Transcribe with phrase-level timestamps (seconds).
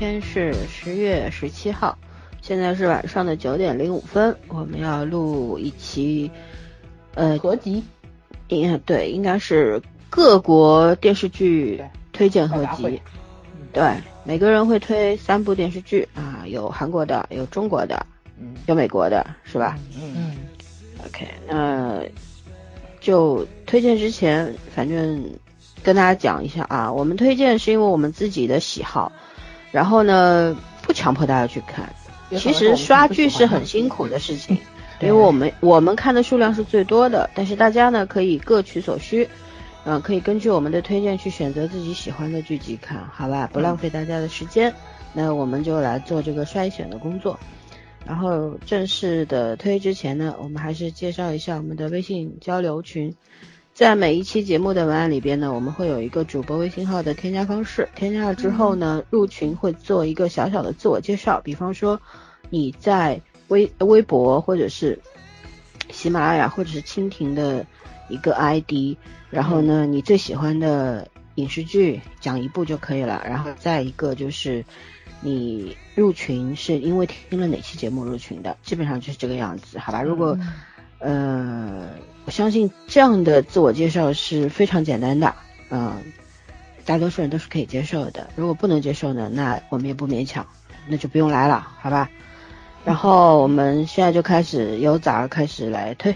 [0.00, 1.98] 天是十月十七号，
[2.40, 6.30] 现在是晚上的九点零五分，我们要录一期，
[7.12, 7.84] 呃，合集，
[8.48, 12.98] 应对，应该是各国电视剧推荐合集，
[13.74, 13.94] 对，
[14.24, 18.06] 每个人会推三部电视剧啊，有韩国的，有中国的，
[18.38, 19.78] 嗯，有美国的，是吧？
[19.94, 20.34] 嗯
[21.06, 22.00] ，OK，那
[23.00, 25.30] 就推荐之前，反正。
[25.82, 29.10] 跟大家讲一下啊，我们推荐是因为我们自己的喜好，
[29.70, 31.88] 然后呢不强迫大家去看。
[32.38, 34.56] 其实刷剧是很辛苦的事情，
[35.02, 39.28] 因为我们我们看的数量是最多的，但是大家呢可以各取所需，
[39.84, 43.50] 嗯，可以根据我们的推荐去选择自己喜欢的剧集看，好吧？
[43.52, 44.72] 不浪费大家的时间，
[45.12, 47.36] 那我们就来做这个筛选的工作。
[48.06, 53.14] 然后正式的推之前呢，我们还是介绍一下我们的微信交流群。
[53.80, 57.88] 在每一期节目的文案里边呢，我们会有一个主播微信号的添加方式。
[57.94, 61.98] 添加了之后呢，入群会做一个小小的自我介绍，比方说
[62.50, 65.00] 你在微微博或者是
[65.90, 67.64] 喜马拉雅或者是蜻蜓的
[68.10, 68.98] 一个 ID，
[69.30, 73.22] 然后呢，你最喜欢的影视剧讲一部就可以了。
[73.26, 74.62] 然后再一个就是
[75.22, 80.02] 你入群是因为听了哪期节目入群的，基本上就是这个样子，好吧？
[80.02, 80.38] 如果
[81.00, 81.88] 呃。
[82.26, 85.34] 我相信这样的自我介绍是非常简单的，
[85.70, 86.00] 嗯，
[86.84, 88.28] 大多数人都是可以接受的。
[88.36, 90.46] 如果不能接受呢，那我们也不勉强，
[90.86, 92.08] 那就不用来了，好吧？
[92.84, 96.14] 然后我们现在就开始由咋儿开始来推，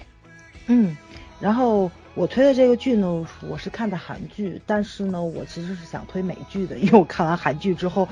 [0.66, 0.96] 嗯，
[1.40, 8.06] 然后我推的这个剧呢，我是看的韩剧，但是呢，我其实是想推美剧的，因为我看完韩剧之后，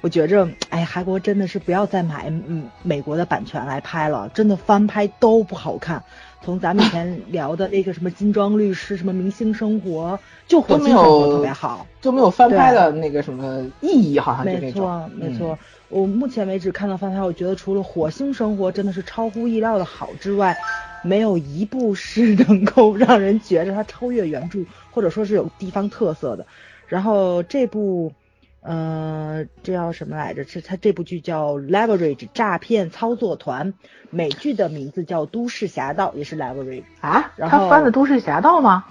[0.00, 6.02] 我觉着，哎，韩国真的是不要再买嗯美国的版权来拍了，真的翻拍都不好看。
[6.40, 15.58] 从咱们以前聊的那个什么金装律师，什么明星生活，就火星生活特别好，就没有翻拍的那个什么意义，好像没错没错。
[15.88, 20.56] 我目前为止看到翻拍，我觉得除了火星生活真的是超乎意料的好之外，
[21.02, 24.60] 没有一部是能够让人觉着它超越原著，
[24.92, 26.46] 或者说是有地方特色的。
[26.86, 28.12] 然后这部。
[28.60, 30.44] 呃，这叫什么来着？
[30.44, 33.72] 是它这部剧叫《Leverage》诈骗操作团，
[34.10, 37.32] 美剧的名字叫《都市侠盗》，也是 Leverage 啊。
[37.36, 38.84] 然后他翻的《都市侠盗》吗？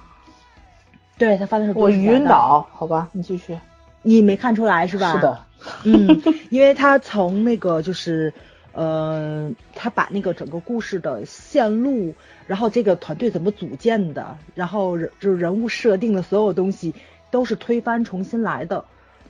[1.18, 1.74] 对他翻的是。
[1.78, 3.60] 我晕倒，好吧，你继续。
[4.04, 5.14] 你没看出来是吧？
[5.14, 5.40] 是的。
[5.84, 8.34] 嗯，因为他从那个就是，
[8.72, 16.96] 呃，他把那个整个故事的线路，然后这个团队怎么组建的，然后人就是人物设定的所有东西，
[17.32, 18.86] 都是推翻重新来的。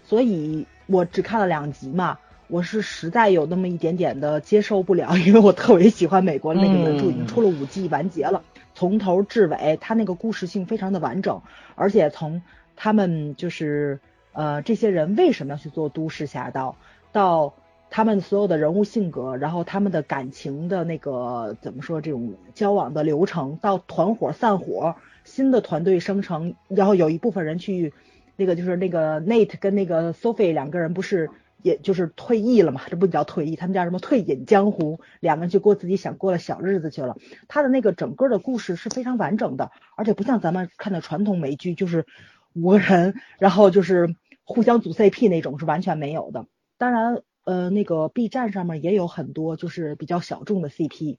[0.08, 8.42] 所以我只看了两集嘛，我是实在有那么一点点的接受不了， 因为我特别喜欢美国那个原著，已经出了五季完结了，
[8.74, 11.42] 从头至尾，它那个故事性非常的完整，
[11.76, 12.42] 而且从
[12.78, 14.00] 他们就是
[14.32, 16.78] 呃这些人为什么要去做都市侠盗，
[17.12, 17.54] 到
[17.90, 27.92] 他们所有的人物性格，然后他们的感情的那个怎么说这种交往的流程，到团伙散伙，新的团队生成，然后有一部分人去。
[28.38, 31.30] 那个就是那个 Nate 跟那个 Sophie 两个人不是
[31.62, 32.82] 也就是退役了嘛？
[32.88, 34.00] 这不叫退役，他们叫什么？
[34.00, 37.18] 退隐江湖，两个人去过自己想过的小日子去了。
[37.48, 42.06] 他的那个整个的故事是非常完整的，而且不像咱们看的传统美剧，就是
[42.54, 46.46] 五个人然后就是互相组 CP 那种是完全没有的。
[46.78, 51.18] 当然，呃，那个 B 站上面也有很多就是比较小众的 CP。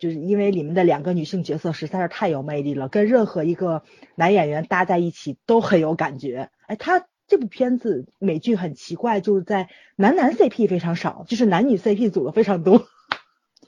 [0.00, 3.82] 就是因为里面的两个女性角色实在是太有魅力了，跟任何一个
[4.14, 6.48] 男演员搭在一起都很有感觉。
[6.66, 12.88] 哎，他这部片子美剧很奇怪，就是在男男 CP 非常少，就是男女 CP 组的非常多。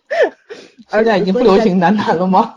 [0.88, 2.54] 现在已经不流行男男了吗？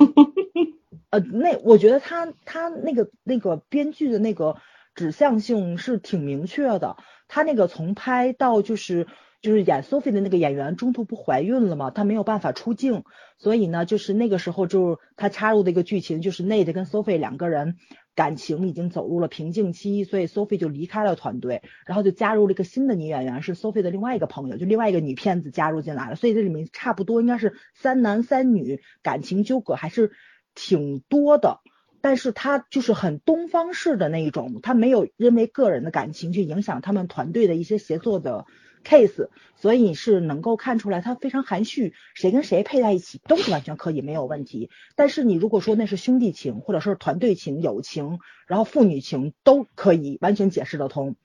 [1.12, 4.56] 呃，那我觉得他他那个那个编剧的那个
[4.96, 6.96] 指向性是挺明确的，
[7.28, 9.06] 他那个从拍到就是。
[9.46, 11.92] 就是演 Sophie 的那个演员中途不怀孕了吗？
[11.92, 13.04] 她没有办法出镜，
[13.38, 17.76] 所以呢，就是那个时候就是她插入的一个剧情，就是 Nate 跟 Sophie 两个人
[18.16, 30.10] 感情已经走入了瓶颈期，所以 Sophie 就离开了团队，然后就加入了一个新的女演员，是 Sophie 的另外一个朋友，就另外一个女骗子加入进来了，所以这里面差不多应该是三男三女，感情纠葛还是
[30.56, 31.60] 挺多的，
[32.02, 38.48] 但是他就是很东方式的那一种，他没有因为个人的感情去影响他们团队的一些协作的。
[38.86, 44.70] case，所以是能够看出来他非常含蓄，谁跟谁配在一起都是完全可以没有问题。
[44.96, 51.16] 但是你如果说那是兄弟情，或者是团队情、友情，然后父女情都可以完全解释得通。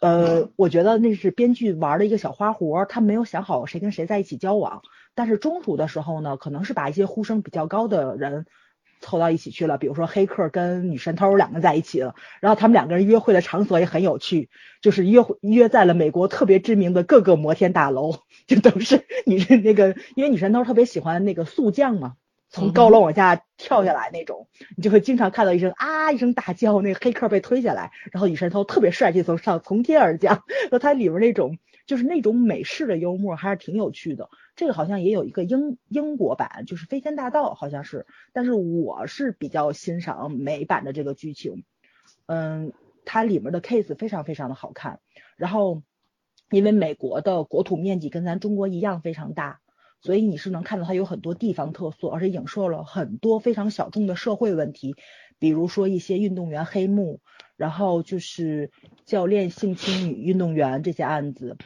[0.00, 4.82] 呃，我觉得那是编剧玩的一个小花活，他没有想好谁跟谁在一起交往。
[5.14, 8.46] 但是中途的时候呢，可能是把一些呼声比较高的人
[9.00, 14.50] 凑到一起去了，比如说黑客跟女神偷两个在一起了，然后他们两个人约会的场所也很有趣，
[14.80, 22.14] 就是约会约在了美国特别知名的各个摩天大楼，就都是女那个，因为女神偷特别喜欢那个速降嘛。
[22.52, 30.42] 从高楼往下跳下来那种，你就会经常看到一声啊一声大叫，那个黑客被推下来，然后女神偷特别帅气从上从天而降，
[30.72, 31.58] 那它里面那种
[31.90, 34.28] 就是那种美式的幽默还是挺有趣的。
[34.54, 41.64] 这个好像也有一个英英国版，就是《飞天大盗》好像是，但是我是比较欣赏美版的这个剧情，
[42.26, 42.72] 嗯，
[43.04, 45.00] 它里面的 case 非常非常的好看，
[45.34, 45.82] 然后
[46.52, 49.58] 因为美国的国土面积跟咱中国一样非常大。
[50.02, 54.94] 所以你是能看到它有很多地方特色，而且影射了很多非常小众的社会问题，
[55.38, 57.20] 比如说一些运动员黑幕，
[57.56, 58.70] 然后就是
[59.04, 61.58] 教练性侵女运动员这些案子。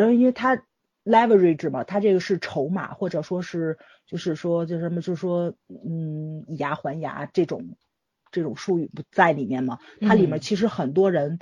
[0.00, 0.62] 然后因为它
[1.04, 7.76] leverage 嘛，它这个是筹码，或者说是就是说就什么就是说嗯以牙还牙这种
[8.30, 9.78] 这种术语不在里面嘛。
[10.00, 11.38] 它里面其实很多人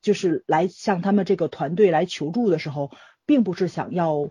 [0.00, 2.90] 就是来向他们这个团队来求助的时候，
[3.26, 4.30] 并不是想要。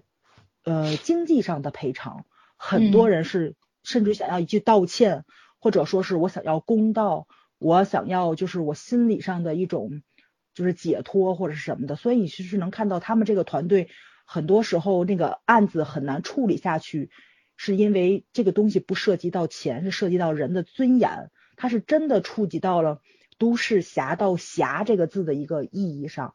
[0.63, 2.23] 呃，经济上的赔偿，
[2.55, 5.25] 很多人是甚至想要一句道歉，
[5.59, 7.25] 或者说是我想要公道，
[7.57, 10.03] 我想要就是我心理上的一种
[10.53, 11.95] 就是解脱或者是什么的。
[11.95, 13.89] 所以你其实能看到他们这个团队
[14.25, 17.09] 很多时候那个案子很难处理下去，
[17.57, 23.01] 是因为这个东西不涉及到钱，是涉及到人的尊严，它是真的触及到了
[23.37, 26.33] 都市侠盗侠这个字的一个意义上。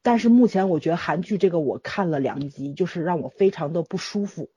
[0.00, 4.50] 但是目前我觉得韩剧这个我看了两集，就是让我非常的不舒服。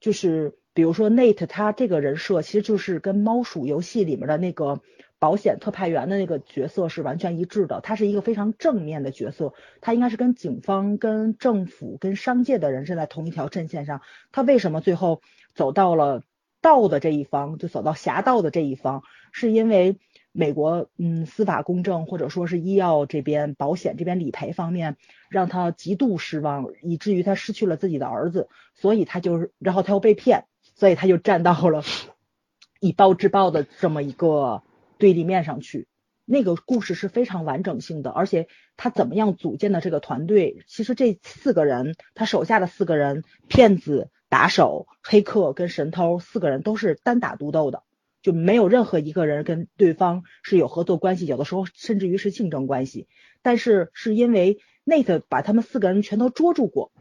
[0.00, 4.80] 就是比如说 Nate 他这个人设，其实就是跟猫鼠游戏里面的那个
[5.20, 7.80] 保险特派员的那个角色是完全一致的。
[7.80, 14.00] 他是一个非常正面的角色，他应该是跟警方、跟政府、跟商界的人是在同一条阵线上。
[14.32, 15.22] 他为什么最后
[15.54, 16.24] 走到了
[16.60, 20.00] 道的这一方，就走到侠盗的这一方，是因为。
[20.32, 24.96] 美国嗯，司法公正或者说是医药这边保险这边理赔方面，
[25.28, 30.44] 让他极度失望，以至于他失去了自己的儿子，所以他就是，然后他又被骗，
[30.76, 31.82] 所以他就站到了
[32.78, 34.62] 以暴制暴的这么一个
[35.00, 35.88] 对立面上去。
[36.24, 47.82] 那个故事是非常完整性的，而且他怎么样组建的这个团队，其实这四个人，他手下的四个人，骗子、打手、黑客跟神偷四个人都是单打独斗的。
[48.22, 53.08] 就没有任何一个人跟对方是有合作关系，有的时候甚至于是竞争关系。
[53.40, 56.92] 但是是因为 Nate 把他们四个人全都捉住过，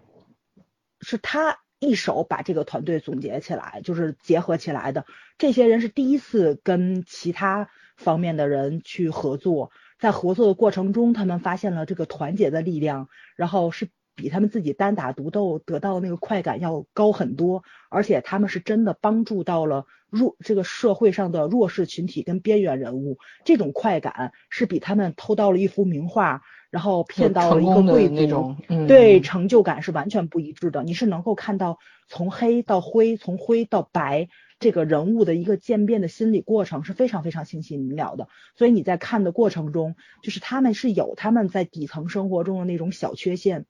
[1.01, 5.05] 是他一手把这个团队总结起来，就是结合起来的。
[5.37, 7.69] 这些人是第一次跟其他
[7.99, 9.69] 方面的人去合作，
[9.99, 13.89] 在合作的过程中，他们发现了这个团结的力量，然后是。
[14.15, 28.57] 比他们自己单打独斗得到那个快感要高很多，而且他们是真的帮助到了弱这个社会上的弱势群体跟边缘人物，这种快感是比他们偷到了一幅名画，然后骗到了一个贵族，
[28.89, 30.83] 对成就感是完全不一致的。
[30.83, 31.79] 你是能够看到
[32.09, 34.27] 从黑到灰，从灰到白
[34.59, 38.27] 这个人物的一个渐变的心理过程是非常非常清晰明了的。
[38.55, 43.65] 所以你在看的过程中，就是他们是有他们在底层生活中的那种小缺陷。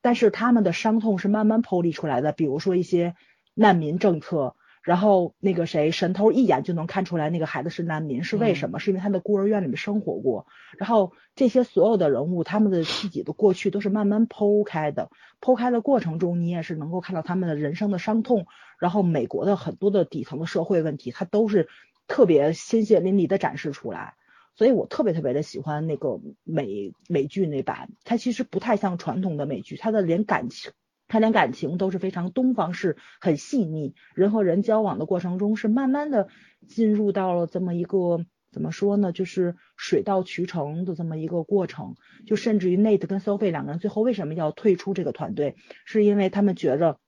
[0.00, 3.14] 但是他们的伤痛是慢慢剖离出来的，比如说一些
[3.54, 8.78] 难民政策，然后那个谁神偷一眼就能看出来那个孩子是难民是为什么？
[8.78, 10.46] 是因为他在孤儿院里面生活过。
[10.76, 15.10] 然后这些所有的人物，他们的自己的过去都是慢慢剖开的，
[15.40, 18.46] 剖开的过程中，你也是能够看到他们的人生的伤痛。
[18.78, 21.68] 然后美国的很多的底层的社会问题，它都是
[22.06, 24.14] 特别鲜血淋漓的展示出来。
[24.56, 30.72] 所以我特别特别的喜欢那个美美剧那版，它其实不太像传统的美剧，它的连感情，
[31.14, 36.26] 它连感情都是非常东方式，很细腻，人和人交往的过程中是慢慢的
[36.66, 41.94] 进入到了这么一个怎么说呢，就是水到渠成的这么一个过程，
[42.26, 45.54] 就甚至于 Nate 跟 Sophie 两个人最后为什么要退出这个团队，
[45.84, 46.98] 是因为他们觉着。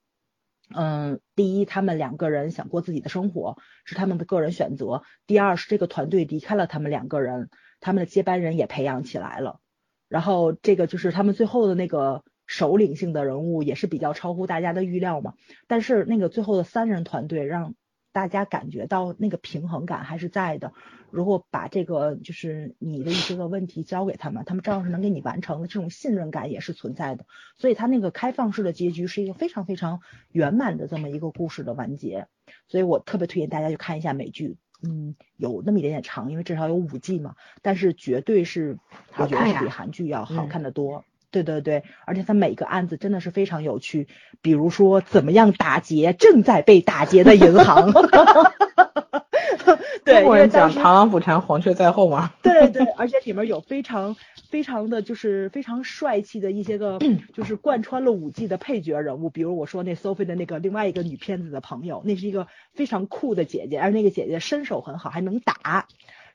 [0.73, 5.01] 嗯，第一，他们两个人想过自己的生活，是他们的个人选择。
[5.25, 7.49] 第二是这个团队离开了他们两个人，
[7.79, 9.61] 他们的接班人也培养起来了。
[10.09, 15.35] 然后这个就是他们最后的那个首领性的人物，也是比较超乎大家的预料嘛。
[15.67, 17.75] 但是那个最后的三人团队让。
[18.13, 20.73] 大家感觉到那个平衡感还是在的。
[21.11, 27.27] 如果把这个就是你的一些个问题交给他们，他们照样是能给你完成的，这种信任感也是存在的。
[27.57, 29.99] 所以他那个开放式的结局是一个非常非常
[30.31, 32.27] 圆满的这么一个故事的完结。
[32.67, 38.79] 所以我特别推荐大家去看一下美剧，嗯，有那么一点点长，因为至少有五季嘛，但是绝对是
[39.15, 41.05] 我觉得是比韩剧要好看的多。
[41.29, 44.07] 对对对，而且他每个案子真的是非常有趣，
[44.41, 47.91] 比如说怎么样打劫正在被打劫的银行，
[50.05, 52.31] 对，中国人讲螳螂捕蝉，黄雀在后嘛。
[52.41, 54.15] 对对，而且里面有非常
[54.49, 56.97] 非常的就是非常帅气的一些个，
[57.33, 65.87] 就是贯穿了五季的配角人物，比如我说那 Sophie 的那个另外一个女骗子的朋友，那是一个非常酷的姐姐，而那个姐姐身手很好，还能打。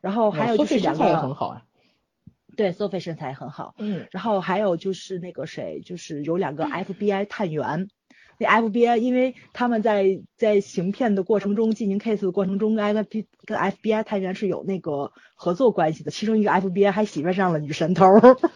[0.02, 1.62] 然后还有就是两个，好啊。
[2.56, 3.75] 对 Sophie 身材很好。
[3.78, 7.88] 嗯，然后还有就是那个谁，就是有两个 FBI 探员。
[8.38, 16.11] 那 FBI 因为他们在在行骗的过程中，进行 case 的过程中，FBI 跟 FBI 探员是有那个合作关系的。
[16.11, 18.06] 其中一个 FBI 还喜欢上了女神头，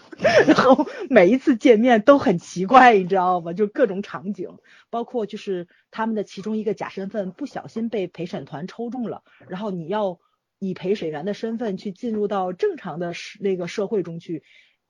[0.49, 3.53] 然后每一次见面都很奇怪，你知道吗？
[3.53, 4.49] 就各种场景，
[4.91, 10.19] 包括就是他们的其中一个假身份不小心被陪审团抽中了，然后你要
[10.59, 14.43] 以陪审员的身份去进入到正常的那个社会中去，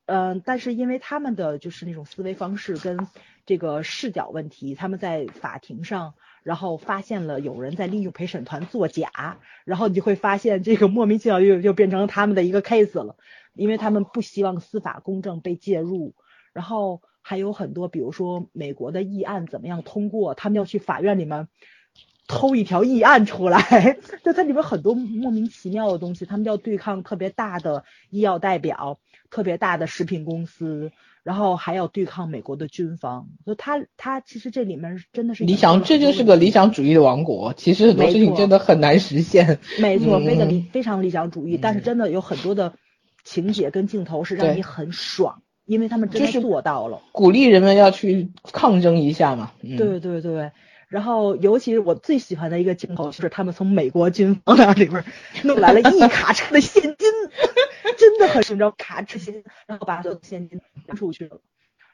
[0.07, 3.09] 嗯、但是因为他们的就是那种思维方式跟
[3.45, 13.17] 这个视角问题，他们在法庭上，然后发现了有人在利用陪审团作假，然后你就会发现这个莫名其妙又又变成他们的一个 case 了，
[13.55, 16.15] 因为他们不希望司法公正被介入，
[16.53, 21.49] 然后还有很多，比如说美国的议案怎么样通过，他们要去法院里面
[22.29, 28.99] 偷一条议案出来，就它里边很多莫名其妙的东西，他们要对抗特别大的医药代表、
[29.31, 30.91] 特别大的食品公司，
[31.23, 37.55] 然后还要对抗美国的军方，所以他他其实这里面真的是理想，这就是个理想主义的王国。
[37.55, 39.59] 其实很多事情真的很难实现。
[39.81, 42.75] 没错，嗯非常理非常理想主义，但是嗯真的有很多的
[43.25, 47.03] 情节跟镜头是让你很爽，因为他们真的就是做到了。
[47.13, 49.53] 鼓励人们要去抗争一下嘛。
[49.63, 50.51] 嗯、对对对，
[50.97, 55.05] 然后尤其是我最喜欢的一个镜头，就是他们从美国军方那里边
[55.45, 56.97] 弄来了一卡车的现金，
[57.99, 61.43] 真的很你知道卡车现金，然后把所有的现金拿出去了。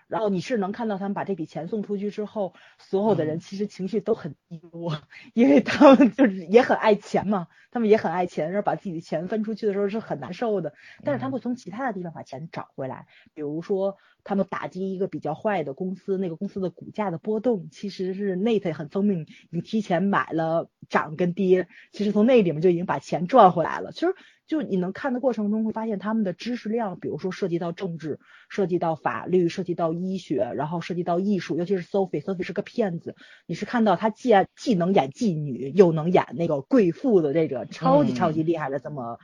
[0.07, 5.03] 然后你是能看到他们把这笔钱送出去之后，所有的人其实情绪都很低落，
[5.35, 10.75] 因为他们就是也很爱钱嘛，他们也很爱钱，然后把自己的钱分出去的时候是很难受的。
[11.03, 23.91] 但是他们会从其他的地方把钱找回来，比如说他们打击一个比较坏的公司，那个公司的股价的波动，其实是 Nate 很聪明，你提前买了涨跟跌，其实从那里面就已经把钱赚回来了。
[23.91, 24.15] 其实
[24.47, 39.19] 就你能看的过程中会发现他们的知识量，比如说涉及到政治，涉及到法律，涉及到医学，然后涉及到艺术，尤其是 Sophie，Sophie 是个骗子，你是看到她既既能演妓女，又能演那个贵妇的这个超级嗯超级厉害的这么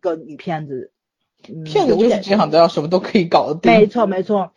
[0.00, 0.92] 个女骗子。
[1.48, 3.72] 嗯骗子就是这样的，什么都可以搞得定。
[3.72, 4.52] 没错没错，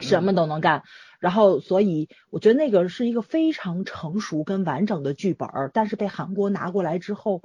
[0.00, 0.82] 什么都能干。
[1.20, 7.42] 然后，所以我觉得那个是一个非常成熟跟完整的剧本儿，但是被韩国拿过来之后，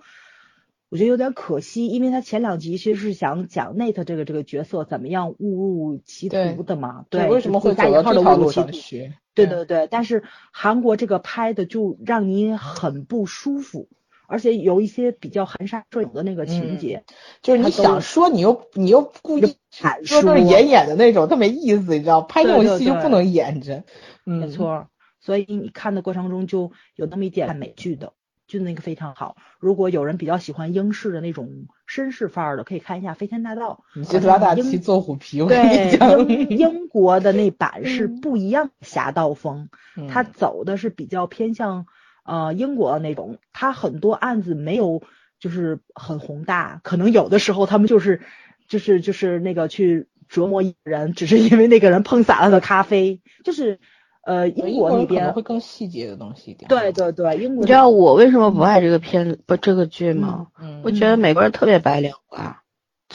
[0.89, 8.72] 我觉得有点可惜，因为他前两集其实是想讲 Nate 这个这个角色怎么样误入歧途的嘛，对，为什么会加引走到这条路号的误入歧途。
[8.72, 9.13] 上？
[9.36, 13.89] 对对对，但是韩国这个拍的就让你很不舒服，
[14.27, 17.03] 而且有一些比较含沙射影的那个情嗯节，
[17.41, 22.22] 就是你想说，你又你又故意阐说都是演演的那种，特没意思，你知道？
[22.22, 23.84] 拍这种戏就不能演着。
[24.25, 24.88] 嗯，没错，
[25.19, 28.12] 所以你看的过程中就有那么一点美剧的，
[28.48, 29.38] 就那个非常好。
[29.60, 35.39] 如果有人比较喜欢英式的那种绅士范儿的，可以看一下《飞天大盗你这抓大旗做虎皮，》。
[35.43, 36.27] 我跟你对，讲。
[36.27, 41.86] 英英国的那版是嗯不一样侠盗风，嗯它走的是比较偏向
[42.27, 45.01] 呃英国的那种，他很多案子没有
[45.39, 48.22] 就是很宏大，可能有的时候他们就是
[48.67, 53.79] 就是就是那个去折磨一个人，只是因为那个人碰洒了的咖啡，就是
[54.24, 56.67] 呃英国那边会更细节的东西一点。
[56.67, 60.48] 对对对，英国你知道我为什么不爱这个片不这个剧吗？
[60.60, 62.62] 嗯，我觉得美国人特别白莲花，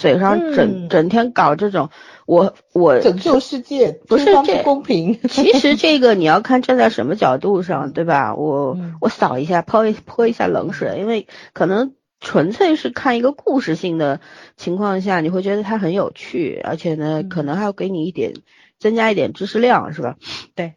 [0.03, 1.91] 嘴上整嗯整天搞这种，
[2.27, 5.21] 我我拯救世界，不是这不公平。
[5.31, 8.35] 其实这个你要看站在什么角度上，对吧？
[8.35, 14.19] 我嗯我扫一下，泼一泼一下冷水，因为可能纯粹是看一个故事性的
[14.57, 18.33] 情况下，你会觉得它很有趣，而且呢，嗯可能还要给你一点
[18.81, 20.17] 增加一点知识量，是吧？
[20.57, 20.75] 对。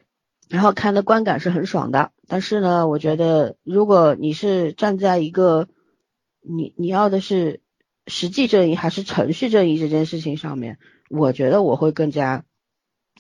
[0.47, 5.67] 然后看的观感是很爽的，但是呢，我觉得如果你是站在一个
[6.47, 7.61] 你你要的是
[8.07, 10.77] 实际正义还是程序正义这件事情上面，
[11.09, 12.43] 我觉得我会更加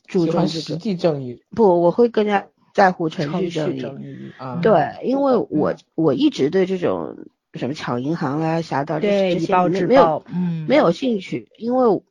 [0.05, 0.77] 注重实。
[0.77, 3.81] 际正义不，我会更加在乎程程序序正义。
[3.81, 4.59] 正义，啊。
[4.61, 7.17] 对，因为我嗯我一直对这种
[7.53, 12.01] 什么抢银行啦、侠盗这对，这些没没有，嗯，没有兴趣，因为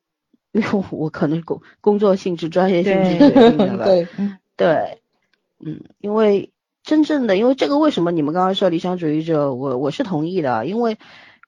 [0.52, 3.84] 因为我可能工工作性质、专业性质对决定的吧。
[3.84, 4.08] 对，
[4.56, 4.98] 对，
[5.64, 6.50] 嗯，因为
[6.82, 10.96] 真正的，因为这个为什么你们刚刚说理想主义者，我我是同意的，因为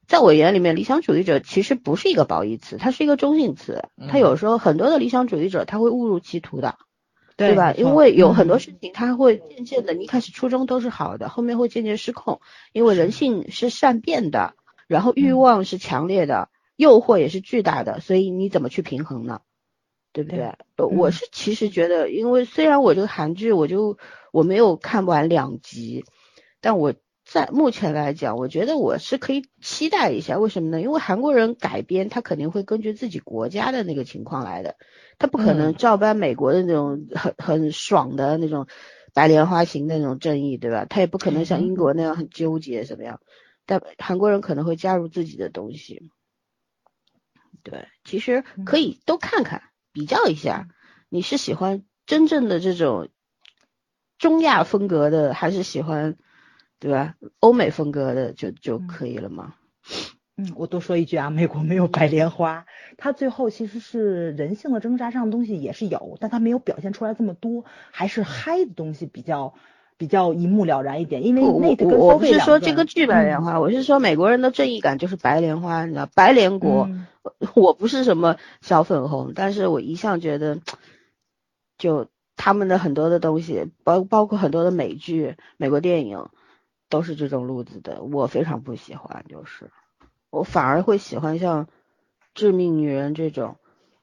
[0.07, 3.89] 在我眼里面，理想主义者其实不是一个褒义词，它是一个中性词。
[4.09, 6.79] 它嗯有时候很多的理想主义者他会误入歧途的，
[7.37, 7.73] 对吧？
[7.73, 12.41] 因为有很多嗯事情他会渐渐的，你一开始初衷都是好的，后面会渐渐失控，
[12.73, 14.55] 因为人性是善变的。
[14.87, 19.41] 然后欲望是强烈的，诱惑也是巨大的，所以你怎么去平衡呢？
[20.13, 20.55] 对不对？
[20.77, 23.99] 我是其实觉得，因为虽然我这个韩剧我就
[24.33, 26.05] 我没有看完两集，
[26.61, 26.95] 但我
[27.27, 30.39] 在目前来讲，我觉得我是可以期待一下。
[30.39, 30.81] 为什么呢？
[30.81, 34.77] 因为韩国人改编，他肯定会根据自己国家的那个情况来的，
[35.19, 38.69] 他不可能照搬美国的那种很很爽的那种
[39.13, 40.85] 白莲花型的那种正义，对吧？
[40.85, 43.21] 他也不可能像英国那样很纠结怎么样。
[43.67, 46.13] 但韩国人可能会加入自己的东西。
[47.65, 49.63] 对，其实可以都看看。
[49.93, 50.69] 比较一下，
[51.09, 53.09] 你是喜欢真正的这种
[54.17, 56.17] 中亚风格的，还是喜欢
[56.79, 57.15] 对吧？
[57.41, 59.55] 欧美风格的就就可以了嘛？
[60.37, 62.67] 嗯，我多说一句啊，美国没有白莲花，
[62.99, 69.55] 它最后其实是人性的挣扎上的东西也是有，但它没有表现出来这么多，还是嗨的东西比较
[69.97, 71.25] 比较一目了然一点。
[71.25, 76.89] 因为那个我不是说这个剧白莲花，我是说美国人的正义感就是白莲花，你知道白莲国。
[77.57, 80.61] 我不是什么小粉红，但是我一向觉得，
[81.77, 82.07] 就
[82.37, 86.29] 他们的很多的东西，包包括很多的美剧、美国电影，
[86.89, 89.25] 都是这种路子的，我非常不喜欢。
[89.29, 89.71] 就是
[90.31, 91.67] 我反而会喜欢像
[92.35, 93.57] 《致命女人》这种，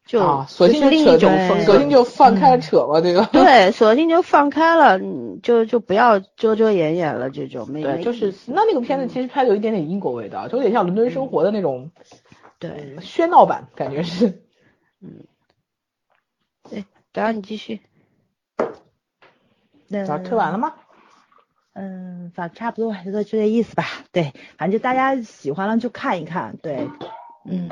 [0.05, 3.29] 就索性另一种风格，索性就放开了扯嘛，对吧？
[3.31, 4.99] 对， 索性就放开了，
[5.41, 7.29] 就就不要遮遮掩掩了。
[7.29, 11.91] 这种没对，就是那那个片子其实拍的有一点点英国味道，就有点像伦敦生活的那种。
[12.59, 14.41] 对，喧闹版感觉是，
[15.03, 15.25] 嗯，
[16.69, 17.81] 对，然后你继续，
[19.89, 20.74] 那早吃完了吗？
[21.74, 23.83] 嗯，反正差不多，就就这意思吧。
[24.12, 26.57] 对，反正就大家喜欢了就看一看。
[26.62, 26.88] 对，
[27.46, 27.70] 嗯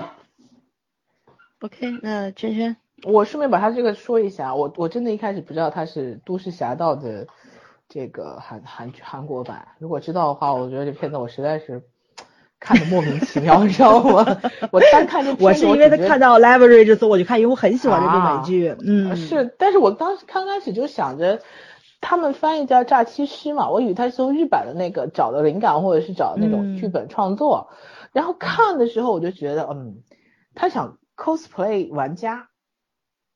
[1.60, 7.28] ，OK，那圈圈，我顺便把他这个说一下，我我真的一开始不知道他是都市侠盗的
[7.88, 11.84] 这个韩韩韩国版，如果知道的话，我觉得这片子我实在是。
[12.64, 14.24] 看的莫名其妙，你知道吗？
[14.72, 18.76] 我单看这，我是因为他看到 Leverage 之后我就看，因为我很喜欢这部美剧。
[18.86, 21.42] 嗯，是，但是我当时刚开始就想着，
[22.02, 27.70] 他们翻译叫诈欺师嘛，我以为他是从日版的那个找的灵感，或者是找那种剧本创作。
[28.12, 30.04] 然后看的时候我就觉得，嗯，
[30.56, 32.50] 他想 cosplay 玩家，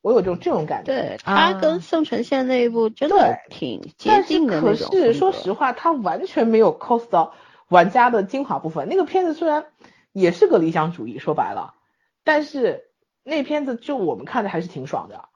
[0.01, 0.91] 我有这种这种感觉。
[0.91, 7.34] 对他跟宋承宪那一部真的挺接近的可是说实话，他完全没有 cos 到。
[7.67, 9.65] 玩家的精华部分，那个片子虽然
[10.12, 11.73] 也是个理想主义，说白了，
[12.23, 12.91] 但是
[13.23, 15.30] 那片子就我们看着还是挺爽的。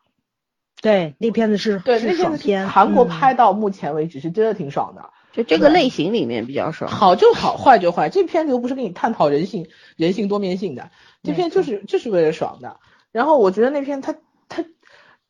[0.81, 6.89] 对，那片子是对那片子韩国拍到目前为止是真的挺爽的，就这个类型里面比较爽。
[6.89, 10.91] 好就好，坏就坏，这片子又不是跟你探讨人性、人性多面性的，
[11.23, 12.77] 这片就是就是为了爽的。
[13.11, 14.15] 然后我觉得那片他
[14.47, 14.65] 他。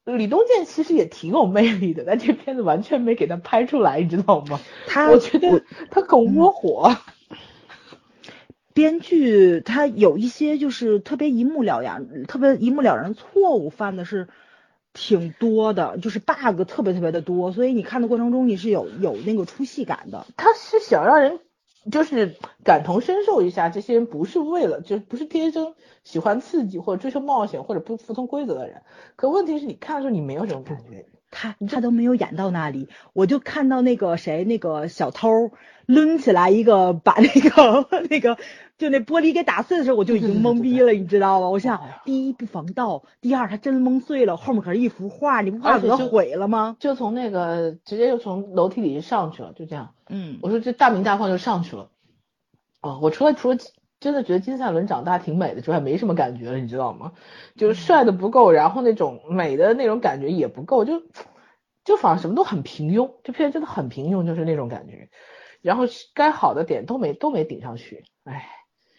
[0.05, 4.59] 李东健其实也挺有魅力的，但这片子完全没给他拍出来，你知道吗？
[4.87, 6.97] 他我觉得他很窝火。
[8.73, 14.29] 编剧他有一些就是特别一目了然、特别一目了然错误犯的是
[14.99, 20.25] 挺多的，就是 bug 特别特别的多，所以你看的过程中你是有有那个出戏感的。
[20.35, 21.39] 他是想让人。
[21.89, 22.35] 就是
[22.65, 28.81] 感同身受一下，这些人不是为了，就不是天生喜欢刺激或者追求冒险或者不服从规则的人。
[29.15, 35.51] 可问题是你看的时候你没有这种感觉，他他都没有演到那里，我就看到那个谁那个小偷
[35.89, 38.37] 抡起来一个把那个 那个
[38.77, 41.49] 就那玻璃给打碎的时候，我就已经懵逼了，你知道吗？
[41.49, 46.77] 我想第一不防盗，第二它真蒙碎了，后面可是一幅画，你不怕毁了吗？
[46.79, 49.95] 就从那个直接就从楼梯里就上去了，就这样。
[50.09, 51.89] 嗯，我说这大名大放就上去了，
[52.81, 53.57] 哦，我除了除了
[53.99, 57.13] 真的觉得金赛纶长大挺美的之外，没什么感觉了，你知道吗？
[57.55, 61.01] 就是帅的不够，然后那种美的那种感觉也不够，就
[61.83, 65.09] 就反正什么都很平庸，这片真的很平庸，就是那种感觉。
[65.61, 68.49] 然后该好的点都没都没顶上去，唉，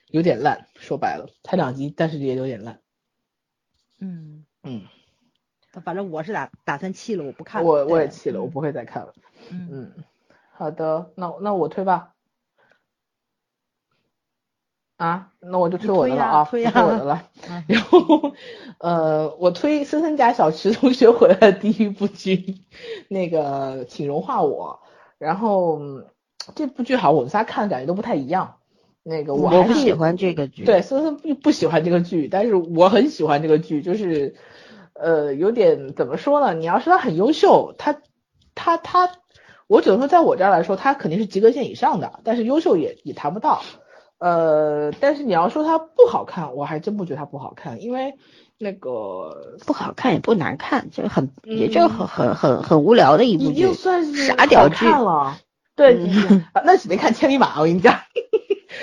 [0.08, 2.80] 有点烂，说白了，才两集，但是也有点烂。
[3.98, 4.82] 嗯嗯，
[5.84, 7.68] 反正我是打打算弃了，我不看了。
[7.68, 9.14] 我我也弃了，我不会再看了。
[9.50, 10.04] 嗯嗯。
[10.52, 12.14] 好的，那那我推吧。
[14.98, 17.30] 啊，那我就推我的了啊，推我的了。
[17.66, 18.34] 然后，
[18.78, 22.66] 呃，我推森森家小池同学回来的第一部剧，
[23.08, 24.82] 那个请融化我。
[25.16, 25.80] 然后
[26.54, 28.56] 这部剧好像我们仨看的感觉都不太一样。
[29.02, 34.34] 那个我还不喜欢这个剧，对，森森不不喜欢这个剧，但是我很喜欢这个剧，就是
[34.94, 36.54] 呃有点怎么说呢？
[36.54, 37.96] 你要说他很优秀，他
[38.54, 39.10] 他他。
[39.66, 43.62] 我只能说，在我这儿来说，他肯定是及格线以上的，但是优秀也也谈不到。
[44.18, 48.16] 呃，但是你要说他不好看，我还真不觉得他不好看，因为
[48.58, 55.38] 那个不好看也不难看，就很也就很很很很无聊的一部剧，已经算是傻屌剧了。
[55.80, 55.98] 对，
[56.64, 57.98] 那只能看千里马，我跟你讲，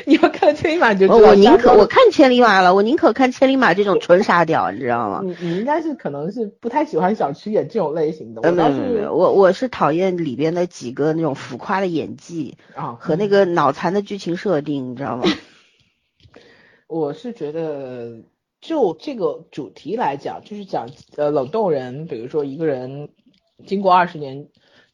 [0.06, 1.16] 你要看千里马就知道。
[1.16, 5.22] 我我宁可我看千里马了，我宁可看千里马这种纯沙雕，你知道吗？
[5.24, 8.52] 你你应该是可能是不太喜欢小池演这种类型的。
[8.52, 8.64] 没
[9.02, 15.24] 有，我我是讨厌里边的几个那种浮夸的演技啊和那个脑残的剧情设定，你知道吗？
[16.88, 18.18] 我是觉得。
[18.60, 23.10] 就这个主题来讲，就是讲呃冷冻人，比如说一个人
[23.68, 24.48] 经过二十年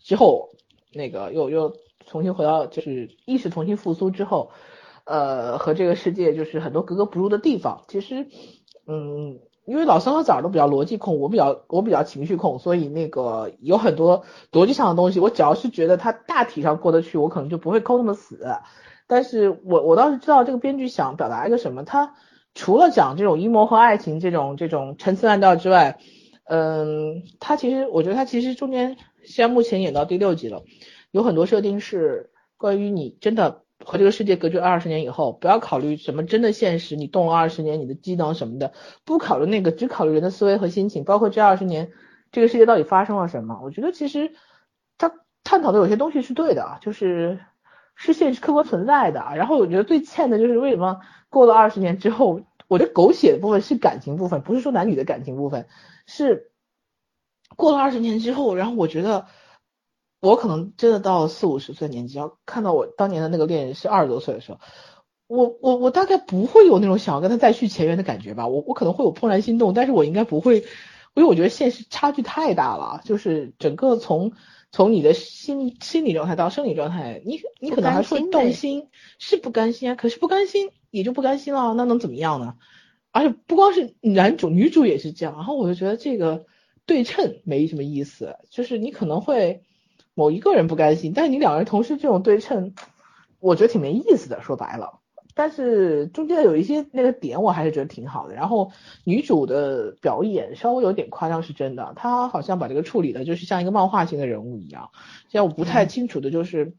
[0.04, 0.50] 之后，
[0.92, 1.74] 那个又又
[2.14, 4.52] 重新回到，就是意识重新复苏之后，
[5.04, 7.86] 呃和这个世界就是很多格格不入的地方。
[7.88, 8.28] 其实，
[8.86, 18.48] 嗯，因为老三和崽都比较逻辑控，我比较我比较情绪控，所以那个有很多逻辑上的东西，我只要是觉得它大体上过得去，我可能就不会抠那么死。
[19.08, 22.14] 但是我我倒是知道这个编剧想表达一个什么，他。
[22.56, 25.98] 除了讲这种阴谋和爱情这种这种陈词滥调之外，
[26.46, 30.62] 嗯，他其实我觉得他其实中间现在目前演到第六集了，
[31.14, 38.74] 有很多设定是关于你真的和这个世界隔绝二十年以后，不要考虑什么真的现实，你动了二十年你的机能什么的，
[39.06, 41.92] 不考虑那个，只考虑人的思维和心情，包括这二十年
[42.32, 43.62] 这个世界到底发生了什么。
[43.64, 44.34] 我觉得其实
[44.98, 47.40] 他探讨的有些东西是对的啊，就是
[47.96, 49.24] 是现实客观存在的。
[49.36, 51.00] 然后我觉得最欠的就是为什么。
[51.30, 55.66] 过了二十年之后，我觉得狗血的部分是感情部分，不是说男女的感情部分，
[56.06, 56.52] 是
[57.56, 59.26] 过了二十年之后，然后我觉得
[60.24, 64.60] 我可能真的到了四五十岁年纪，要看到我当年的那个恋人是二十多岁的时候，
[65.28, 70.60] 我我我大概不会有那种想要跟他再续前缘的感觉吧，我我可能会有怦然心动，但是我应该不会，
[71.16, 74.32] 因为我觉得现实差距太大了，就是整个从。
[74.76, 78.88] 从你的心心理状态到生理状态，你你可能还会动心，
[79.20, 79.94] 是不甘心啊。
[79.94, 82.56] 可是不甘心也就不甘心了，那能怎么样呢？
[83.12, 85.36] 而且不光是男主，女主也是这样。
[85.36, 86.48] 然后我就觉得这个
[86.88, 89.62] 对称没什么意思，就是你可能会
[90.14, 92.74] 某一个人不甘心，但是你两个人同时这种对称，
[93.40, 94.42] 我觉得挺没意思的。
[94.42, 95.00] 说白了。
[95.36, 98.36] 但是中间有一些那个点，我还是觉得挺好的。
[98.36, 98.72] 然后
[99.04, 101.94] 女主的表演稍微有点夸张，是真的。
[101.96, 104.92] 她好像把这个处理的就是像一个漫画型的人物一样。
[105.30, 106.76] 现在我不太清楚的就是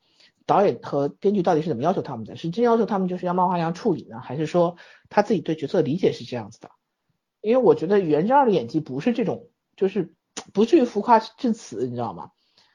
[0.47, 4.77] 导演和编剧到底是怎么要求他们的，是真要求他们就是要漫画一样处理呢，还是说
[5.09, 6.71] 他自己对角色理解是这样子的？
[7.41, 10.15] 因为我觉得袁之二的演技不是这种，就是
[10.53, 12.31] 不至于浮夸至此，你知道吗？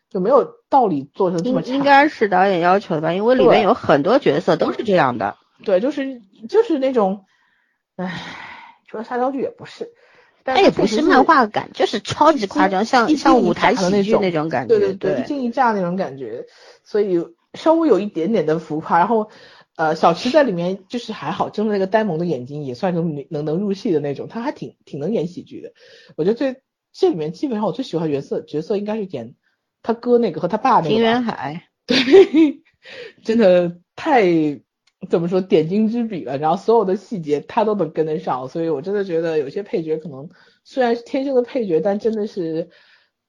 [0.09, 1.61] 就没有道理做成这么。
[1.61, 3.13] 应该是导演要求的吧？
[3.13, 5.37] 因为里面有很多角色都是这样的。
[5.63, 7.25] 对，就是就是那种，
[7.97, 8.21] 唉，
[8.87, 9.91] 除了沙雕剧也不是，
[10.43, 16.45] 它也不是漫画感，就是超级夸张，像像舞台喜剧那种感觉，对对对，一惊一乍那种感觉，
[16.83, 18.99] 所以稍微有一点点的浮夸。
[18.99, 19.29] 然后，
[19.75, 25.73] 呃，小池在里面就是还好，睁着那个呆萌的眼睛，也算能能能入戏的那种，他还挺挺能演喜剧的。
[26.15, 26.61] 我觉得最
[26.93, 29.35] 这里面基本上我最喜欢角色角色应该是演
[29.81, 30.89] 他哥那个和他爸那个
[31.85, 32.61] 对，
[33.23, 34.61] 真的太。
[35.09, 40.29] 怎么说点睛之笔了，然后所有的细节他都能跟得上，所以我真的觉得有些配角可能
[40.65, 42.69] 虽然是天生的配角，但真的是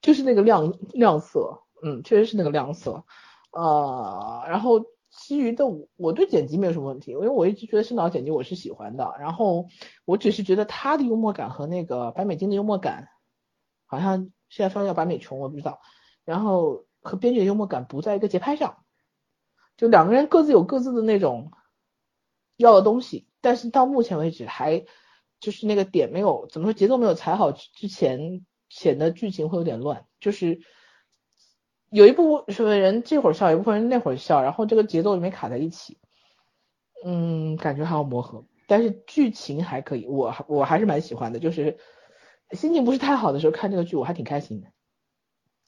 [0.03, 3.05] 就是那个亮亮色，嗯，确实是那个亮色，
[3.53, 9.69] 呃，然后其余的我对剪辑没有什么问题，因为我一直觉得深岛剪辑我是喜欢的，然后
[10.05, 13.11] 我只是觉得他的幽默感和那个白美金的幽默感
[13.87, 15.79] 好像现在说叫白美琼我不知道，
[16.25, 18.85] 然后和编剧的幽默感不在一个节拍上，
[19.77, 21.53] 就两个人各自有各自的那种。
[22.57, 24.85] 要的东西，但是到目前为止还
[25.41, 30.61] 就是那个点没有怎么说节奏没有踩好之前，显得剧情会有点乱，就是
[31.89, 35.97] 有一部分人这会儿笑，一部分人那会儿笑，然后这个节奏里面卡在一起，
[37.03, 41.79] 嗯，感觉还要磨合，但是剧情还可以，我我还是蛮喜欢的，就是
[42.51, 44.69] 心情不是太好的时候看这个剧，我还挺开心的。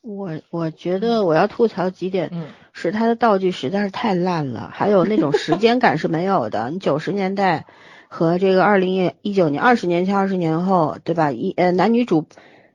[0.03, 6.71] 我我觉得我要吐槽几点，嗯，是他的道具实在是太烂了，还有那种时间感是没有的。
[6.71, 7.67] 你九十年代
[8.09, 11.31] 和这个二零一九年，二十年前、二十年后，对吧？
[11.31, 12.27] 一呃男女主，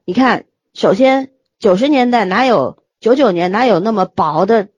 [0.06, 4.70] 你看，首先九十年代哪有九九年哪有那么薄的？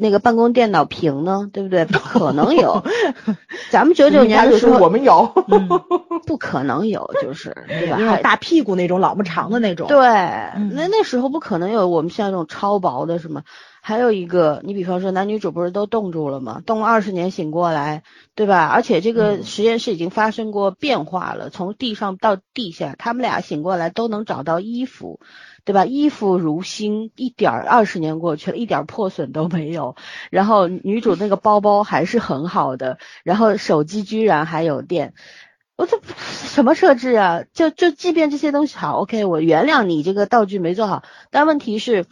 [0.00, 1.84] 那个办公电脑屏呢，对不对？
[1.84, 2.84] 不可能有。
[3.70, 5.26] 咱们九九年的时候，我们有，
[6.24, 8.16] 不可能有，就是 对吧？
[8.22, 9.88] 大屁股那种，老么长的那种。
[9.88, 9.98] 对，
[10.72, 13.42] 那那时候不可能有我们现在这种超薄的，什么？
[13.80, 16.62] 还有一个，你比方说男女主不是都冻住了吗？
[16.66, 18.02] 冻了二十年醒过来，
[18.34, 18.66] 对吧？
[18.66, 25.20] 而且这个实验室已经发生过变化了，从地上到地下，他们俩醒过来都能找到衣服。
[25.68, 25.84] 对吧？
[25.84, 29.96] 衣服如新，一点儿二十年过去了，一点破损都没有。
[30.30, 35.12] 然后女主那个包包还是很好的，然后手机居然还有电。
[35.76, 37.44] 我这什么设置啊？
[37.52, 41.02] 就就即便这些东西好，OK，我原谅你这个道具没做好。
[41.30, 42.06] 但问题是，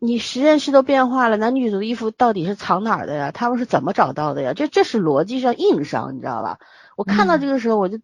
[0.00, 3.30] 你实验室都变化了，男女主的衣服到底是藏哪儿的呀？
[3.30, 4.54] 他们是怎么找到的呀？
[4.54, 6.58] 这这是逻辑上硬伤，你知道吧？
[6.96, 8.00] 我看到这个时候我就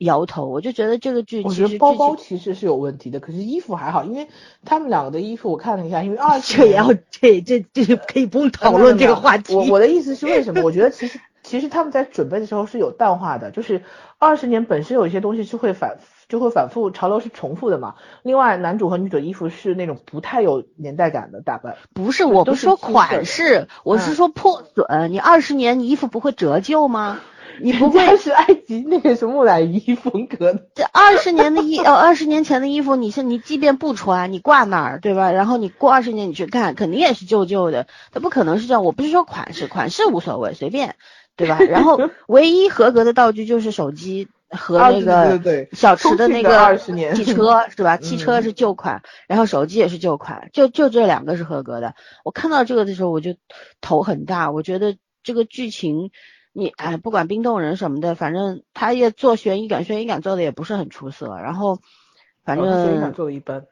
[0.00, 4.28] 摇头，我就觉得这个剧我觉得包包其实是有问题的，可是衣服还好，因为
[4.64, 9.54] 他们两个的衣服我看了一下，因为二十这也要这这这可以不用讨论这个话题。
[9.54, 10.62] 我我的意思是为什么？
[10.62, 13.82] 我觉得其实其实他们在准备的时候是有淡化的，就是
[14.18, 17.96] 二十年本身有一些东西是会反就会反复，潮流是重复的嘛。
[18.22, 25.12] 另外，男主和女主的衣服是那种不太有年代感的打扮，不是，我不是说款式，我是嗯说破损。
[25.12, 27.20] 你二十年，你衣服不会折旧吗？
[27.60, 35.32] 你不会是埃及那个什么木乃伊风格的， 这二十年的衣呃二十年前的衣服，你是你即便不穿，你挂那儿对吧？
[35.32, 38.84] 然后你过二十年你去看，肯定也是旧旧的，它不可能是这样。
[38.84, 40.96] 我不是说款式，款式无所谓，随便，
[41.36, 41.58] 对吧？
[41.58, 45.38] 然后 唯一合格的道具就是手机和那个
[45.72, 46.76] 小池的那个
[47.14, 47.96] 汽车是吧？
[47.98, 51.94] 汽车嗯是旧款，然后手机也是旧款，就就这两个是合格的。
[52.24, 53.34] 我看到这个的时候我就
[53.80, 56.10] 头很大，我觉得这个剧情。
[56.52, 61.28] 你哎，不管冰冻人什么的，反正他也做悬疑感，悬疑感做的也不是很出色。
[61.36, 61.78] 然后，
[62.44, 63.64] 反哦他所以正做的一般。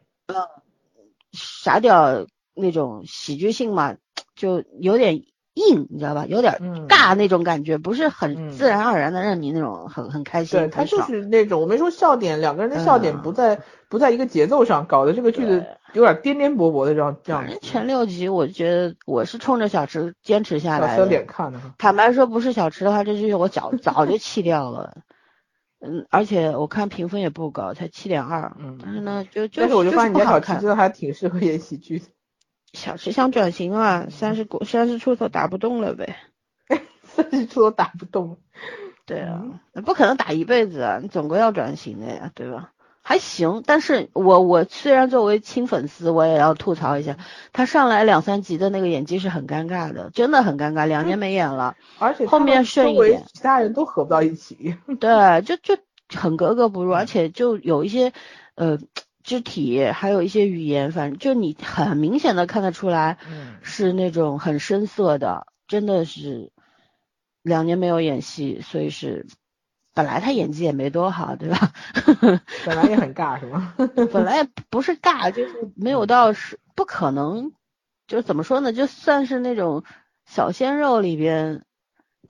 [1.32, 3.96] 傻屌那种喜剧性嘛，
[4.34, 6.24] 就有点硬，你知道吧？
[6.26, 10.58] 有点嗯尬那种感觉，不是很嗯自然而然的让你那种很很开心。
[10.58, 17.60] 对他就是那种，我没说笑点，两个人的笑点嗯不在、不在一个节奏上，搞得这个剧对的有点颠颠簸簸的这样这样反正。
[17.60, 21.06] 前六集我觉得我是冲着小池坚持下来的。
[21.06, 24.98] 脸看的，坦白说，不是小池的话，这剧我早早就弃掉了。
[25.80, 28.56] 嗯，而且我看评分也不高，才七点二。
[28.58, 32.06] 嗯但是呢，就就但是我就发现你家小池不好看真的还挺适合演喜剧的，
[32.72, 36.16] 小池想转型啊，三十过三十出头打不动了呗。
[37.04, 38.38] 三十出头打不动。
[39.06, 39.42] 对啊，
[39.86, 42.72] 不可能打一辈子啊，你总归要转型的呀，对吧？
[43.08, 47.16] 还行，但是我我虽然作为亲粉丝，我也要吐槽一下，
[47.54, 54.76] 他上来两三集的那个演技是很尴尬的，真的很尴尬，两年没演了，而且后面顺一点其他人都合不到一起。
[55.00, 55.78] 对，就就
[56.14, 58.12] 很格格不入，而且就有一些
[58.56, 58.78] 呃
[59.24, 66.52] 肢体，还有一些语言，反正就你很明显的看得出来嗯，是那种很深色的，真的是
[67.42, 69.26] 两年没有演戏，所以是
[69.98, 71.72] 本来他演技也没多好，对吧？
[72.64, 73.74] 本来也很尬是吗？
[74.14, 77.50] 本来也不是尬，就是没有到是不可能，
[78.06, 79.82] 就是怎么说呢，就算是那种
[80.24, 81.64] 小鲜肉里边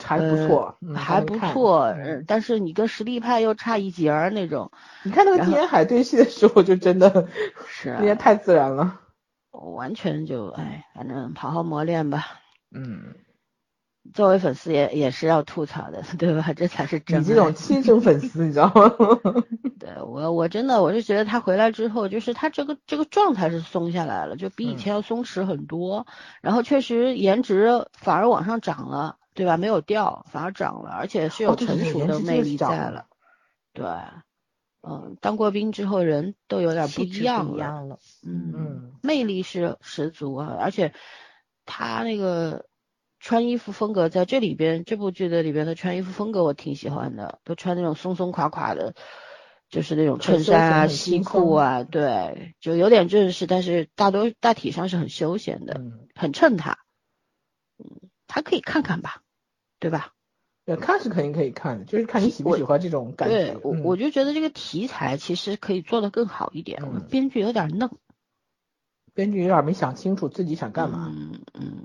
[0.03, 7.29] 还不错，还不错，呃但是你跟实力派又差一截儿那种，你看那个天海对戏的时候，就真的
[7.69, 8.99] 是啊那些太自然了。
[9.51, 12.25] 完全就哎，反正好好磨练吧。
[12.75, 13.15] 嗯，
[14.15, 16.53] 作为粉丝也也是要吐槽的， 对吧？
[16.55, 18.95] 这才是真你这种爱亲生粉丝，你知道吗？
[19.79, 26.07] 对我我真的我是觉得他回来之后，就是他这个这个状态是松下来了，就比以前要松弛很多。
[26.41, 29.57] 然后确实颜值反而往上涨了，对吧？
[29.57, 33.07] 没有掉，反而涨了，而且是有成熟的魅力在了。
[33.73, 33.87] 对，
[34.83, 37.99] 嗯，当过兵之后人都有点不一样一样了。
[38.27, 40.93] 嗯，嗯魅力是十足啊，而且
[41.67, 42.65] 他那个
[43.21, 48.95] 穿衣服风格在这里边这部剧的里边的穿衣服风格我挺喜欢的，都穿那种松松垮垮的，
[49.69, 56.79] 就是那种衬衫啊、西裤啊，对，就有点正式，但是大多大体上是很休闲的，嗯，很衬他。
[57.79, 59.23] 嗯，他可以看看吧，
[59.79, 60.15] 对吧？
[60.65, 63.61] 对，看是肯定可以看的，就是看你喜不喜欢这种感觉对。
[63.63, 67.91] 我嗯我就觉得这个题材其实可以做得更好一点，嗯编剧有点嫩。
[69.15, 71.11] 编剧有点没想清楚自己想干嘛。
[71.11, 71.85] 嗯嗯，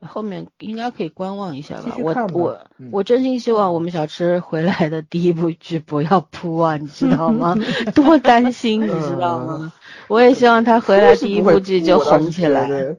[0.00, 1.96] 后面应该可以观望一下吧。
[1.98, 7.56] 我我嗯我真心希望我们小吃回来的第一部剧不要扑啊，你知道吗？
[7.94, 9.72] 多担心，你知道吗？
[10.08, 12.96] 我也希望他回来第一部剧就红起来，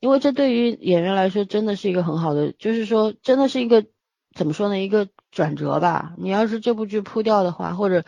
[0.00, 3.86] 因为这对于演员来说真的是一个很好的，就是说真的是一个
[4.34, 6.12] 怎么说呢，一个转折吧。
[6.18, 8.04] 你要是这部剧扑掉的话，或者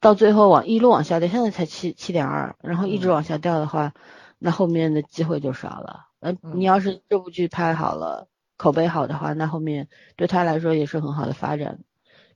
[0.00, 3.92] 到最后往一路往下掉，现在才七七点二，然后一直嗯往下掉的话，
[4.38, 6.11] 那后面的机会就少了。
[6.22, 11.80] 呃，嗯你要是这部剧拍好了，口碑好的话，那后面对他来说也是很好的发展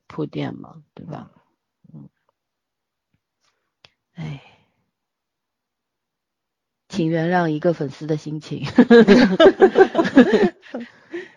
[0.08, 1.30] 铺垫嘛，对吧？
[1.94, 2.08] 嗯，
[4.14, 4.42] 哎，
[6.88, 8.64] 请原谅一个粉丝的心情。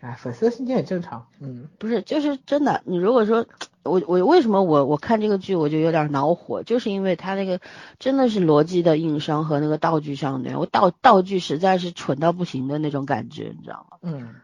[0.01, 2.81] 哎哎，粉丝心情也正常，嗯，不是，就是真的。
[2.85, 3.45] 你如果说
[3.83, 7.59] 我我为什么我我看这个剧我就有点恼火，就是因为他那个
[7.99, 13.97] 真的是逻辑的硬伤和那个道具上的，我道道具实在是蠢到不行的那种感觉，你知道吗？
[14.01, 14.35] 嗯，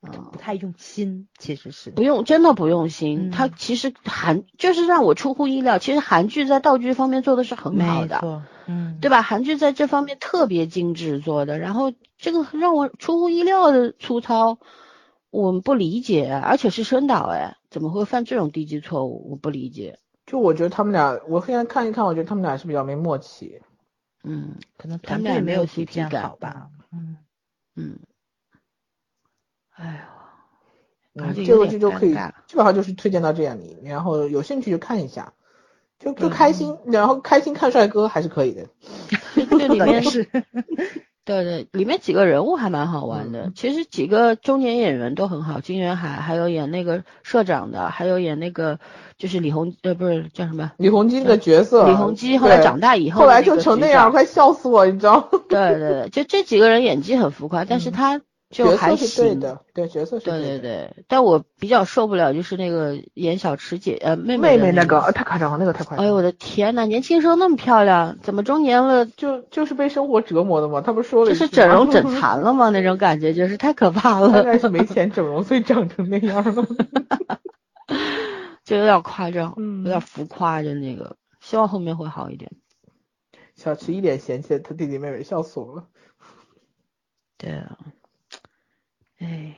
[0.00, 3.28] 不太用心，其实是不用，真的不用心。
[3.28, 9.22] 嗯他其实韩就是让我出乎意料，其实韩剧在道具方面做的是很好的，没错，嗯，对吧？
[9.22, 14.58] 韩剧在这方面特别精致做的，然后这个让我出乎意料的粗糙，
[15.42, 19.30] 我们不理解，而且是申导，哎，怎么会犯这种低级错误？
[19.30, 19.98] 我不理解。
[20.24, 23.60] 就我觉得他们俩，我现在看一看，我觉得他们俩是比较没默契。
[24.24, 27.16] 嗯可能他们俩没有团队没有 CP 感好吧，嗯，
[27.76, 27.98] 嗯，
[29.76, 30.04] 哎
[31.14, 32.14] 呦，嗯，这个剧就可以
[32.46, 35.34] 基本上就是推荐到这样里，然后有兴趣就看一下，
[36.00, 38.66] 就就嗯开心，然后开心看帅哥还是可以的。
[39.58, 40.24] 这里面是，
[41.26, 43.46] 对对，里面几个人物还蛮好玩的。
[43.46, 48.78] 嗯其实几个中年演员都很好，金元海，还有演那个社长的，还有演那个
[49.18, 55.40] 就是李红呃不是叫什么李弘基这个角色，李弘基，后来长大以后后来就成那样，快笑死我，你知道吗？
[55.48, 59.34] 对对对，就这几个人演技很浮夸，但是嗯他就角还色是对。
[59.34, 60.58] 的，对角色是对对的。
[60.58, 66.02] 对对，但我比较受不了就是那个演小池姐呃妹妹妹那个呃太夸张了，那个太夸张了。
[66.04, 72.70] 哎呦我的天呐，年轻时候那么漂亮，怎么中年了就就是被生活折磨的嘛，他不是说了就是整容 整残了吗？
[72.70, 76.66] 那种感觉就是太可怕大了，概是没钱整容，所以长成那样了。
[78.64, 81.16] 就有点夸张，嗯有点浮夸，就那个。
[81.40, 82.50] 希望后面会好一点。
[83.54, 85.84] 小池一脸嫌弃他弟弟妹妹，笑死我了。
[87.38, 87.78] 对啊，
[89.18, 89.56] 哎，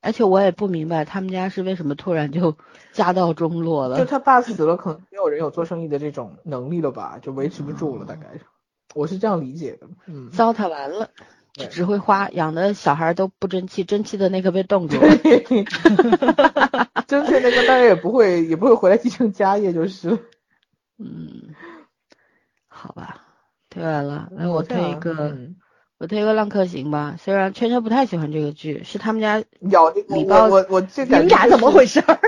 [0.00, 2.56] 而且我也不明白他们家是为什么突然就
[2.92, 3.98] 家道中落了。
[3.98, 8.40] 就他爸死了，可能没有人有做生意的这种能力了吧，就维持不住了，大概是。
[8.94, 9.88] 我是这样理解的。
[10.06, 11.10] 嗯，糟蹋完了，
[11.52, 15.08] 就只会花，养的小孩都不争气，争气的那个被冻住了。
[17.06, 20.18] 真的那个当然也不会，也不会回来继承家业，就是。
[20.98, 21.54] 嗯，
[22.68, 23.20] 好吧，
[23.68, 25.56] 推完了，来我推一个，嗯
[25.98, 27.16] 我推个《浪客行》吧。
[27.18, 32.18] 虽然圈圈不太喜欢这个剧，是他们家咬这个礼包我我我这你们俩怎么回事儿？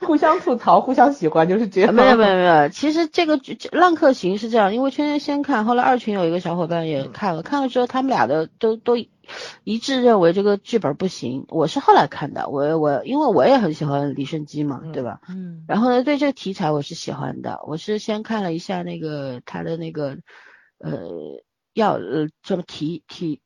[0.00, 1.88] 互相吐槽，互相喜欢，就是这样。
[1.90, 8.96] 啊没有没有没有，其实这个剧《浪客行》是这样，因为圈圈先看，后来二群有一个小伙伴也嗯看了，看了之后他们俩的都都
[9.64, 11.46] 一致认为这个剧本不行。
[11.48, 15.20] 我是后来看的，我我因为我也很喜欢李胜基嘛，对吧？
[15.28, 20.18] 嗯然后呢，对这个题材我是喜欢的，我是先看了一下那个他的那个
[20.84, 21.42] 呃
[21.72, 23.40] 要呃这么提提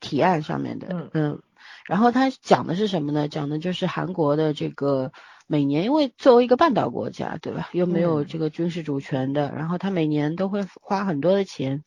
[0.00, 1.42] 提案上面的，嗯
[1.86, 3.28] 然后他讲的是什么呢？
[3.28, 5.12] 讲的就是韩国的这个
[5.46, 7.68] 每年，因为作为一个半岛国家，对吧？
[7.72, 11.84] 又没有嗯这个军事主权的，然后他每年都会花很多的钱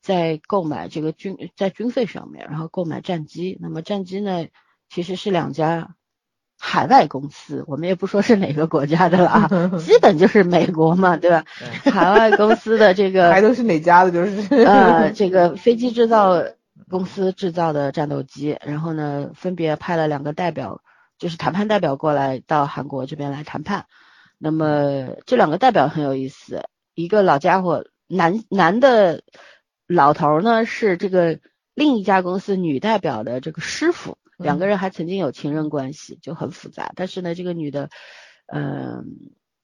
[0.00, 3.58] 在购买这个军在军费上面，然后购买战机。
[3.60, 4.46] 那么战机呢，
[4.88, 5.96] 其实是两家
[6.64, 9.48] 海外公司，我们也不说是哪个国家的了啊，
[9.84, 11.44] 基本就是美国嘛，对吧？
[11.90, 16.44] 海外公司的这个 还都是哪家的，就是 呃，这个飞机制造
[16.88, 20.80] 公司制造的战斗机，然后呢，分别派了两个代表，
[21.18, 23.86] 就是谈判代表过来到韩国这边来谈判。
[24.38, 26.62] 那么这两个代表很有意思，
[26.94, 29.22] 一个老家伙，男男的
[29.88, 31.40] 老头呢是这个
[31.74, 36.92] 另一家公司女代表的这个师傅，两个人还曾经有情人关系，就很复杂。
[36.96, 37.90] 但是呢，这个女的，
[38.46, 39.04] 嗯、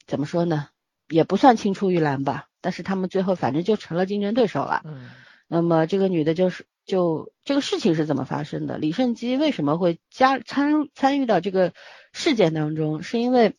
[0.07, 0.69] 怎么说呢，
[1.09, 4.83] 也不算青出于蓝吧，但是他们最后反正就成了竞争对手了。
[4.85, 5.11] 嗯
[5.51, 8.77] 那么这个女的就是就这个事情是怎么发生的？
[8.77, 11.73] 李胜基为什么会加参参与到这个
[12.13, 13.03] 事件当中？
[13.03, 13.57] 是因为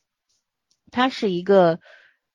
[0.92, 1.80] 他是一个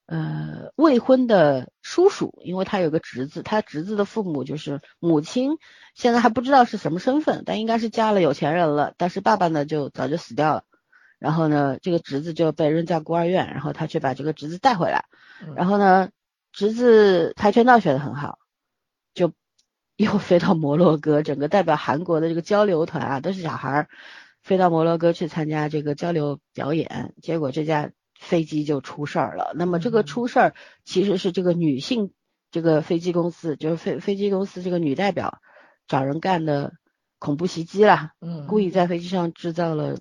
[0.07, 5.59] 呃未婚的叔叔，因为他有个侄子，他侄子的父母就是母亲
[5.95, 10.65] 现在还不知道是什么身份，但应该是嫁了有钱人了，但是爸爸呢就早就死掉了。
[11.19, 15.07] 然后呢，这个侄子就被扔在孤儿院，然后他却把这个侄子带回来，
[15.41, 16.11] 嗯然后呢，
[16.53, 18.39] 侄子跆拳道学得很好，
[19.15, 19.33] 就
[19.97, 23.89] 又飞到摩洛哥，整个代表韩国的这个交流团啊，都是小孩儿，
[24.43, 27.91] 飞到摩洛哥去参加这个交流表演，结果这架
[28.25, 29.53] 飞机就出事儿了。
[29.55, 30.55] 那么这个嗯出事儿
[30.85, 32.13] 其实是这个女性
[32.51, 35.41] 这个飞机公司，就是飞飞机公司这个女代表
[35.87, 36.73] 找人干的
[37.19, 39.99] 恐怖袭击啦，嗯，故意在飞机上制造了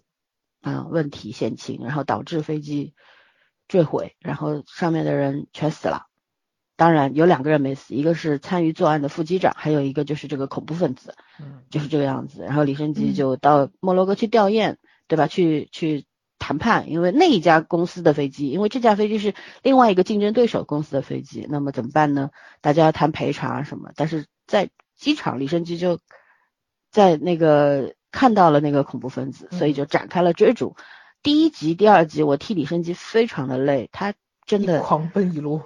[0.62, 2.94] 啊、问题险情，然后导致飞机
[3.68, 6.08] 坠毁，然后上面的人全死了。
[6.76, 12.42] 当然有两个人没死，一个是参与作案的副机长，还有一个就是这个恐怖分子，嗯就是这个样子。
[12.44, 15.28] 然后李胜基嗯就到摩洛哥去吊唁，对吧？
[15.28, 16.06] 去去
[16.44, 22.32] 谈判，因为那一家公司的飞机，因为这架飞机是另外一个竞争对手公司的飞机，那么怎么办呢？
[22.60, 26.00] 大家要谈赔偿啊什么，但是在机场李胜基就
[26.92, 30.76] 在那个看到了那个恐怖分子，所以就展开了追逐。
[31.22, 34.14] 第一集、第二集，我替李生基非常的累，他
[34.46, 35.62] 真的狂奔一路，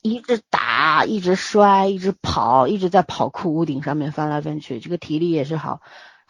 [0.00, 5.82] 一直打，一直摔，一直跑，一直在跑酷屋顶上面翻来翻去，这个体力也是好。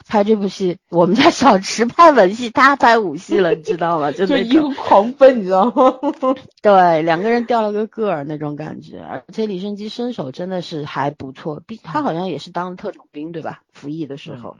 [0.06, 4.12] 拍这部戏，我们家小池拍文戏，他拍武戏了，你知道吗？
[4.12, 5.98] 就 一路狂奔，你知道吗？
[6.62, 13.62] 对，两个人掉了个个儿那种感觉，而且李胜基身手真的是还不错，毕他好像也是当特种兵对吧？
[13.72, 14.56] 服役的时候，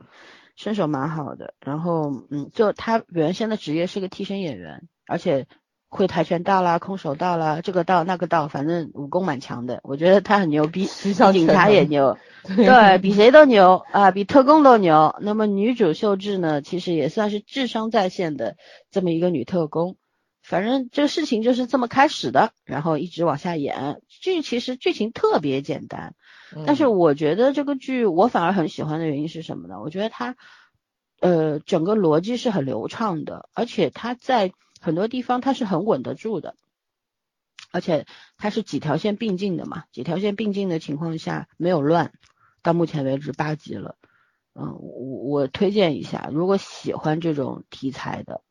[0.57, 1.55] 身手蛮好的。
[1.65, 5.47] 然后，嗯，就他原先的职业是个替身演员，而且。
[5.97, 9.79] 会跆拳道啦，空手道啦，这个道那个道，反正武功蛮强的。
[9.85, 10.87] 我觉得他很牛逼，
[11.33, 15.15] 警察也牛， 对比谁都牛啊，比特工都牛。
[15.21, 18.57] 那么女主秀智呢，其实也算是智商在线的
[18.91, 19.97] 这么一个女特工。
[20.43, 24.03] 反正这个事情就是这么开始的，然后一直往下演。
[24.09, 26.17] 剧其实剧情特别简单，
[26.67, 29.81] 但是我觉得这个剧我反而很喜欢的原因是什么呢？
[29.81, 30.35] 我觉得它
[31.21, 34.51] 呃整个逻辑是很流畅的，而且它在。
[34.85, 36.57] 很多地方它是很稳得住的，
[37.73, 38.05] 而且
[38.37, 42.13] 它是几条线并进的嘛，几条线并进的情况下没有乱。
[42.63, 43.97] 到目前为止八级了，
[44.55, 48.43] 嗯，我我推荐一下，如果喜欢这种题材的，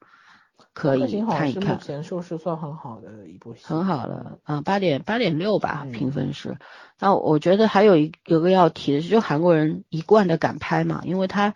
[0.73, 1.75] 可以看一看。
[1.75, 6.57] 目前收视算很好的一部戏，很好了，啊，八点八点六吧，评分是。
[6.97, 11.53] 那我觉得还有一有个要提的是，就韩国人一贯的敢拍嘛，因为他。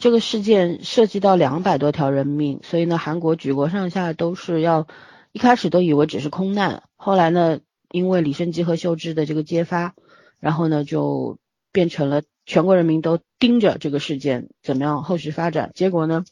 [0.00, 4.86] 这个事件涉及到两百多条人命，所以呢，韩国举国上下都是要
[5.30, 9.94] 一开始都以为只是空难，后来呢，因为李胜基和秀智的这个揭发，
[10.38, 11.38] 然后呢，就
[11.70, 15.70] 变成了全国人民都盯着这个事件怎么样后续发展。
[15.74, 16.24] 结果呢，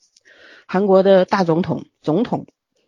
[0.67, 2.47] 韩国的大总统总统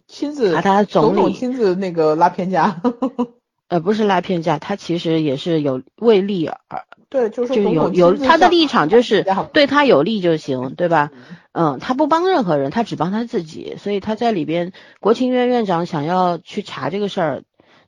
[0.08, 2.80] 亲自把他总统亲自那个拉偏架，
[3.68, 6.86] 呃，不是拉偏架，他其实也是有为利而。
[7.10, 11.10] 对，就是就有有他的立场，就是对他有利就行，对吧？
[11.52, 17.42] 嗯，他不帮任何人，他只帮他自己，所以他在里边，国情院院长想要去查这个事儿，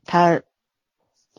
[0.05, 0.43] 他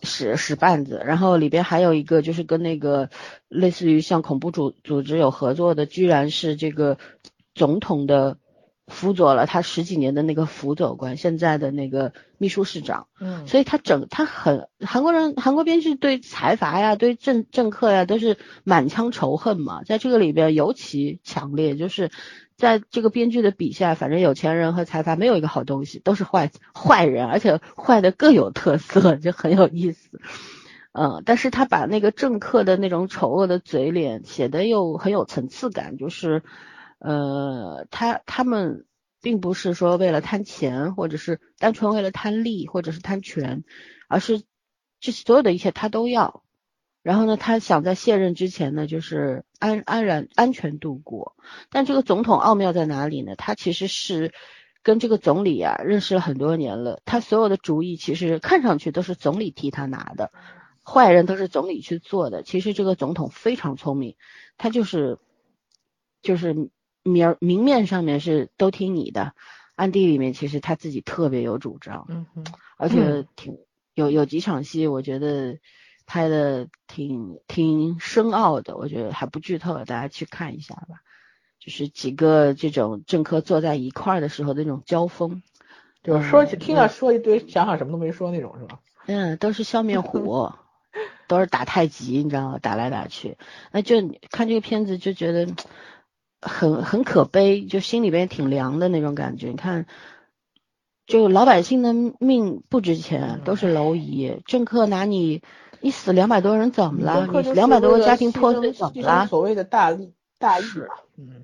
[0.01, 3.09] 使使绊子，然后里边还有一个就是跟那个
[3.49, 6.97] 类似于像恐怖组组织有合作的，居然是这个
[7.53, 8.37] 总统的。
[8.93, 22.11] 辅佐了他十几年的那个辅佐官，现在的那个秘书市长，嗯，所以他整他很韩国人，韩国编剧对财阀呀，对政政客呀，都是满腔仇恨嘛，在这个里边尤其强烈，就是
[22.55, 30.21] 在这个编剧的笔下，反正有钱人和财阀没有一个好东西，都是坏坏人，而且坏的各有特色，就很有意思，
[30.93, 36.43] 嗯，但是他把那个政客的那种丑恶的嘴脸写的又很有层次感，就是。
[37.03, 38.85] 呃，他他们
[39.21, 43.65] 并不是说为了贪钱，或者是单纯为了贪利，或者是贪权，
[44.07, 44.41] 而是
[45.01, 46.43] 这所有的一切他都要。
[47.01, 51.35] 然后呢，他想在卸任之前呢，就是安安然安全度过。
[51.69, 53.35] 但这个总统奥妙在哪里呢？
[53.35, 54.33] 他其实是
[54.81, 60.31] 跟这个总理啊认识了很多年了，他所有的主意其实看上去都是总理替他拿的，
[60.85, 62.43] 坏人都是总理去做的。
[62.43, 64.15] 其实这个总统非常聪明，
[64.57, 65.19] 他就是
[66.21, 66.69] 就是。
[67.03, 69.33] 明明面上面是都听你的，
[69.75, 72.45] 暗地里面其实他自己特别有主张，嗯哼，
[72.77, 73.57] 而且挺
[73.93, 75.59] 有有几场戏，我觉得
[76.05, 81.01] 拍的挺挺深奥的，我觉得还不剧透，大家去看一下吧。
[81.59, 85.43] 就是几个这种政客坐在一块儿的时候的那种交锋，
[86.03, 88.79] 就是说起听了说一堆，想想什么都没说那种，是吧？
[89.07, 90.51] 嗯，都是笑面虎，
[91.27, 92.59] 都是打太极，你知道吗？
[92.61, 93.37] 打来打去，
[93.71, 93.95] 那就
[94.29, 95.47] 看这个片子就觉得。
[96.45, 99.47] 很很可悲，就心里边挺凉的那种感觉。
[99.49, 99.85] 你看，
[101.05, 104.41] 就老百姓的命不值钱，都是蝼蚁。
[104.45, 105.41] 政客拿你，
[105.81, 107.27] 你死两百多人怎么了？
[107.27, 109.27] 你两百多个家庭破碎怎么了？
[109.27, 110.63] 所谓的大利大义
[111.17, 111.43] 嗯，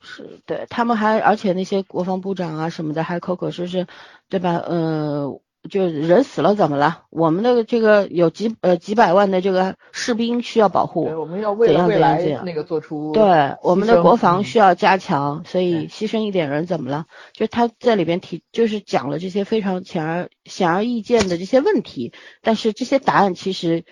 [0.00, 3.86] 是对他们还，而且那些国防部长啊什么的还口口声声，
[4.28, 4.56] 对吧？
[4.56, 5.40] 呃。
[5.70, 7.04] 就人死了怎么了？
[7.08, 17.06] 我们的这个有几呃几百万的这个士兵需要保护，我们要为了未来那个做出对我们的国防需要加强，所以牺牲一点人怎么了？
[17.32, 22.12] 就他在里边提，就是讲了这些非常显而显而易见的这些问题，
[22.42, 23.84] 但是这些答案其实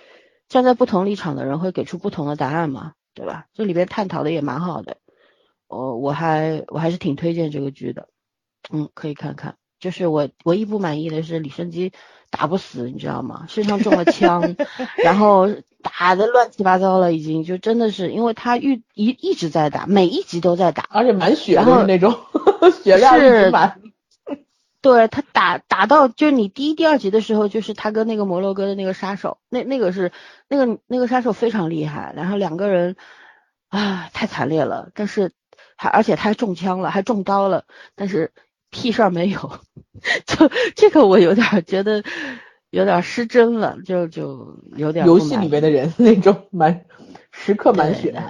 [0.48, 3.46] 站在不同立场的人会给出不同的答案嘛，对吧？
[3.54, 4.98] 这里边探讨的也蛮好的，
[5.68, 8.08] 我我还我还是挺推荐这个剧的，
[8.70, 9.56] 嗯，可以看看。
[9.82, 11.92] 就是我唯一不满意的是李胜基
[12.30, 13.46] 打不死，你知道吗？
[13.48, 14.54] 身上中了枪，
[15.02, 15.48] 然后
[15.82, 22.16] 打的乱七八糟了，已经就真的是，因为他一一一直在打，每一集都在打，而且满血的那种，
[22.84, 23.80] 血量是满。
[24.80, 30.12] 对他打打到就是你第一、第二集的时候，就是他跟那个摩洛哥的那个杀手，那那个是
[30.48, 32.94] 那个那个杀手非常厉害，然后两个人
[33.68, 35.32] 啊，太惨烈了，但是
[35.76, 37.64] 还而且他还中枪了，还中刀了，
[37.96, 38.32] 但是
[38.72, 39.60] 屁事儿没有，
[40.26, 42.02] 就这个我有点觉得
[42.70, 46.86] 有点失真了，就就有点游戏里面的人那种满
[47.30, 48.20] 时刻满血，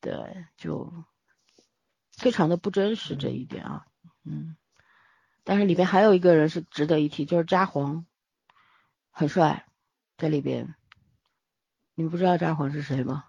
[0.00, 0.12] 对，
[0.56, 0.90] 就
[2.16, 3.86] 非常的不真实这一点啊，
[4.24, 4.56] 嗯，
[5.44, 8.04] 但是里边还有一个人是值得一提，就是札幌，
[9.10, 9.66] 很帅，
[10.16, 10.74] 在里边，
[11.94, 13.24] 你们不知道札幌是谁吗？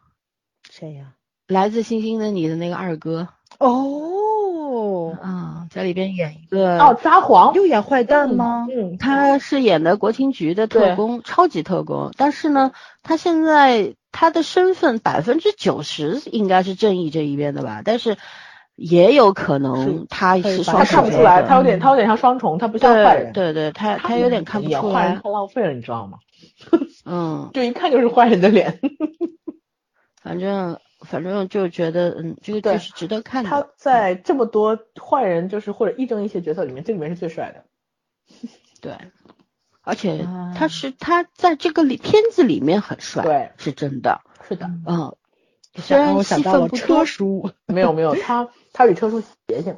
[0.70, 1.16] 谁呀？
[1.48, 3.28] 来自星星的你的那个二哥
[3.60, 4.07] 哦，
[5.68, 8.68] 啊，在里边演一个哦，撒谎又演坏蛋吗？
[8.76, 12.12] 嗯，他是演的国情局的特工，超级特工。
[12.18, 12.72] 但是呢，
[13.04, 18.18] 他现在他的身份百分之九十应该是正义这一边的吧，但是
[18.76, 23.34] 也有可能他是双他看不出来，他有点他有点像双重，他不像坏人。
[23.34, 24.94] 对对，他他有点看不出来。
[24.94, 26.20] 坏人太浪费了，你知道吗？
[27.06, 28.80] 嗯， 就一看就是坏人的脸。
[30.22, 33.50] 反正反正就觉得，嗯，这个剧是值得看的。
[33.50, 37.66] 他在这么多坏人，就是或者亦正亦邪角色里面，这里面是最帅的。
[38.82, 38.98] 对，
[39.82, 45.16] 而且他是他在这个里片子里面很帅，对，是真的，是的，嗯。
[45.80, 49.78] 虽然戏份不车叔，没有没有，他他比车叔邪性。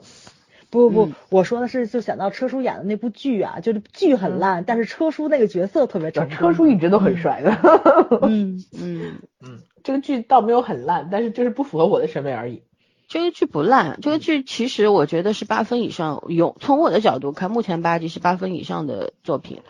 [0.72, 6.38] 不不不，我说的是就想到车叔演的那部剧啊，就是剧很烂，但是车叔那个角色特别成功。
[6.38, 7.52] 车叔一直都很帅的。
[8.22, 12.62] 嗯嗯嗯，这个剧倒没有很烂，但是就是不符合我的审美而已。
[13.08, 19.62] 这个剧不烂，这个剧其实我觉得是八分以上，有从我的角度看，目前八集是八分以上的作品，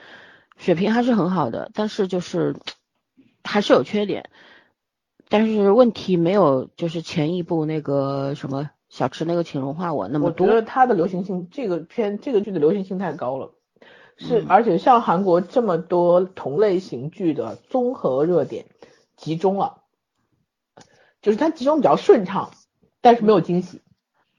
[0.57, 2.57] 水平还是很好的，但是就是
[3.45, 4.29] 还是有缺点，
[5.29, 8.69] 但是问题没有就是前一部那个什么。
[8.89, 13.53] 小池那个请融化我那么多，我觉得它的流行性，这个片这个剧的流行性太高了，
[14.17, 18.65] 是而且像韩国这么多同类型剧的综合热点
[19.15, 19.83] 集中了，
[21.21, 22.49] 就是它集中比较顺畅，
[22.99, 23.79] 但是没有惊喜。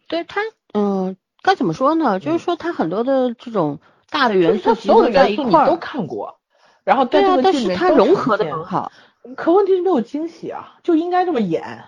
[0.09, 0.41] 对它，
[0.75, 2.19] 嗯，该怎么说呢？
[2.19, 3.79] 就是说它很多的这种
[4.11, 6.41] 大的元素，所有的元素你都看过，
[6.83, 8.91] 然后对啊，但是它融合的很好，
[9.37, 11.85] 可问题是没有惊喜啊，就应该这么演。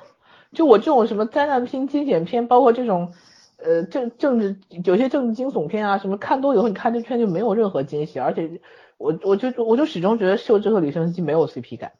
[0.54, 3.12] 就我这种什么灾难片、惊险片，包括这种，
[3.56, 8.60] 呃政政治有些政治惊悚片啊，什么看多以后，你看这片就没有任何惊喜，而且
[8.98, 11.92] 我我就我就始终觉得秀智和李胜基没有 CP 感。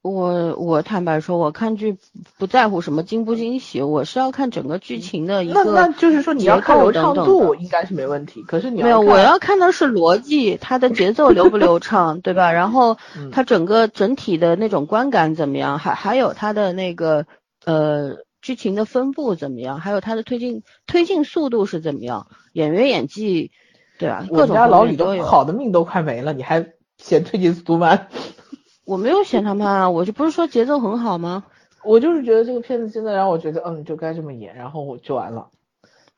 [0.00, 1.96] 我我坦白说，我看剧
[2.38, 5.64] 不在乎什么惊不惊喜，我是要看整个剧情的一个。
[5.64, 12.52] 那那就是说你要看流畅度应该是没问题，可是你没有，我要看的是逻辑，它的节奏流不流畅，对吧？
[12.54, 12.96] 然后
[13.32, 15.78] 它整个整体的那种观感怎么样？
[15.78, 17.24] 还还有它的那个。
[17.64, 19.80] 呃，剧情的分布怎么样？
[19.80, 22.26] 还有它的推进推进速度是怎么样？
[22.52, 23.50] 演员演技，
[23.98, 24.24] 对吧？
[24.30, 28.08] 我家老李都好的命都快没了，你还嫌推进速度慢？
[28.86, 31.44] 我没有嫌他慢啊，我就不是说节奏很好吗？
[31.84, 35.48] 我就是觉得这个片子真的让我觉得，嗯，就该这么演，然后我就完了。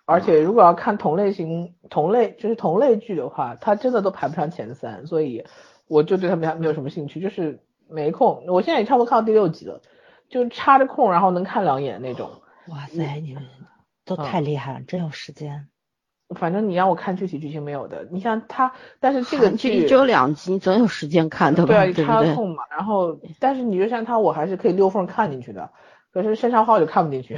[0.07, 5.45] 而且如果要看同类型、同类就是同类剧的话，它真的都排不上前三，所以
[5.87, 8.45] 我就对他们家没有什么兴趣，就是没空。
[8.47, 9.81] 我现在也差不多看到第六集了。
[10.31, 12.31] 就插着空，然后能看两眼那种。
[12.69, 13.43] 哇塞，你们
[14.05, 15.67] 都太厉害了，真有时间。
[16.37, 18.07] 反正你让我看具体剧情没有的。
[18.13, 21.85] 你像他，但是这个剧只有两集，你总有时间看的吧？
[21.85, 22.63] 对，插空嘛。
[22.71, 25.71] 然后，但是你就像他，我还是可以溜缝看进去的。
[26.13, 27.37] 可是深山花我就看不进去。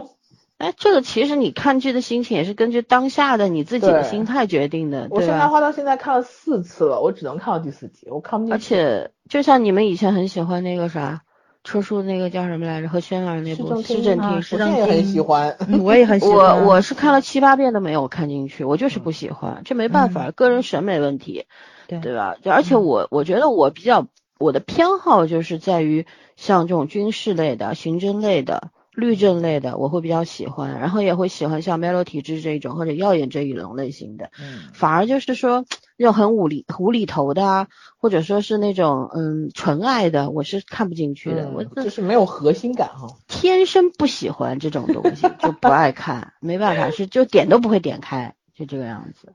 [0.56, 5.08] 哎，这个其实你看剧的心情也是根据当下的你自己的心态决定的。
[5.10, 8.54] 我深山花到现在看了四次了，我只能看到第四集，我看不进去。
[8.54, 11.22] 而且，就像你们以前很喜欢那个啥。
[11.64, 12.88] 车叔那个叫什么来着？
[12.88, 16.64] 和轩儿那部《市政厅》，我也很喜欢，我也很喜欢。
[16.64, 21.46] 我我是看了七八遍都没有看进去，我就是不喜欢，这没办法，个人审美问题，
[21.86, 22.36] 对对吧？
[22.44, 24.06] 而且我我觉得我比较
[24.38, 26.06] 我的偏好就是在于
[26.36, 28.70] 像这种军事类的、刑侦类的。
[28.94, 34.30] 律政类的我会比较喜欢，然后也会喜欢像 Melo 体质这种或者耀眼这一种类型的。
[34.38, 35.64] 嗯，反而就是说
[35.96, 41.50] 那种很无厘无厘头的啊，或者说是那种嗯纯爱的，我是看不进去的。
[41.50, 43.16] 我就是没有核心感哈。
[43.28, 49.34] 天生不喜欢这种东西，就不爱看，没办法，是就点都不会点开，就这个样子。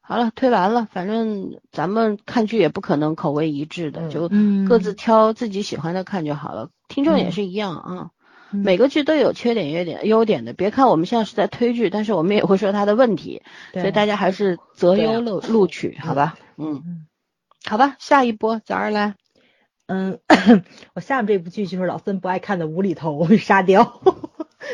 [0.00, 4.30] 好了，推完了，反正咱们看剧也不可能口味一致的，就
[4.68, 6.70] 各自挑自己喜欢的看就好了。
[6.86, 8.10] 听众也是一样啊。
[8.50, 10.52] 每个剧都有缺点、优点、优点的。
[10.52, 13.42] 别看我们现在是在推剧，但是我们也会说它的问题，
[13.72, 16.36] 所以大家还是择优录录取，好吧？
[16.56, 17.06] 嗯，
[17.64, 19.14] 好吧，下一波早上来。
[19.86, 20.18] 嗯，
[20.94, 24.00] 我下面这部剧就是老孙不爱看的无厘头沙雕。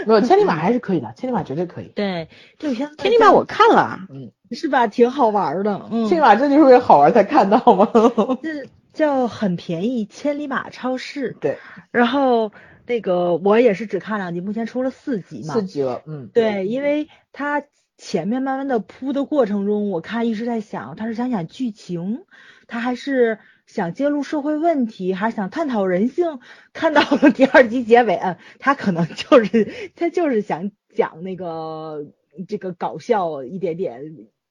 [0.06, 1.88] 没有 千里马还是可以的，千里马绝对可以。
[1.94, 4.86] 对，这部片千里马我看了，嗯，是吧？
[4.86, 5.88] 挺好玩的。
[5.90, 7.88] 嗯，千里马这就是为了好玩才看到吗？
[8.42, 11.36] 这叫很便宜，千里马超市。
[11.40, 11.58] 对，
[11.90, 12.52] 然后。
[12.92, 15.54] 那个我也是只看两集，目前出了四集嘛。
[15.54, 17.64] 四集了，嗯，对，因为他
[17.96, 22.26] 前面慢慢的铺的过程中，我看一直在想，他是想讲剧情，
[22.66, 26.40] 他还是想揭露社会问题，还是想探讨人性？
[26.74, 32.12] 看到了第二集结尾，嗯，他可能就是他就是想讲那个
[32.46, 34.02] 这个搞笑一点点，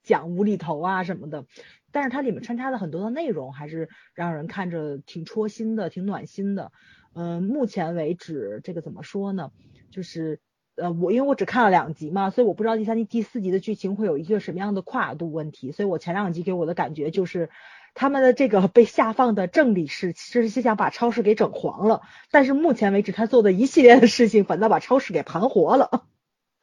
[0.01, 1.45] 讲无厘头啊什么的。
[1.93, 6.71] 但是它里面穿插了很多的内容，还是让人看着挺戳心的，挺暖心的。
[7.13, 9.51] 嗯，目前为止，这个怎么说呢？
[9.91, 10.39] 就是
[10.75, 15.71] 呃，我因为我只看了两集嘛，所以我不知道第三集、第四集的剧情会有一个什么样的跨度问题。
[15.71, 17.49] 所以我前两集给我的感觉就是，
[17.93, 22.01] 他们的这个被下放的郑理事其实是想把超市给整黄了，
[22.31, 26.05] 但是目前为止他做的一系列的事情，反倒把超市给盘活了。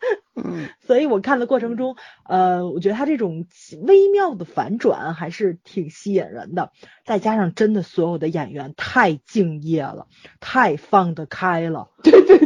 [0.35, 3.47] 嗯，所以我看的过程中，呃，我觉得他这种
[3.83, 6.73] 微妙的反转还是挺吸引人的。
[7.05, 10.07] 再加上真的所有的演员太敬业了，
[10.41, 12.39] 太放得开了， 对对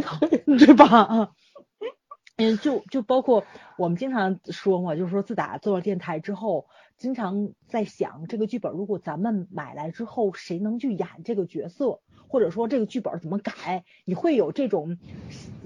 [0.47, 1.31] 对，对吧？
[2.35, 3.45] 嗯，就就包括
[3.77, 6.65] 我们经常说嘛，就是说自打做了电台之后，
[6.97, 11.99] 经常在想这个剧本如果咱们买来之后，谁能去演这个角色？
[12.33, 14.97] 或者说这个剧本怎么改，你会有这种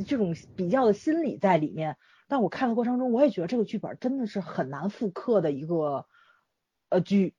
[0.05, 1.95] 这种比较的心理在里面。
[2.27, 6.07] 但我看的过程中，我也觉得这个剧本真的是很难复刻的一个
[6.89, 7.35] 呃剧，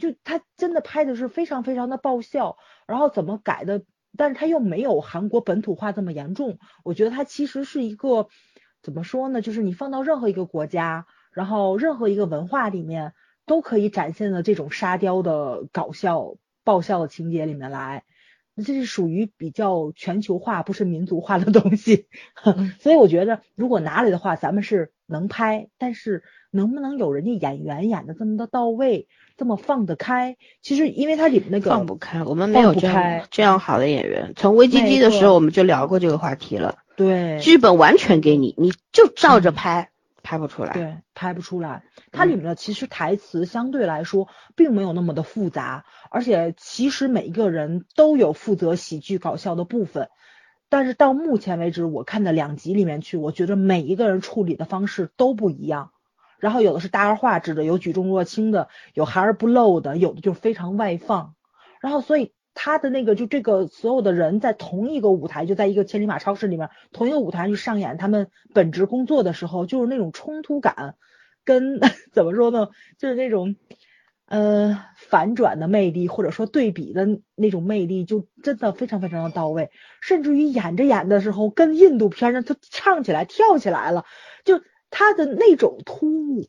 [0.00, 2.56] 就他真的拍的是非常非常的爆笑，
[2.88, 3.84] 然后怎么改的，
[4.16, 6.58] 但是他又没有韩国本土化这么严重。
[6.82, 8.26] 我觉得它其实是一个
[8.82, 13.14] 怎么说呢，就是你放到任何一个国家，然后任何一个文化里面
[13.46, 18.02] 都可以展现的这种沙雕的搞笑爆笑的情节里面来。
[18.56, 22.06] 这是属于比较全球化，不是民族化的东西，
[22.78, 30.36] 所以我觉得如果拿来的话，咱们是能拍，但是能不能有人家演员演的这么的到位，这么放得开？
[30.62, 34.32] 其实因为它里面那个放不开，我们没有这样这样好的演员。
[34.36, 39.90] 从危机机的时候我们就聊过这个话题了，对，剧本完全给你，你就照着拍。
[40.24, 41.84] 拍不出来，对，拍不出来。
[42.10, 50.08] 它里面的其实台词相对来说并没有那么的复杂，而且其实每一个人都有负责喜剧搞笑的部分。
[50.68, 55.92] 但是到目前为止，我看的两集里面去，我觉得每一个人处理的方式都不一样。
[56.38, 61.34] 然后有的是大而化之的，有举重若轻的，有含而不露的，有的就非常外放。
[61.80, 62.32] 然后所以。
[62.54, 70.94] 他的那个就这个所有的人在同一个舞台，就在一个千里马超市里面，同一个舞台去上演他们本职工作的时候，就是那种冲突感，
[71.44, 71.80] 跟
[72.12, 73.56] 怎么说呢，就是那种
[74.26, 79.70] 呃反转的魅力，或者说对比的那种魅力，就真的非常非常的到位。
[80.00, 84.04] 甚至于演着演的时候，跟印度片上他唱起来跳起来了，
[84.44, 86.48] 就他的那种突兀。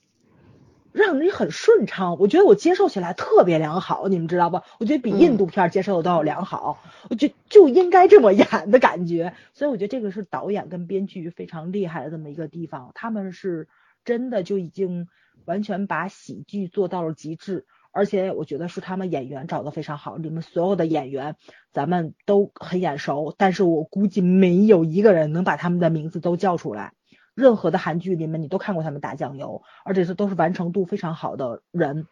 [0.96, 4.64] 让你很顺畅，我觉得我接受起来特别良好，你们知道吧？
[4.80, 9.34] 我觉得比印度片接受的都要良好，我觉就应该这么演的感觉。
[9.54, 13.68] 所以我觉得这个是导演跟编剧非常厉害的这么一个地方，他们是
[14.06, 15.08] 真的就已经
[15.44, 21.36] 完全把喜剧做到了极致，而且我觉得是他们演员找的非常好，里面所有的演员
[21.74, 26.94] 咱们都很眼熟，但是我估计没有一个人能把他们的名字都叫出来。
[27.36, 32.08] 任何的韩剧里面，你都看过他们打酱油，而且是都是完成度非常好的人，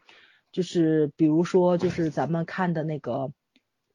[0.51, 3.31] 就是比如说，就是咱们看的那个，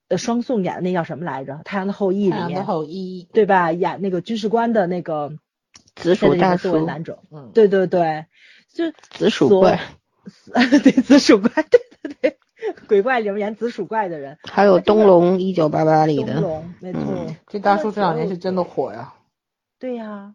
[0.09, 3.73] 呃，双宋演的那叫什么来着，《太阳的后裔》里面，太阳的后裔，对吧？
[3.73, 5.39] 演那个军事官的那个
[5.95, 8.25] 紫薯大叔男主，嗯，对对对，
[8.73, 9.79] 就紫薯怪，
[10.83, 12.39] 对紫薯怪，对对对，
[12.89, 17.01] 鬼怪里面演紫薯怪的人，还有东龙一九八八里的，东龙，没错，
[17.49, 19.13] 这大叔这两年是真的火呀，
[19.79, 20.35] 对呀。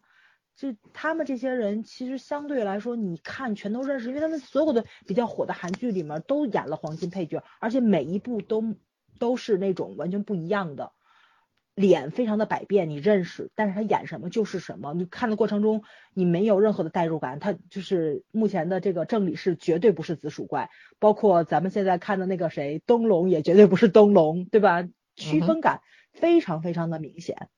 [0.63, 8.73] 就他们这些人，其实相对来说，你看全都认识，因为他们所有的比较火的韩剧里面都演了黄金配角，而且每一部都
[9.19, 10.93] 都是那种完全不一样的
[11.75, 15.83] 脸，非常的百变，你认识，但是他演什么就是什么，你看的过程中
[16.13, 24.87] 你没有任何的代入感，他就是目前的这个郑理是绝对不是紫薯怪，包括咱们现在看的那个谁灯笼也绝对不是灯笼，对吧？
[25.17, 25.81] 区分感
[26.13, 27.49] 非常非常的明显，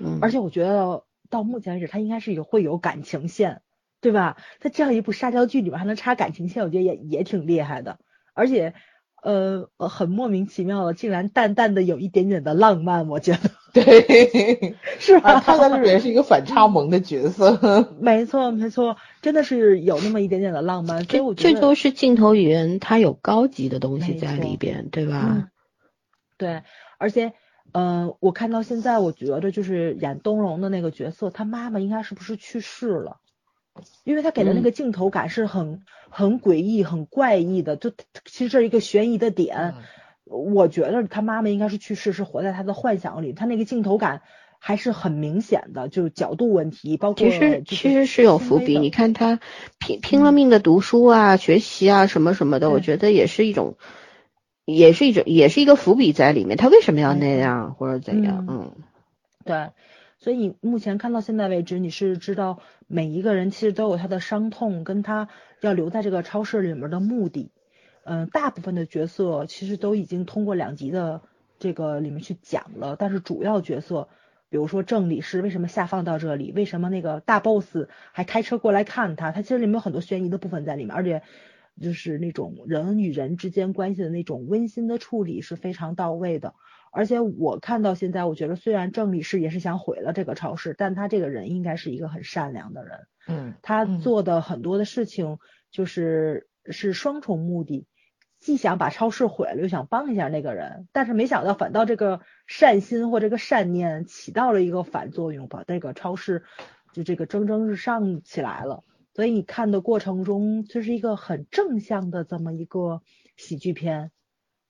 [0.00, 1.04] 嗯，而且我觉得。
[1.30, 3.62] 到目前为止，他应该是有会有感情线，
[4.00, 4.36] 对吧？
[4.60, 7.98] 在这样一部沙雕剧里面还能插感情线，我觉得也也挺厉害的。
[8.34, 8.74] 而且，
[9.22, 13.50] 呃，很莫名其妙的，竟然淡淡的有一点点的浪漫，我觉得。
[13.72, 15.40] 对， 是吧？
[15.40, 17.88] 他在里面是一个反差萌的角色。
[17.98, 21.04] 没错，没错，真的是有那么一点点的浪漫。
[21.04, 25.48] 所以我觉得这都是镜头语言，它有高级的东西在里边，对吧？
[26.36, 26.62] 对，
[26.98, 27.32] 而且。
[27.76, 33.18] 嗯，我看到现在，我觉得就是演东龙的那个角色，他妈妈应该是不是去世了？
[34.04, 37.90] 因为他给的那个镜头感是很很诡异、很怪异的，就
[38.24, 39.74] 其实这是一个悬疑的点。
[40.22, 43.32] 我觉得他妈妈应该是去世，是活在他的幻想里。
[43.32, 44.22] 他那个镜头感
[44.60, 49.40] 还是很明显的，就是角度问题，包括其实其实是有伏笔，你看他
[49.80, 53.76] 拼拼了命的读书啊、学习啊什么什么的，我觉得也是一种，
[54.64, 56.56] 也是一种，也是一个伏笔在里面。
[56.56, 58.46] 他为什么要那样或者怎样？
[58.48, 58.72] 嗯，
[59.44, 59.70] 对，
[60.18, 65.28] 所以你目前看到现在为止，你是知道每一个人其实都有他的伤痛，跟他
[65.60, 67.50] 要留在这个超市里面的目的。
[68.04, 71.22] 嗯，大部分的角色其实都已经通过两集的
[71.58, 74.08] 这个里面去讲了，但是主要角色，
[74.50, 81.22] 比如说郑理事为什么下放到这里，为什么那个大 boss 还开车过来看他，他其实里面有很多悬疑的部分在里面，而且
[81.80, 86.54] 就是那种人与人之间关系的那种温馨的处理是非常到位的。
[86.92, 93.06] 而且我看到现在，我觉得虽然郑理事也是想毁了这个超市，但他这个人应该是一个很善良的人。
[93.26, 95.38] 嗯他嗯做的很多的事情
[95.72, 97.88] 就是是双重目的，
[98.38, 106.44] 既想把超市毁了，又想帮一下那个人，但是没想到反倒这个善心或这个善念起到了一个反作用，把这个超市
[106.92, 108.84] 就这个蒸蒸日上起来了。
[109.14, 113.00] 所以你看的过程中，这是一个很正向的这么一个
[113.36, 114.10] 喜剧片，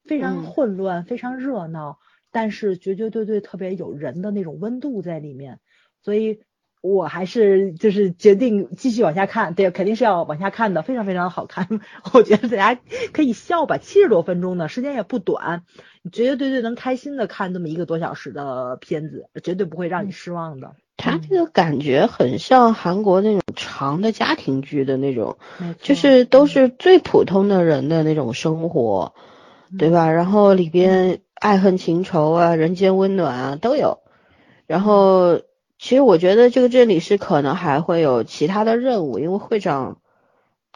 [0.04, 1.98] 非常嗯混乱，非常热闹，
[2.30, 5.60] 但是绝绝对对特别有人的那种温度在里面。
[6.02, 6.40] 所以
[6.82, 11.66] 我还是就是决定继续往下看，对，肯定是要往下看的，非常非常好看。
[12.12, 12.80] 我觉得大家
[13.14, 15.62] 可以笑吧，七十多分钟呢，时间也不短，
[16.02, 20.76] 你绝绝对对能开心的看这么一个多小时的片子，绝对不会让你失望的。
[20.98, 25.38] 他这个感觉很像韩国那种长的家庭剧的那种，
[25.80, 29.14] 就是都是最普通的人的那种生活，
[29.78, 30.10] 对吧？
[30.10, 34.00] 然后里边爱恨情仇啊、人间温暖啊都有。
[34.66, 35.40] 然后
[35.78, 39.98] 其实我觉得这个这里是可能还会有其他的任务，因为会长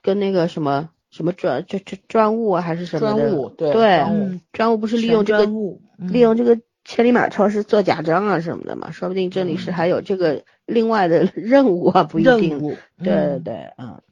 [0.03, 3.16] 跟那个什么什么专这这专务啊还是什么的。
[3.16, 4.76] 专务对对专务。
[4.76, 5.47] 不是利用这个
[5.97, 6.59] 利用这个
[6.89, 12.59] 千里马超市做假章啊什么的嘛，说不定这里是还有这个另外的 任务啊，不一任定。
[12.62, 14.03] 务，对对嗯对，嗯，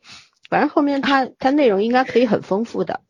[0.50, 3.00] 反正后面它它内容应该可以很丰富的。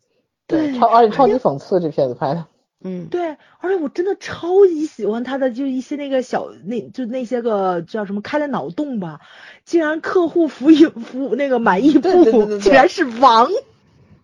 [0.47, 2.47] 对超而且超级讽刺这片子拍的，
[2.85, 9.19] 嗯，对，而且我真的超级喜欢他的，就一些那个小那就那些个叫什么开的脑洞吧，
[9.65, 13.51] 竟然客户服务服务那个满意度竟然是王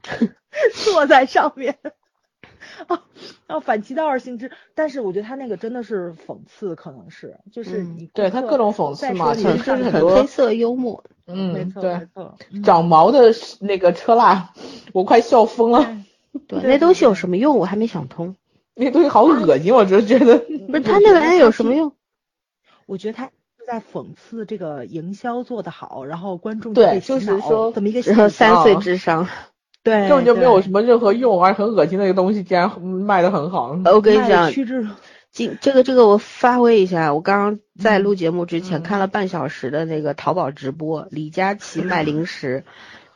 [0.72, 1.78] 坐在上面。
[2.86, 3.02] 啊，
[3.46, 11.04] 然后反其道而行之，但是我觉得他那个真的是讽刺，可能是就是嗯你对他各种讽刺嘛就是很多黑色幽默。
[11.24, 14.52] 没嗯，错对没，错，嗯长毛的那个车蜡，
[14.92, 15.96] 我快笑疯了，
[16.48, 17.56] 对，对那东西有什么用？
[17.58, 18.34] 我还没想通。
[18.74, 20.38] 那东西好恶心，我就觉得。
[20.68, 21.92] 不是他那玩意儿有什么用？
[22.86, 23.32] 我觉得他是
[23.66, 29.28] 在讽刺这个营销做得好，然后观众对就是说这么一个然后三岁智商。
[29.82, 33.76] 对，根本就没有什么任何用，而很恶心的一个东西，竟然卖的很好。
[33.84, 34.50] 呃我跟你讲，
[35.30, 42.64] 今这个这个我发挥一下，我刚刚在录节目之前嗯看了半小时的那个淘宝直播，李佳琦卖零食，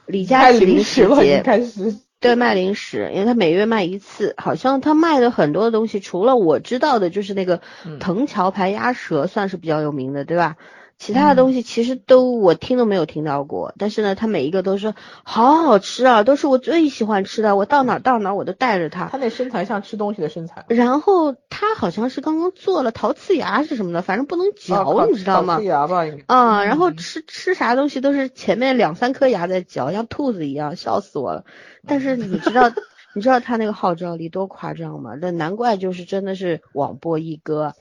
[0.06, 1.96] 李佳琦零食节开始。
[2.18, 10.56] 对卖零食，因为他每月卖一次，好像他卖的很多东西，除了我知道的就是那个嗯藤桥牌鸭舌算是比较有名的，对吧？
[10.98, 14.94] 其他的东西其实都我听都没有听到过，但是呢，他每一个都说
[15.24, 19.06] 好好吃啊，都是我最喜欢吃的，我到哪儿到哪儿我都带着它。
[19.08, 25.66] 他那身材像吃东西的身材，然后他好像是刚刚做了陶瓷牙是什么的，反正不能嚼，啊你知道吗陶瓷？
[25.66, 31.44] 牙吧，应该啊、然后嗯吃吃啥东西都是前面两三颗牙在嚼，像兔子一样，笑死我了。
[31.86, 32.70] 但是你知道，
[33.14, 35.12] 你知道他那个号召力多夸张吗？
[35.20, 37.74] 那难怪就是真的是网播一哥，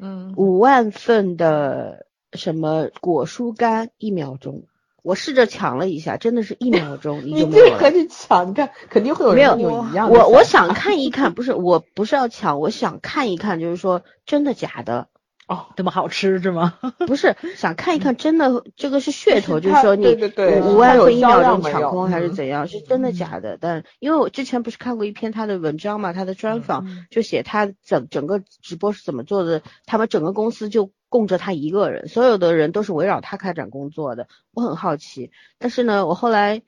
[0.00, 4.64] 嗯，五万份的什么果蔬干一秒钟，
[5.02, 7.78] 我试着抢了一下，真的是一秒钟你 你就没有了。
[7.80, 15.08] 这个去抢，你看肯定会有没有人有一样的我我想想看一看，不是我不是要抢，我想看一看，就是说真的假的。
[15.46, 16.78] 哦，这么好吃是吗？
[17.06, 23.58] 不是想看一看，真的这个是噱头，就是说你五五万它有一秒钟抢空还是嗯怎样，是真的假的？
[23.60, 35.30] 但因为我之前不是看过一篇他的文章嘛，他的专访嗯就写他整整个直播是怎么做的，他们整个公司就供着他一个人，所有的人都是围绕他开展工作的，我很好奇。
[35.58, 36.62] 但是呢，我后来。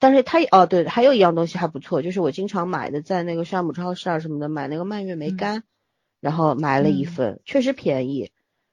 [0.00, 5.62] 但是他哦对，还有一样东西还不错，就是我经常买的，在那个山姆超市啊什么的买那个蔓越莓嗯干，
[6.24, 7.10] 然后买了一嗯。
[7.12, 8.30] 份，确实便宜，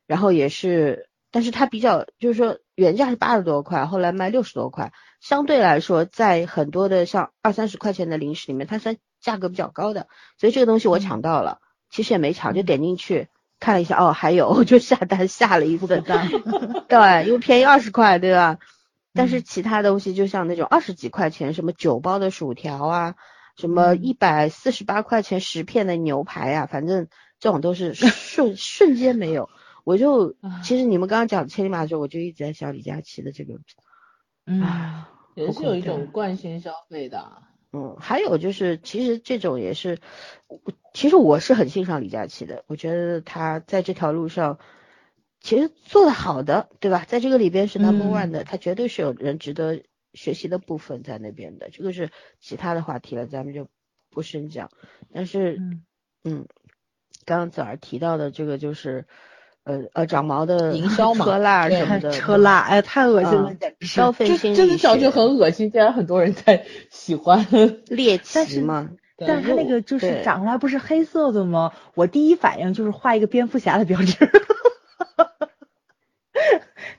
[0.07, 10.07] 然后也是，但是它比较就是说原价是八十多块，后来卖六十多块，相对来说在很多的像二三十块钱的零食里面，它算价格比较高的，
[10.39, 12.65] 所以这个东西我抢到了，其实也没抢，就嗯。
[12.65, 13.27] 点进去
[13.59, 16.29] 看了一下，哦还有，我就下单下了一份，单
[16.87, 18.59] 对，因为便宜二十块，对吧？
[19.13, 19.43] 但是嗯。
[19.43, 23.15] 其他东西就像那种二十几块钱，什么九包的薯条啊，
[23.57, 24.03] 什么嗯。
[24.03, 27.07] 一百四十八块钱十片的牛排啊，反正
[27.41, 29.49] 这种都是瞬 瞬间没有。
[29.83, 33.59] 我就其实你们刚刚讲千里马的时候，我就一直在想李佳琦的这个，
[34.45, 34.63] 嗯，
[35.35, 37.49] 也是有一种惯性消费的啊。
[37.73, 39.97] 嗯，还有就是，其实这种也是，
[40.93, 44.59] 其实我是很欣赏李佳琦的，我觉得他在这条路上，
[45.39, 47.05] 其实做的好的，对吧？
[47.07, 49.81] 在这个里边是 number 嗯 one 的，他绝对是有人值得
[50.13, 53.67] 学习的部分在那边的，这个是其他的话题了，咱们就
[54.11, 54.69] 不深讲。
[55.13, 55.85] 但是，嗯
[56.23, 56.47] 嗯，
[57.25, 59.05] 刚刚子儿提到的这个就是，
[59.63, 67.45] 呃呃，长毛的营销 嘛车蜡什么的，车蜡，哎，太恶心了，嗯简直是消费就心理真的早就很恶心，竟然很多人在喜欢。
[67.87, 71.73] 猎奇嘛，对但是它那个就是长出来不是黑色的吗？
[71.93, 74.15] 我第一反应就是画一个蝙蝠侠的标志，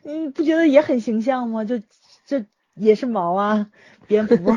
[0.03, 1.64] 你不觉得也很形象吗？
[1.64, 1.81] 就
[2.27, 2.45] 这
[2.75, 3.66] 也是毛啊，
[4.07, 4.57] 蝙蝠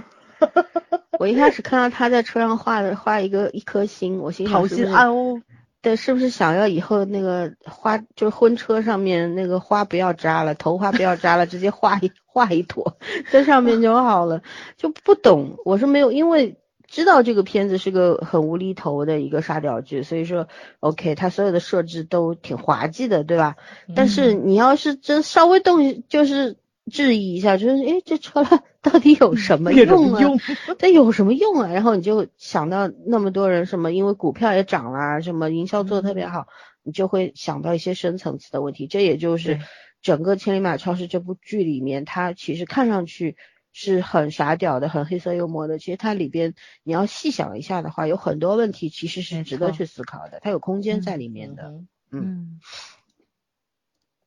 [1.18, 5.40] 我一开始看到他在车上画的画一个一颗星，我心想好心是不是暗欧，
[5.86, 12.98] 对，是不是想要以后那个花就是婚车上面那个花不要扎了，头花不要扎了，直接画一画一朵
[13.32, 14.42] 在上面就好了，
[14.78, 16.58] 就不懂，我是没有，因为
[16.88, 20.48] 知道这个片子是个很无厘头的一个沙雕剧，所以说
[20.80, 23.56] OK，它所有的设置都挺滑稽的，对吧？
[23.96, 26.58] 但是嗯你要是真稍微动，就是
[26.92, 30.20] 质疑一下，就是诶，这车了 到底有什么用啊？
[30.20, 30.40] 么用？
[30.78, 31.68] 这有什么用啊？
[31.72, 36.48] 然后你就想到那么多人什么，因为股票也涨啦，什么营销做的特别好，
[36.84, 38.88] 你就会想到一些深层次的问题。
[38.88, 39.60] 这也就是
[40.02, 43.36] 整个《千里马超市》这部剧里面，它其实看上去
[43.74, 51.64] 是很傻屌的、很黑色幽默的，其实它里边你要细想一下的话，有很多问题其实是值得去思考的，它有空间在里面的。
[51.64, 52.60] 嗯嗯，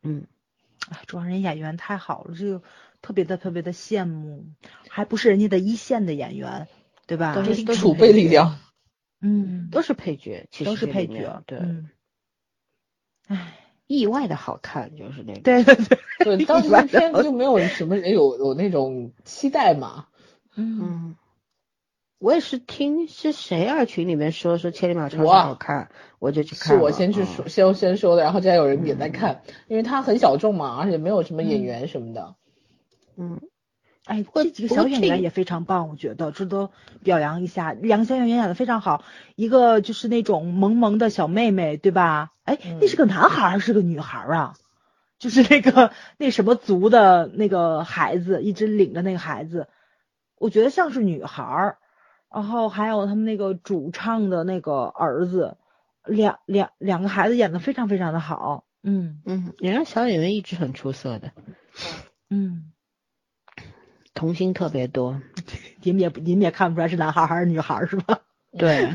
[0.02, 0.26] 嗯，
[0.90, 2.62] 哎，主要人演员太好了，就
[3.02, 4.46] 特别的特别的羡慕，
[4.88, 6.68] 还不是人家的一线的演员，
[7.06, 7.34] 对吧？
[7.34, 8.58] 都是储备力量。
[9.20, 11.90] 嗯，都是配角，其实都是配角，对，嗯，
[13.26, 13.58] 唉，
[13.88, 15.40] 意外的好看，就是那个。
[15.40, 20.06] 对对对，对， 当时意外的片子就没有什么人有有那种期待嘛。
[20.54, 21.16] 嗯嗯，
[22.18, 25.88] 我也是听是谁二群里面说说《千里马超好看，
[26.18, 26.82] 我就去看是。
[26.82, 32.34] 我先去嗯说，先先说的，然后现在有人也在看，因为它很小众嘛，而且没有什么演员什么的。
[33.16, 33.40] 嗯，
[34.04, 36.70] 哎，会这几个小演员也非常棒，我觉得这都
[37.04, 37.72] 表扬一下。
[37.72, 39.04] 两个小演员演的非常好，
[39.36, 42.32] 一个就是那种萌萌的小妹妹，对吧？
[42.42, 44.54] 哎，那是个男孩儿还是个女孩儿啊？
[45.20, 49.68] 就是那个 那什么族的那个孩子，一直领着那个孩子，
[50.36, 51.78] 我觉得像是女孩儿。
[52.32, 55.56] 然后还有他们那个主唱的那个儿子，
[56.04, 58.64] 两两两个孩子演的非常非常的好。
[58.82, 61.32] 嗯嗯，人家小演员一直很出色的，
[62.30, 62.72] 嗯，
[64.14, 65.20] 童星特别多。
[65.82, 68.20] 你们也你们也看不出来是男孩儿还是女孩儿是吧？
[68.56, 68.92] 对，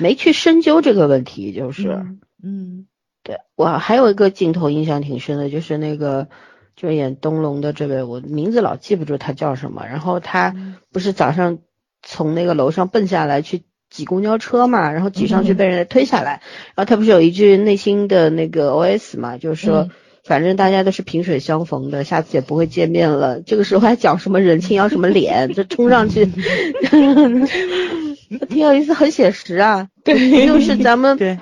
[0.00, 1.90] 没去深究这个问题，就是。
[1.90, 2.86] 嗯嗯
[3.22, 6.28] 对我还有一个镜头印象挺深的，就是那个
[6.76, 9.84] 就演东龙的这位，我名字老记不住他叫什么。
[9.84, 11.58] 然后他嗯不是早上
[12.06, 16.40] 从那个楼上蹦下来去挤公交车嘛，然后挤上去嗯被人推下来，
[16.74, 19.82] 然后他不是有一句内心的那个 OS 嘛，就是说。
[19.82, 19.90] 嗯
[20.26, 23.40] 反正大家都是萍水相逢的，下次也不会见面了。
[23.42, 26.26] 这个时候还讲什么人情要什么脸，这冲上去，
[28.48, 29.86] 挺有意思，很写实啊。
[30.02, 31.38] 对就是咱们 对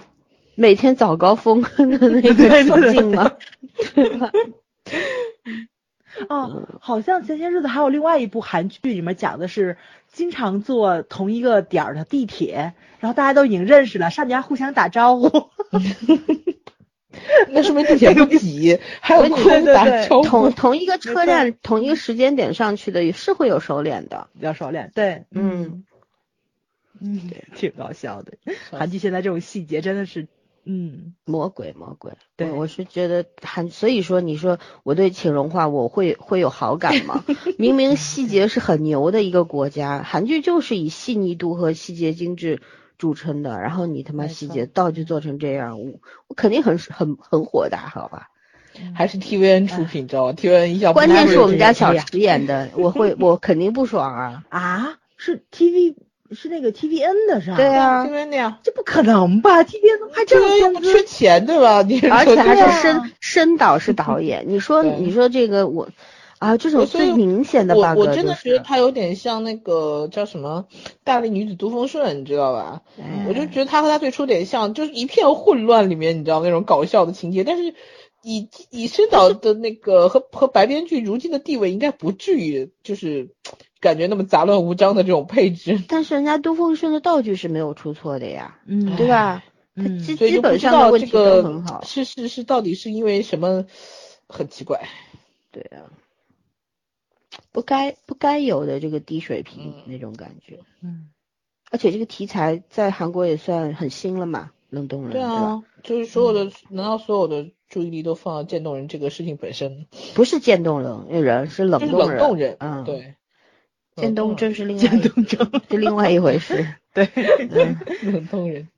[0.55, 1.69] 每天早高峰的
[2.11, 2.35] 那个
[2.65, 3.33] 处境嘛，
[3.95, 4.31] 对吧？
[6.29, 9.79] 哦，好像前些日子还有另外一部韩剧，里面讲的是
[10.15, 15.51] 经常坐同一个点儿的地铁，然后大家都已经认识了，上家互相打招呼。
[17.51, 20.53] 那说明地铁不挤， 还有对空打同。
[20.53, 24.29] 同一个车站、同一个时间点上去的，也是会有熟脸的。
[24.35, 25.85] 比较熟脸，对，嗯，
[27.01, 28.33] 嗯， 挺搞笑的。
[28.71, 30.27] 韩剧现在这种细节真的是，
[30.67, 32.13] 嗯，魔鬼，魔鬼。
[32.37, 37.25] 对我我是觉得韩，所以说你说我对请融化我会会有好感吗？
[37.59, 42.61] 明明细节是很牛的一个国家，韩剧就是以细腻度和细节精致
[42.99, 48.29] 著称的，然后你他妈细节道具做成这样，我我肯定很很很火大，好吧？
[48.93, 54.45] 还是 TVN 出品，知道吗？TVN 一下关键是我们家小池演的， 我会我肯定不爽啊。
[54.49, 55.95] 啊，是 TV
[56.35, 57.57] 是那个 TVN 的是吧？
[57.57, 61.83] 对，啊，TVN 的呀这不可能吧？TVN 能拍这种，TVN 又不缺钱，对吧？
[61.87, 65.89] 你而且还对啊是深深导是导演，你说你说这个我
[66.39, 70.67] 啊，这种最明显的 bug 我我真的觉得他有点像那个叫什么
[71.03, 72.83] 《大力女子都风顺》，你知道吧？
[73.01, 77.75] 哎我就觉得他和他最初有点像，就是一片混乱里面，你知道那种搞笑的情节，但是
[78.23, 83.31] 以以申导的那个和和白编剧如今的地位，应该不至于就是
[83.85, 85.81] 感觉那么杂乱无章的这种配置。
[85.87, 89.45] 但是人家都奉顺的道具是没有出错的呀，嗯对吧？
[89.77, 91.83] 基所以就基本上的问题都个很好。
[91.85, 93.67] 是是是，到底是因为什么？
[94.27, 94.89] 很奇怪。
[95.53, 95.85] 对啊，
[97.53, 101.11] 不该不该有的这个低水平、嗯那种感觉，嗯
[101.71, 105.13] 而且这个题材在韩国也算很新了嘛，冷冻人？
[105.13, 109.87] 对啊，就是所有的，难道所有的注意力都放到渐冻人这个事情本身？
[110.15, 113.15] 不是渐冻人人，是冷冻人，嗯，，对，
[113.97, 116.67] 渐冻症症是另外渐一冻症，是另外一回事。
[116.93, 117.77] 对，嗯
[118.13, 118.69] 冷冻人，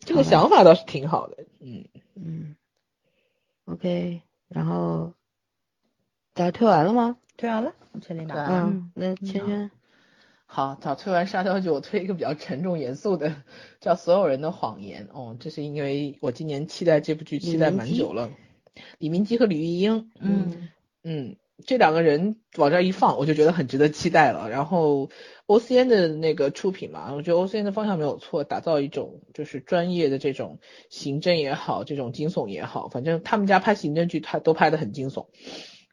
[0.00, 1.44] 这个想法倒是挺好的。
[1.60, 1.84] 嗯，
[2.14, 2.56] 嗯
[3.66, 5.14] ，OK，然后
[6.32, 7.16] 大家推完了吗？
[7.36, 8.34] 推完了，全领导。
[8.36, 9.70] 嗯，那圈圈，
[10.46, 13.42] 好，早推完沙雕剧，我推一个比较沉重严肃的，
[13.80, 15.08] 叫《所有人的谎言》。
[15.12, 18.30] 哦，这是因为我今年期待这部剧期待蛮久了。
[18.98, 20.68] 李明基和吕玉英，嗯
[21.02, 21.36] 嗯，
[21.66, 24.50] 这两个人往这一放，我就觉得很值得期待了。
[24.50, 25.08] 然后
[25.46, 30.58] OCN 的那个出品嘛，我觉得 OCN 的方向没有错，打造一种就是专业的这种
[30.90, 35.26] 刑侦也好，这种惊悚也好，反正他们家拍刑侦剧，他都拍的很惊悚。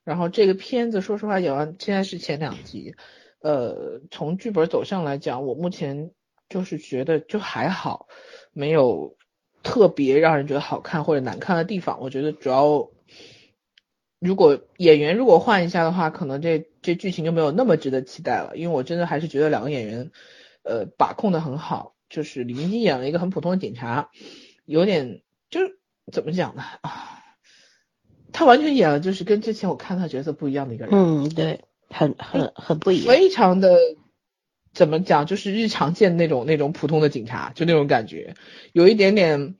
[0.03, 2.95] 然后这个片子，说实话，演完现在是前两集，
[3.41, 6.09] 呃，从剧本走向来讲，我目前
[6.49, 8.07] 就是觉得就还好，
[8.51, 9.15] 没有
[9.61, 12.01] 特别让人觉得好看或者难看的地方。
[12.01, 12.89] 我觉得主要，
[14.21, 18.55] 如果演员如果换一下的话，可能这这剧情就没有那么值得期待了。
[18.55, 20.11] 因为我真的还是觉得两个演员，
[20.63, 21.95] 呃，把控的很好。
[22.07, 24.09] 就是李明基演了一个很普通的警察，
[24.65, 25.79] 有点就是
[26.11, 27.23] 怎么讲呢啊，
[28.33, 30.93] 他完全演了就是跟之前我看他角色不一样的一个人。
[30.93, 33.07] 嗯，对，很很很不一样。
[33.07, 33.77] 非常的
[34.73, 38.35] 怎么讲，就是日常见那种那种普通的警察，就那种感觉，
[38.73, 39.55] 有一点点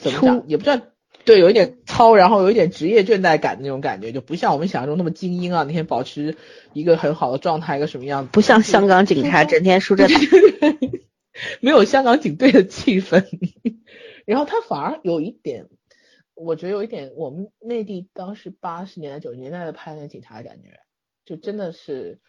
[0.00, 0.80] 怎么讲，也不叫
[1.24, 6.36] 对，有一点糙，然后有一点职业倦怠感的那种感觉，就不像我们想象中那么精英啊，那天保持
[6.72, 10.14] 一个很好的状态，一个什么样子，不像香港警察整天梳着打。
[11.60, 13.24] 没有香港警队的气氛，
[14.26, 15.68] 然后他反而有一点。
[16.34, 20.80] 我觉得有一点，我们内地当时八十年代、九十年代的拍那警察的感觉，
[21.24, 22.20] 就真的是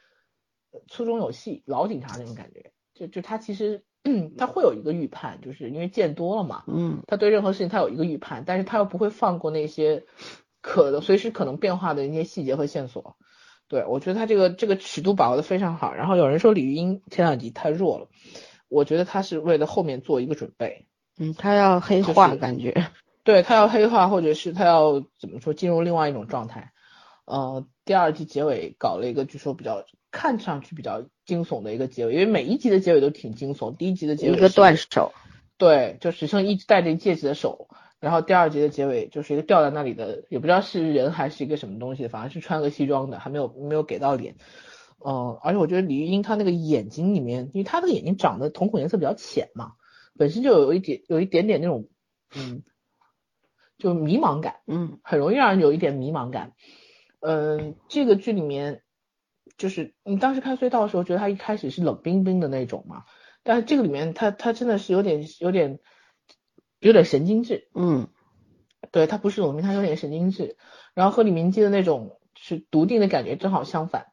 [0.71, 2.71] 呃粗中有细，老警察那种感觉。
[2.93, 3.83] 就就他其实
[4.37, 10.05] 他会有一个预判，就是因为见多了嘛，嗯他对任何事情他有一个预判，但是他又不会放过那些
[10.61, 13.15] 可能随时可能变化的那些细节和线索。
[13.69, 15.93] 对我觉得他这个这个尺度把握的非常好。
[15.93, 18.07] 然后有人说李玉英前两集太弱了，
[18.67, 20.85] 我觉得他是为了后面做一个准备。
[21.17, 22.87] 嗯，他要黑化就是感觉。
[23.23, 26.73] 对他要黑化，或者是他要怎么说进入另外一种状态。
[27.25, 33.75] 呃，第二季结尾搞了一个据说比较看上去比较惊悚的一个结尾，因为每一集的结尾都挺惊悚。
[33.75, 35.11] 第一集的结尾一个断手，
[35.57, 37.67] 对，就只剩一直戴着戒指的手，
[37.99, 44.35] 然后第二集的结尾就是一个吊在那里的，也不知道是人还是一个什么东西，反正是穿个西装的，还没有没有给到脸。
[45.03, 49.71] 嗯、而且我觉得李玉英她那个眼睛里面，因为她那个眼睛长得瞳孔颜色比较浅嘛，
[50.15, 51.87] 本身就有一点有一点点那种
[52.35, 52.61] 嗯，
[53.79, 54.57] 就迷茫感。
[54.67, 56.53] 嗯很容易让人有一点迷茫感。
[57.19, 58.82] 嗯，这个剧里面，
[59.57, 63.03] 就是你当时看隧道的时候，觉得他一开始是冷冰冰的那种嘛，
[63.43, 65.79] 但是这个里面他他真的是有点有点
[66.79, 68.07] 有点神经质，嗯。
[68.91, 70.57] 对他不是冷冰，他有点神经质，
[70.93, 74.07] 然后和李明基的那种是笃定的感觉正好相反，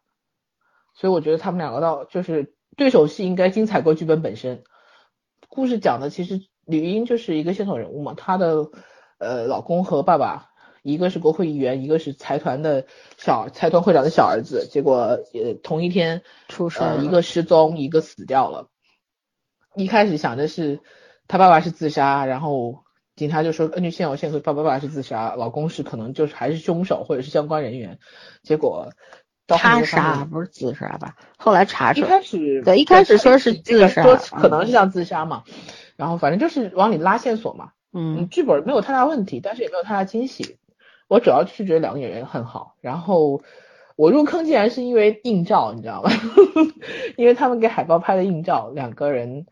[0.94, 4.62] 所以我觉得他们两个到就是对手戏应该精彩过剧本本身。
[5.48, 8.70] 故事讲的其实李玉英就是一个线索人物嘛，她的
[9.18, 10.49] 呃老公和爸爸，
[10.82, 12.86] 一个是国会议员，一个是财团的
[13.18, 18.68] 小财团会长的小儿子，结果也同一天呃出事了一个失踪，一个死掉了。
[19.76, 20.80] 一开始想的是
[21.28, 27.98] 他爸爸是自杀，然后警察就说根据现有线索，爸爸爸是自杀，老公是可能就是还是凶手或者是相关人员。
[28.42, 28.90] 结果
[29.46, 31.16] 到他杀不是自杀吧？
[31.36, 35.44] 后来查一出开始对一开始说是自杀说可能是像自杀嘛，
[35.96, 37.72] 然后反正就是往里拉线索嘛。
[37.92, 40.58] 嗯，嗯剧本没有太大问题，但是也没有太大惊喜。
[41.10, 43.42] 我主要是觉得两个演员很好，然后
[43.96, 46.10] 我入坑竟然是因为硬照，你知道吗？
[47.18, 49.46] 因为他们给海报拍的硬照，两个人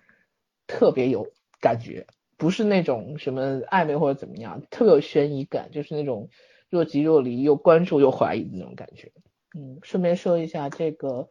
[0.69, 1.27] 特别有
[1.61, 2.07] 感觉，
[2.37, 6.31] 不是那种什么暧昧或者怎么样，特别有悬疑感，就是那种
[6.71, 9.11] 若即若离，又关注又怀疑的那种感觉。
[9.59, 11.29] 嗯，顺便说一下，这个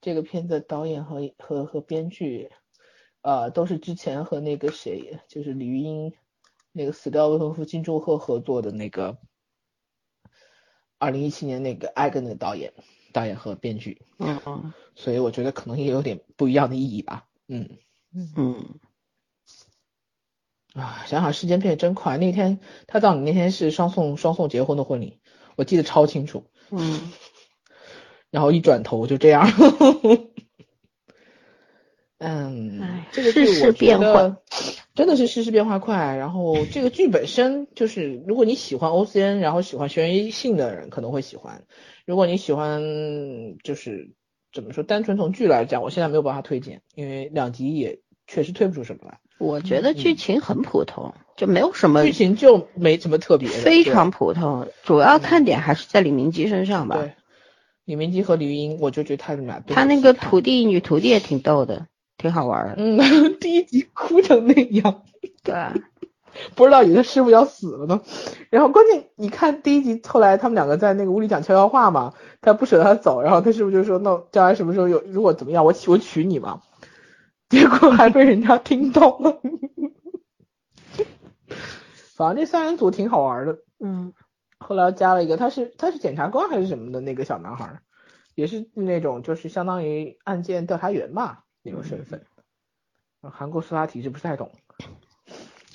[0.00, 2.52] 这个片子导演和和和编剧，
[3.22, 6.12] 呃，都是之前和那个谁，就是李玉英
[6.70, 9.18] 那个死掉未婚夫金钟赫合作的那个，
[11.04, 12.72] 二零一七年那个《艾根》的导演、
[13.12, 17.26] 导演和编剧，嗯嗯所以我觉得可能也有点不一样的意义吧。
[17.46, 17.68] 嗯，
[18.36, 18.80] 嗯，
[20.72, 25.20] 啊，想想时间变得真快，那天他到你那天是双宋双宋结婚的婚礼，
[25.56, 26.46] 我记得超清楚。
[26.70, 27.12] 嗯
[28.30, 29.46] 然后一转头就这样。
[32.18, 34.36] 嗯唉，这个剧世事我觉变得化
[34.94, 36.16] 真的是世事变化快。
[36.16, 41.64] 然后这个剧本身就是，如果你喜欢 OCN，然后喜欢悬疑性的人可能会喜欢。
[42.06, 42.82] 如果你喜欢
[43.62, 44.12] 就是
[44.52, 56.96] 怎么说，单纯从剧来讲，我现在没有办法推荐，因为两集也确实推不出什么来，我觉得剧情很普通，就没有什么剧情就没什么特别的，非常普通，主要看点还是在李明基身上吧。
[56.96, 57.12] 对。
[57.84, 61.86] 李明基和李玉英，我就觉得他们俩他那个徒弟女徒弟也挺逗的，
[62.24, 62.74] 挺好玩的。
[62.78, 65.02] 嗯，第一集哭成那样，
[65.42, 65.74] 对啊，
[66.54, 68.00] 不知道以为他师傅要死了呢。
[68.48, 76.62] 然后关键你看第一集，后来他们两个在那个屋里讲悄悄话嘛，他不舍得他走，然后他师傅就说：“那将来什么时候有如果怎么样，我娶我娶你嘛。”
[77.50, 79.38] 结果还被人家听到了。
[82.16, 83.58] 反正这三人组挺好玩的。
[83.78, 84.14] 嗯，
[84.58, 87.82] 后来加了一个，他是他是检察官还是什么的那个小男孩儿，
[88.34, 92.24] 也是那种就是相当于案件调查员吧那种身份。
[93.20, 94.52] 韩国司法体制不是太懂。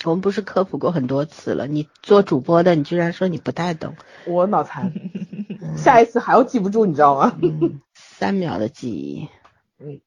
[0.04, 4.90] 我们不是科普过很多次了，你做主播的，你居然说你不太懂，我脑残，
[5.76, 7.36] 下一次还要记不住，你知道吗？
[7.42, 9.28] 嗯，三秒的记忆，
[9.78, 10.00] 嗯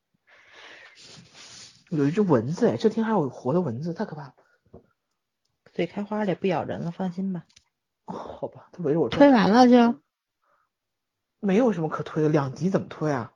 [1.90, 4.34] 有一只蚊子哎，这天还有活的蚊子，太可怕了。
[5.74, 7.44] 嘴开花了也不咬人了，放心吧。
[8.06, 10.00] 哦，好吧，它围着我转推完了就
[11.40, 13.33] 没有什么可推的，两级怎么推啊？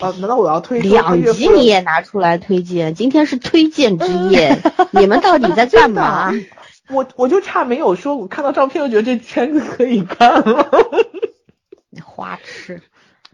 [0.00, 4.58] 啊，难道我要推两集你也拿出来推荐，今天是推荐之夜，
[4.92, 6.32] 你们到底在干嘛？
[6.88, 10.68] 我我就差没有说，我看到照片就觉得这片子可以看了。
[12.02, 12.82] 花痴，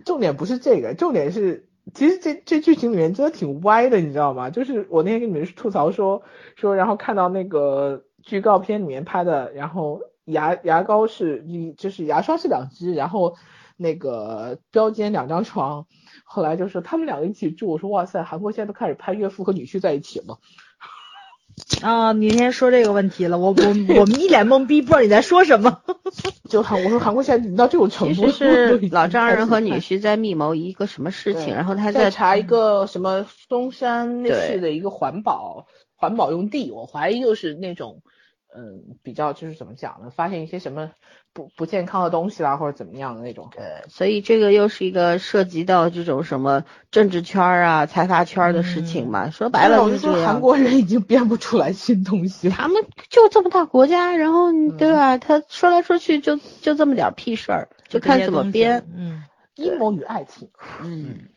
[0.04, 4.50] 重点不是这个，重点是其实这这剧情里面真的挺歪的，你知道吗？
[4.50, 6.22] 就是我那天跟你们吐槽说
[6.56, 13.36] 说，然后看到那个预告片里面拍的，然后牙牙膏是一就是牙刷是两只，然后
[13.76, 15.86] 那个标间两张床，
[16.24, 20.38] 后来就是他们两个一起住，我说哇塞，韩国现在都开始拍岳父和女婿在一起了。
[21.80, 23.64] 啊，你先说这个问题了，我我
[23.98, 25.80] 我们一脸懵逼，不知道你在说什么。
[26.50, 38.02] 就韩我说韩国现在已经到这种程度，其实都已经是老丈人和女婿在密谋一个什么事情，然后他在查一个什么松山那市的一个环保环保用地，我怀疑就是那种，
[38.56, 40.90] 嗯，比较就是怎么讲呢，发现一些什么
[41.34, 43.50] 不不健康的东西啦，或者怎么样的那种。
[43.52, 49.28] 对，所以这个又是一个涉及到这种什么政治圈儿啊、财阀圈儿的事情嘛。
[49.30, 52.54] 说白了我就是说韩国人已经编不出来新东西了。
[52.54, 55.18] 他们就这么大国家，然后对吧？
[55.18, 58.86] 他说来说去就就这么点屁事儿，就看怎么编。
[58.96, 59.22] 嗯，
[59.54, 60.48] 阴谋与爱情，
[60.82, 61.28] 嗯，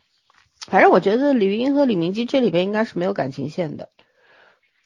[0.66, 3.88] 反正我觉得李玉英和李明基这里边应该是没有感情线的。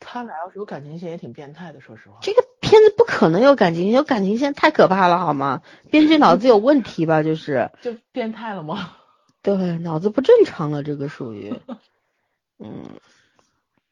[0.00, 2.18] 他俩要是有感情线也挺变态的，说实话。
[2.20, 5.62] 这个片子不可能有感情线，有感情线太可怕了，好吗？
[5.90, 7.22] 编剧脑子有问题吧？
[7.22, 8.96] 就是 就变态了吗？
[9.42, 11.54] 对脑子不正常了，这个属于。
[12.58, 12.84] 嗯，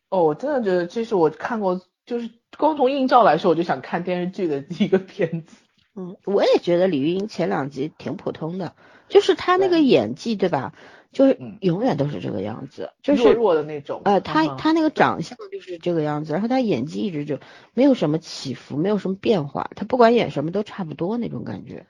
[0.09, 5.57] 哦，我真的觉得这是我看过，就是光从映照来说，我就想看电视剧的一个片子。
[5.95, 8.75] 嗯，我也觉得李玉英前两集挺普通的，
[9.09, 10.73] 就是她那个演技，对吧？
[11.13, 14.01] 就是嗯永远都是这个样子，就是弱的那种。
[14.05, 17.39] 呃，他他那个长相就是这个样子，然后他演技一直就
[17.75, 21.87] 没有什么起伏，没有什么变化，他不管演什么都差不多那种感觉。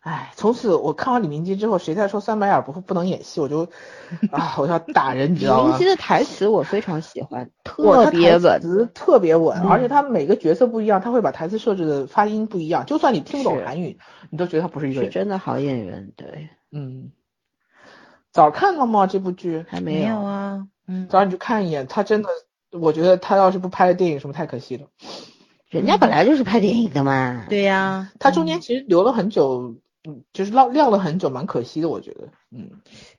[0.00, 3.68] 哎，从此我看完李明基之后，谁再说三白眼不不能演戏，我就
[4.32, 5.84] 啊，我要打人，你知李道吗明基？
[5.84, 8.60] 的台词我非常喜欢， 特别稳。
[8.60, 13.98] 词特别稳，嗯而且他每个角色不一样，他会把台词设置的发音不一样，就算你听不懂韩语，
[14.30, 15.10] 你都觉得他不是一个人。
[15.12, 17.12] 是真的好演员，对，嗯，
[18.32, 19.06] 早看了吗？
[19.06, 22.28] 这部剧还没有有啊，嗯，早上你去看一眼，他真的，
[22.72, 24.86] 我觉得他要是不拍电影什么太可惜了。
[25.68, 27.44] 人家本来就是拍电影的嘛。
[27.48, 29.76] 对呀，他中间其实留了很久，
[30.08, 32.28] 嗯，就是晾晾了很久，蛮可惜的，我觉得。
[32.50, 32.70] 嗯，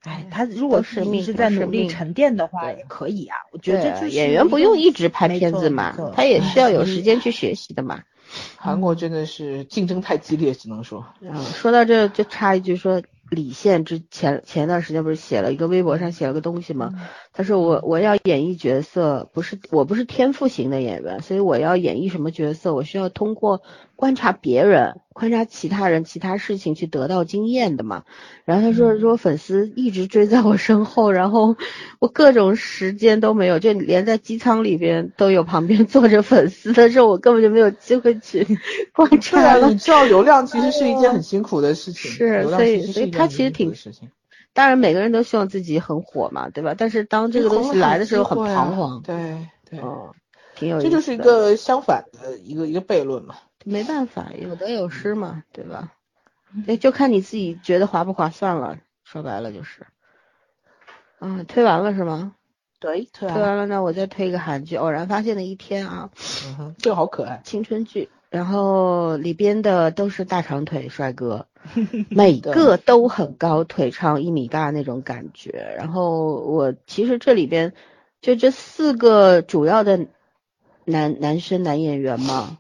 [0.04, 3.38] 哎，他如果是命是一直在努力沉淀的话，也可以啊。
[3.52, 8.02] 我觉得就是演员不用一直拍片子嘛，他也需要有哎时间去学习的嘛。
[8.58, 11.06] 韩国真的是竞争太激烈，只能说。
[11.22, 13.02] 嗯，说到这就插一句说，
[13.34, 16.94] 李现之前前段时间不是写了一个微博上写了个东西吗？
[17.36, 23.64] 他说我我要演绎角色，不是我不是天赋型的演员，所以我要演绎什么角色，我需要通过
[23.96, 28.04] 观察别人、观察其他人、其他事情去得到经验的嘛。
[28.46, 31.58] 然后他说说粉丝一直追在我身后，然后
[31.98, 38.46] 我各种时间都没有，就连在机舱里边都有旁边坐着粉丝的时候，我根本就没有机会去
[38.94, 39.78] 观对啊，察了你。
[39.80, 43.74] 知道流量其实是一件很辛苦的事情，是所以所以他其实挺。
[44.54, 46.76] 当然，每个人都希望自己很火嘛，对吧？
[46.78, 49.02] 但是当这个东西来的时候，很彷徨。
[49.02, 50.12] 对对，嗯，
[50.56, 50.90] 挺有意思。
[50.90, 53.36] 这就是一个相反的一个一个悖论嘛。
[53.66, 55.92] 没办法，有得有失嘛，对吧？
[56.68, 58.78] 那就看你自己觉得划不划算了。
[59.04, 59.88] 说白了就是。
[61.20, 62.36] 嗯，推完了是吗？
[62.80, 63.44] 对，推完了。
[63.44, 66.10] 推完了，那我再推一个韩剧《偶然发现的一天》啊，
[66.48, 67.42] 嗯哼，这个好可爱。
[67.44, 71.48] 青春剧，然后里边的都是大长腿帅哥，
[72.10, 75.74] 每个都很高，腿长一米八那种感觉。
[75.78, 77.74] 然后我其实这里边
[78.22, 80.08] 就这四个主要的
[80.86, 82.58] 男男生男演员嘛，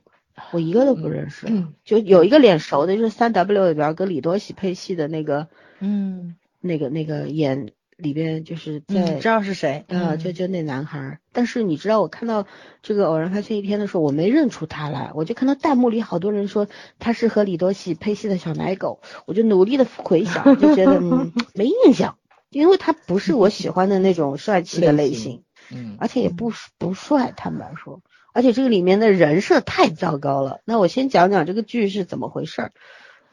[0.52, 5.48] 我一个都不认识，嗯就有一个脸熟的，就是三 W 里边跟李多喜配戏的那个，
[5.80, 9.15] 嗯，那个那个演里边就是在。
[9.15, 9.86] 嗯知道是谁？
[9.88, 12.45] 啊，就就那男孩儿，但是你知道，我看到
[12.82, 16.68] 这个偶然发现一篇的时候，我没认出他来，我就看到弹幕里好多人说
[16.99, 22.18] 他是和李多喜配戏的小奶狗，我就努力的回想，就觉得嗯 没印象，
[22.49, 28.02] 因为他不是我喜欢的那种帅气的类类型型，嗯而且也不不帅，坦白说，
[28.34, 30.60] 而且这个里面的人设太糟糕了。
[30.65, 32.72] 那我先讲讲这个剧是怎么回事儿，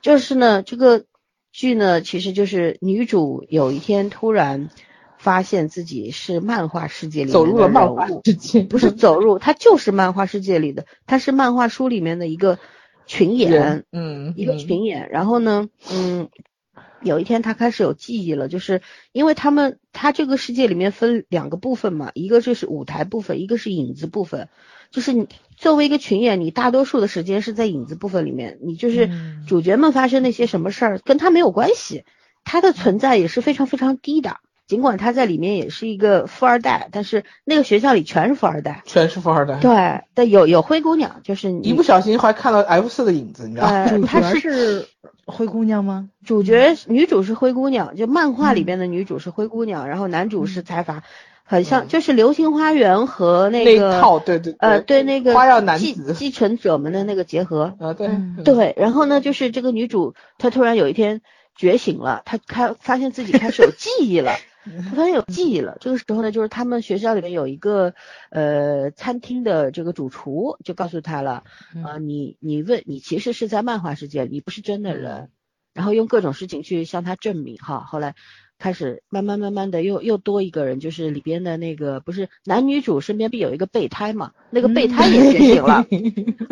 [0.03, 1.05] 就是呢，这个
[1.53, 4.71] 剧呢，其实就是女主有一天突然
[5.19, 12.59] 发现自己是漫画世界里面走入了漫画世界，不是走入，她就是漫画世界里的，她是漫画书里面的一个
[13.07, 15.11] 群演，，嗯，一个嗯群演。
[15.11, 16.29] 然后呢，嗯，
[17.03, 18.81] 有一天她开始有记忆了，就是
[19.13, 24.49] 因为他们她这个世界里面分两个部分嘛，一个就是舞台部分，一个是影子部分。
[24.91, 25.29] 就是你
[25.61, 32.05] 作为一个群演，你大多数的时间是在影子部分里面，你就是嗯主角们发生那些什么事儿跟他没有关系，
[32.45, 34.39] 他的存在也是非常非常低的。
[34.67, 38.83] 尽管他在里面也是一个富二代，但是那个学校里全是富二代。
[38.87, 39.59] 全是富二代。
[39.59, 43.73] 对，但有有灰姑娘，就是你一不小心还看到 F 四的影子，你知道吗？
[43.73, 44.87] 呃，主角她是是
[45.27, 46.09] 灰姑娘吗？
[46.25, 51.03] 主角女主是灰姑娘，就漫画里边的女主是灰姑娘，然后男主是财阀，
[51.51, 57.77] 很像嗯就是《流星花园》和那那个那套，对对呃对那个花样男继子继承者们的那个结合。
[57.81, 61.23] 啊，对嗯对，然后呢，就是这个女主她突然有一天
[61.57, 64.31] 觉醒了，她开发现自己开始有记忆了。
[64.89, 67.95] 她发现有记忆了，这个时候呢，就是他们学校里面有一个
[68.31, 71.43] 呃餐厅的这个主厨就告诉她了，
[71.83, 75.31] 啊、你你问你其实是在漫画世界，你不是真的人，
[75.73, 77.81] 然后用各种事情去向他证明哈。
[77.81, 78.15] 后来
[78.59, 85.87] 开始慢慢慢慢的又又多一个人，就是里边的那个不是男女主身边必有一个备胎嘛，那个备胎也觉醒了。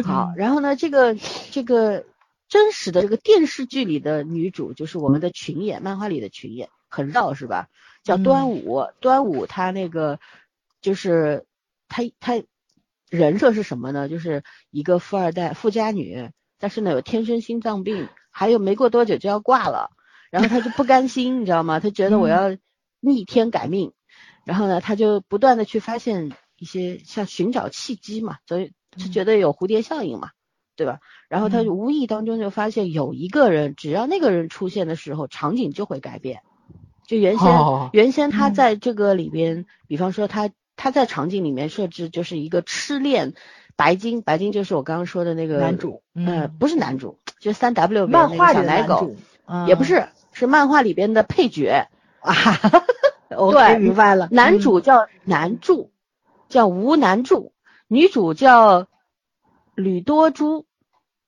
[0.05, 1.15] 好，然后呢，这个
[1.51, 2.07] 这个
[2.49, 7.69] 真实的这个电视剧里的女主就是我们的群演，漫画里的群演，很绕是吧？
[8.05, 10.19] 叫端午，端午她那个
[10.81, 11.45] 就是
[11.89, 12.43] 她她
[13.11, 14.09] 人设是什么呢？
[14.09, 19.91] 就是一个富二代富家女，但是呢有天生心脏病，还有没过多久就要挂了，
[20.31, 21.81] 然后他就不甘心，你知道吗？
[21.81, 22.57] 他觉得我要
[23.01, 23.93] 逆天改命，
[24.45, 30.31] 然后呢，他就不断的去发现一些像寻找契机嘛，所以就觉得有蝴蝶效应嘛，
[30.77, 31.01] 对吧？
[31.29, 36.43] 然后他就无意当中就发现有一个人，只要那个人出现的时候，场景就会改变。
[37.07, 43.35] 就原先、哦原先他嗯在这个里边，比方说他他在场景里面设置就是一个痴恋
[43.79, 51.87] 白金，白金就是我刚刚说的那个男主，呃，嗯不是男主，就三 W 漫画里的个小奶狗，男主，啊也不是，是漫画里边的配角。
[52.19, 52.35] 啊，
[53.31, 55.93] 我对明白了，男主叫南柱，
[56.49, 57.53] 叫吴南柱，
[57.87, 58.89] 女主叫
[59.77, 60.67] 吕多珠，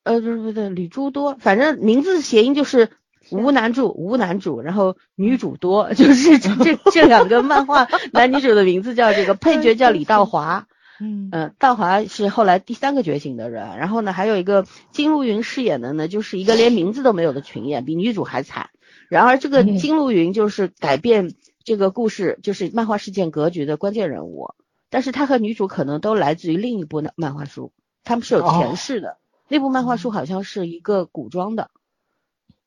[0.03, 2.91] 呃，不是不对，吕珠多，反正名字谐音就是
[3.31, 10.67] 吴南柱，吴男主，然后女主多， 就是这这这两个漫画男女主的名字叫这个，配角叫李道华。
[11.01, 18.69] 嗯嗯，道华是后来第三个觉醒的人，然后呢，还有一个金露云饰演的呢，就是一个连名字都没有的群演，比女主还惨。
[19.09, 24.55] 然而这个嗯金露云就是改变这个故事，就是漫画事件格局的关键人物，
[24.91, 27.73] 但是他和女主可能都来自于另一部的漫画书，
[28.05, 29.17] 他们是有前世的。
[29.49, 31.71] 那部漫画书好像是一个古装的。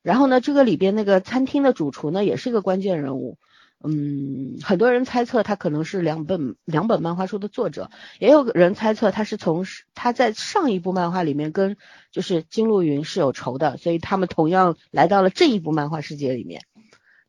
[0.02, 3.38] 然后呢，这个里边那个餐厅的主厨呢，也是一个关键人物。
[3.86, 11.76] 嗯，很多人猜测他可能是两本两本漫画书的作者，也有人猜测他是从他在上一部漫画里面跟
[12.10, 16.62] 就是金鹿云是有仇的，所以他们同样来到了这一部漫画世界里面，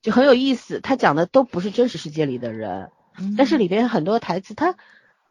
[0.00, 0.78] 就很有意思。
[0.80, 2.90] 他讲的都不是真实世界里的人，
[3.36, 4.76] 但是里边很多台词他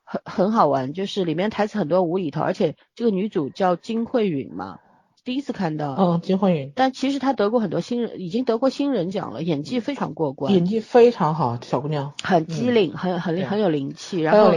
[0.04, 4.80] 很很好玩，就是里面台词很多无厘头，而且这个女主叫金慧允嘛，
[5.24, 12.14] 第一次看到，嗯，金慧云但其实她得过很多新人，已经得过新人奖了，演技非常过关，演技非常好，小姑娘。
[12.24, 14.54] 很机灵，很很很有灵气，然后。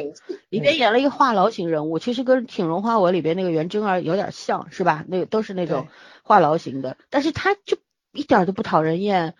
[0.49, 5.05] 里边演了一个话痨型人物，其实跟《挺容花纹》里边那个袁真儿有点像，是吧？
[5.09, 5.89] 那个都是那种
[6.23, 7.79] 话痨型的，但是他就
[8.13, 9.35] 一点都不讨人厌，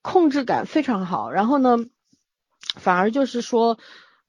[0.00, 1.30] 控制感非常好。
[1.32, 1.76] 然后呢，
[2.76, 3.78] 反而就是说，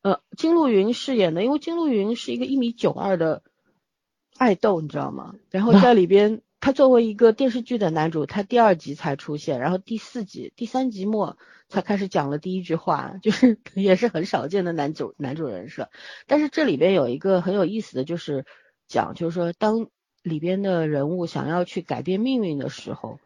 [0.02, 3.44] 呃，金鹿云饰演的，因为金鹿云是一个一米九二的
[4.40, 5.36] 爱豆，你知道吗？
[5.52, 11.38] 然后在里边他作为一个电视剧的男主，他第二集才出现，然后第四集、第三集末
[11.68, 15.90] 才开始讲了第一句话，就是 也是很少见的男主男主人设。
[16.26, 18.46] 但是这里边有一个很有意思的就是
[18.88, 19.88] 讲，就是说当
[20.24, 23.20] 里边的人物想要去改变命运的时候，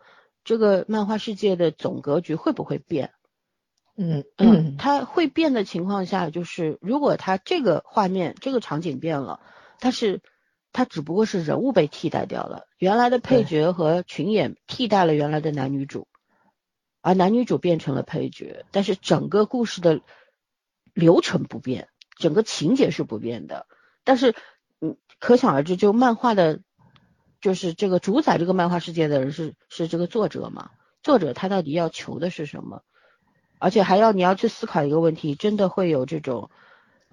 [0.43, 3.11] 这个漫画世界的总格局会不会变？
[3.95, 9.39] 嗯嗯，它会变的情况下，就是如果它这个画面、这个场景变了，
[9.79, 10.21] 但是
[10.73, 16.07] 它只不过是人物被替代掉了，原来的配角和群演替代了原来的男女主，
[16.99, 20.01] 而男女主变成了配角，但是整个故事的
[20.93, 23.67] 流程不变，整个情节是不变的。
[24.03, 24.35] 但是，
[24.81, 26.59] 嗯，可想而知，就漫画的，
[27.39, 30.71] 就是这个主宰这个漫画世界的人是是这个作者嘛？
[31.03, 32.81] 作者他到底要求的是什么？
[33.59, 36.49] 而且还要你要去思考一个问题，真的会有这种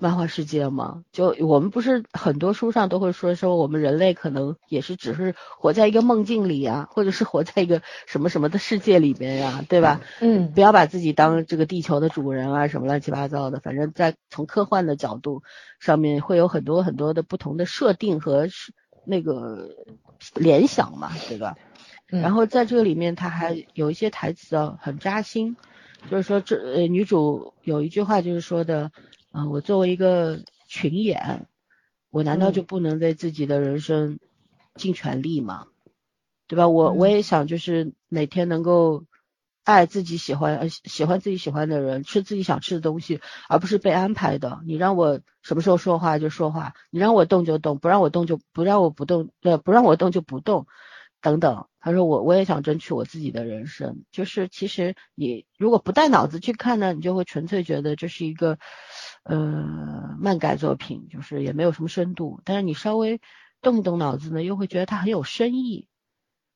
[0.01, 1.05] 漫画世界吗？
[1.13, 10.01] 就我们不是很多书上都会说说我们人类可能也是只是活在一个梦境里啊，或者是活在一个什么什么的世界里边呀，对吧？
[10.21, 13.61] 嗯，不要把自己当这个地球的主人啊，什么乱七八糟的。
[13.61, 15.43] 反正，在从科幻的角度
[15.79, 18.49] 上面，会有很多很多的不同的设定和
[19.05, 19.69] 那个
[20.35, 21.57] 联想嘛，对吧？
[22.07, 25.57] 然后在这个里面，他还有一些台词啊，很扎心。
[26.11, 28.91] 就是说，这呃女主有一句话就是说的，
[29.33, 31.47] 嗯，我作为一个群演，
[32.11, 34.19] 我难道就不能为自己的人生
[34.75, 35.67] 尽全力吗？
[36.49, 36.69] 对吧？
[36.69, 39.05] 我我也想就是每天能够
[39.63, 44.61] 爱自己喜欢呃喜欢自己喜欢的人，吃自己想吃的东西，而不是被安排的。
[44.67, 50.67] 你让我什么时候说话就说话，你让我动就动，不让我动就不让我不动，呃，不让我动就不动。
[51.23, 58.59] 等等，他说我我也想争取我自己的人生，就是其实你如果不带脑子去看呢，你就会纯粹觉得这是一个
[59.23, 62.41] 呃漫改作品，就是也没有什么深度。
[62.45, 63.21] 但是你稍微
[63.61, 65.89] 动一动脑子呢，又会觉得它很有深意，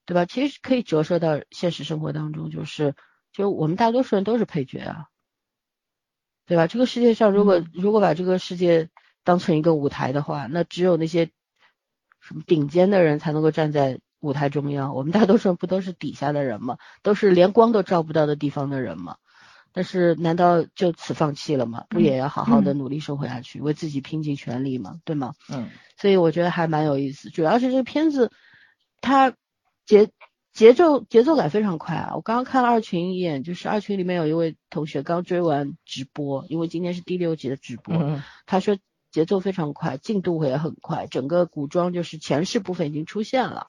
[0.06, 0.24] 对吧？
[0.24, 2.94] 其实可以折射到现实生活当中，就是
[3.32, 5.08] 就我们大多数人都是配角啊，
[6.46, 6.66] 对吧？
[6.66, 8.90] 这个世界上如果如果把这个世界
[9.22, 11.30] 当成一个舞台的话，那只有那些
[12.20, 14.00] 什么顶尖的人才能够站在。
[14.20, 16.78] 舞台中央，我们大多数人不都是底下的人吗？
[17.02, 19.18] 都是连光都照不到的地方的人吗？
[19.74, 21.84] 但是难道就此放弃了吗？
[21.90, 25.00] 不也要好好的努力生活下去，为自己拼尽全力吗？
[25.04, 25.34] 对吗？
[25.50, 25.68] 嗯。
[25.96, 28.30] 所以我觉得还蛮有意思，主要是这个片子
[29.00, 29.34] 它
[29.84, 30.10] 节
[30.52, 32.12] 节奏节奏感非常快啊！
[32.14, 38.78] 我刚刚看了二群一眼，就是二群里面有一位同学刚追完直播，因为今天是第六集的直播，他说
[39.10, 43.66] 节奏非常快，进度也很快，整个古装就是前世部分已经出现了。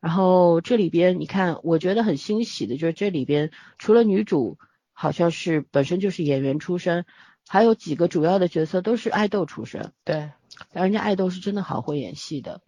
[0.00, 4.56] 然后这里边你看，我觉得很欣喜的就是这里边除了女主
[5.00, 7.04] 好像是本身就是演员出身，
[7.46, 9.92] 还有几个主要的角色都是爱豆出身。
[10.02, 10.32] 对，
[10.72, 12.62] 但人家爱豆是真的好会演戏的，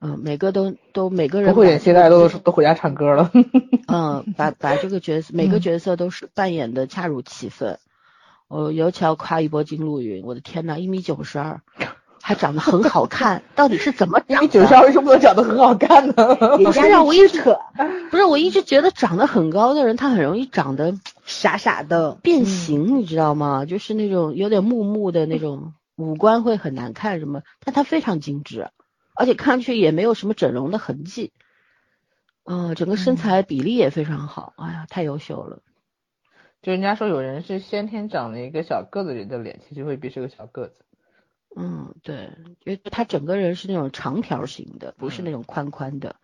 [0.00, 3.30] 嗯，每个都都每个人不会演戏的爱豆都都回家唱歌了。
[3.86, 7.78] 嗯，把把这个角色每个角色都是扮演的恰如其分。
[8.48, 11.62] 我尤其要夸一波金露云，我的天呐，一米九十二。
[12.24, 14.44] 还长得很好看，到底是怎么长？
[14.44, 16.14] 你九霄为什么能长得很好看呢？
[16.64, 17.42] 不是让我一直
[18.10, 20.94] 不是我一直觉得长得很高的人，他很容易长得
[21.24, 23.64] 傻傻的变形，你知道吗？
[23.64, 28.68] 就是那种有点木木的那种五官会很难看什么，但他非常精致，
[29.16, 31.32] 而且看上去也没有什么整容的痕迹，
[32.44, 35.58] 嗯，整个身材比例也非常好，哎呀，太优秀了。
[36.62, 40.76] 就人家说有人是先天长了一个小个子人的脸，其实未必是个小个子。
[41.56, 42.30] 嗯，对，
[42.64, 46.16] 因为他整个人是那种长条形的，不是那种宽宽的。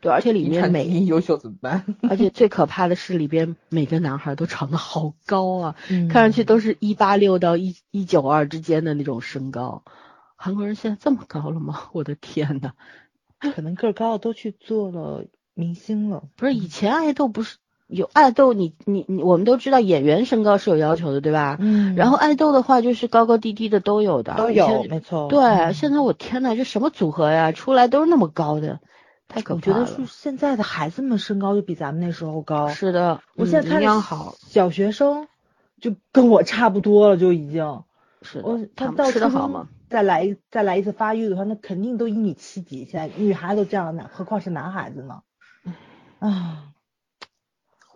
[0.00, 1.96] 对，而且里面每优秀怎么办？
[2.02, 9.82] 而且最可怕的是里边每个男孩都长得好高啊，看上去都是一八六到一一九二之间的那种身高。
[10.36, 11.88] 韩国人现在这么高了吗？
[11.94, 12.72] 我的天呐，
[13.54, 15.24] 可能个高的都去做了
[15.54, 16.28] 明星了。
[16.36, 17.56] 不是以前爱豆不是。
[17.88, 21.56] 有爱豆，你你你，我们都知道演员身高是有要求的，对吧？
[21.60, 21.94] 嗯。
[21.94, 25.28] 然后爱豆的话，就是高高低低的都有的，都有，没错。
[25.28, 27.52] 对，现在我天呐，这什么组合呀？
[27.52, 28.80] 出来都是那么高的，
[29.28, 29.78] 太可怕了。
[29.78, 32.68] 我觉得是现在的孩子们身高就比咱们那时候高。
[32.68, 35.28] 是的，我现在看好小学生
[35.80, 37.82] 就跟我差不多了，就已经。
[38.22, 39.68] 是我他到吃的好吗？
[39.88, 42.84] 再来再来一次发育的话，那肯定都一米七几。
[42.84, 45.22] 现在女孩都这样呢，何况是男孩子呢？
[46.18, 46.72] 啊。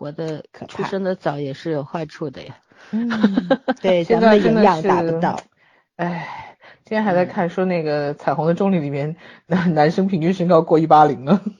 [0.01, 2.55] 活的出生的早也是有坏处的呀。
[2.89, 3.07] 嗯，
[3.81, 5.39] 对，咱们营养达不到。
[5.95, 9.15] 哎，今天还在看说那个《彩虹的重力》里面
[9.45, 11.39] 男男生平均身高过一八零了。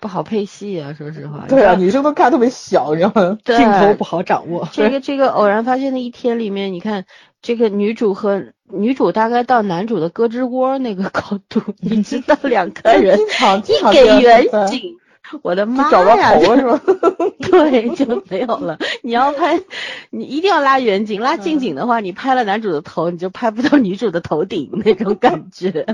[0.00, 1.44] 不好配戏啊，说实话。
[1.48, 3.38] 对啊，女生都看特别小，你知道吗？
[3.44, 4.68] 镜头不好掌握。
[4.72, 7.04] 这个这个偶然发现的一天里面，你看
[7.40, 14.96] 这个女主和女主大概到男主的胳肢窝那个高度，你知道两个人经常经一常给远景，
[15.42, 16.34] 我的妈就找不到！
[16.40, 16.80] 头了是吧？
[17.50, 18.78] 对，就没有了。
[19.02, 19.60] 你要拍，
[20.10, 25.86] 你一定要拉远景，拉近景的话，你拍了男主的头，你就拍不到女主的头顶那种感觉，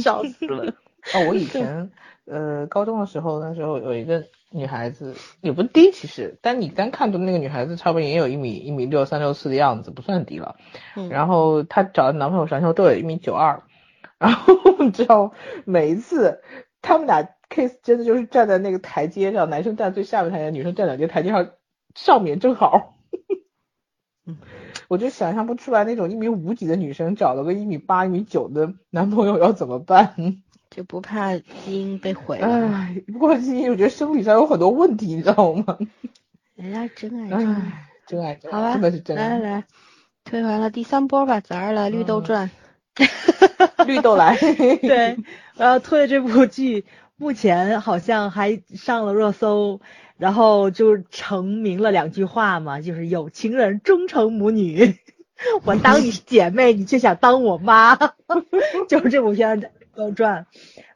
[0.00, 0.74] 笑死了。
[1.14, 1.90] 哦，我以前
[2.26, 10.54] 呃高中的时候，那时候有一个女孩子，也不低其实，但你单看的那个女孩子，差不多也有一米一米六三六四的样子，不算低了。
[10.96, 13.62] 嗯然后她找的男朋友啥时候都有一米九二，
[14.18, 15.32] 然后你知道
[15.64, 16.40] 每一次
[16.80, 21.50] 他们俩 kiss 真的就是站在那个台阶上，男生站最下面台阶，女生站两阶台阶上，
[21.94, 22.96] 上面正好。
[24.88, 30.14] 我就想象不出来那种一米五几的女生找了个一米八、一米九的男朋友要怎么办。
[30.70, 35.76] 就不怕基因被毁了不过基因我觉得生理上有很多问题，你知道吗？
[36.54, 37.88] 人家真爱真爱。
[38.06, 39.28] 真爱，真爱好吧，真的是真爱。
[39.28, 39.64] 来来来，
[40.24, 42.50] 推完了第三波吧，咱儿来《绿豆传》
[43.86, 45.16] 绿豆来，对，
[45.56, 46.84] 我要推的这部剧
[47.22, 49.80] 目前好像还上了热搜，
[50.16, 54.96] 然后就成名了两句话嘛，就是有情人终成母女，
[55.62, 57.94] 我当你是姐妹，你却想当我妈，
[58.90, 60.46] 就是这部片子《绿豆传》，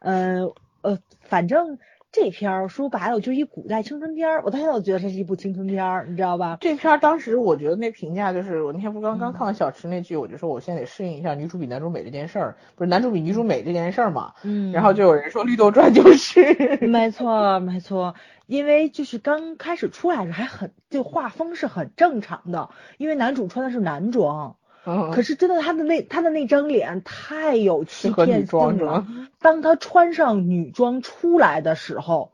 [0.01, 1.79] 呃呃，反正
[2.19, 6.57] 这片儿说白了就是一古代青春片儿，我到现在都觉得这是一部青春片儿，你知道吧？
[6.63, 14.33] 这片儿当时我觉得那评价就是，我那天不刚嗯刚看完小池那剧，我就说我现在得适应一下女主比男主美这件事儿，不是男主比女主美这件事儿嘛。
[14.45, 18.15] 嗯 然后就有人说《绿豆传》 就是，没错，没错，
[18.47, 24.57] 因为就是刚开始出来时还很，就画风是很正常的，因为男主穿的是男装，
[24.87, 29.05] 嗯，可是真的他的那他的那张脸太有欺骗性了？
[29.41, 32.31] 当他穿上女装出来的时候，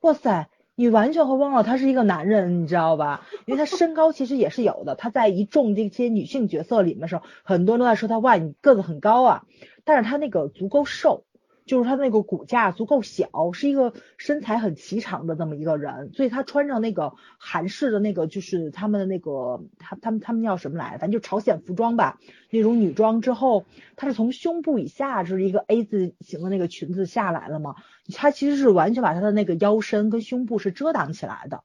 [0.00, 3.26] 哇塞，你完全会忘了他是一个男人，你知道吧？
[3.46, 9.44] 因为他身高其实也是有的，他在一众这些女性角色里面的时候，很多人都在说他哇，你个子很高啊，
[9.84, 11.24] 但是他那个足够瘦。
[11.66, 20.98] 就是他那个骨架足够小，是一个身材很颀长的这么一个人，所以他穿上那个韩式的那个，就是他们的那个，他他们他们叫什么来？
[20.98, 22.20] 反正就朝鲜服装吧，
[22.50, 23.64] 那种女装之后，
[23.96, 27.76] 他是从胸部以下就是一个 A 字形的那个裙子下来了嘛，
[28.12, 31.64] 他其实是完全把她的那个腰身跟胸部是遮挡起来的，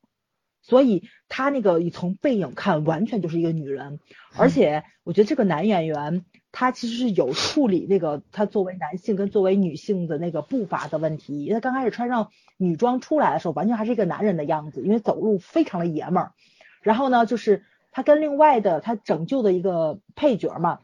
[0.62, 4.00] 所以她那个你从背影看完全就是一个女人，
[4.38, 16.34] 而且我觉得这个男演员他其实是有处理那个他作为男性跟作为女性的那个步伐的问题，因为他刚开始穿上女装出来的时候，完全还是一个男人的样子，因为走路非常的爷们儿。
[16.82, 20.80] 然后呢，就是他跟另外的他拯救的一个配角嘛，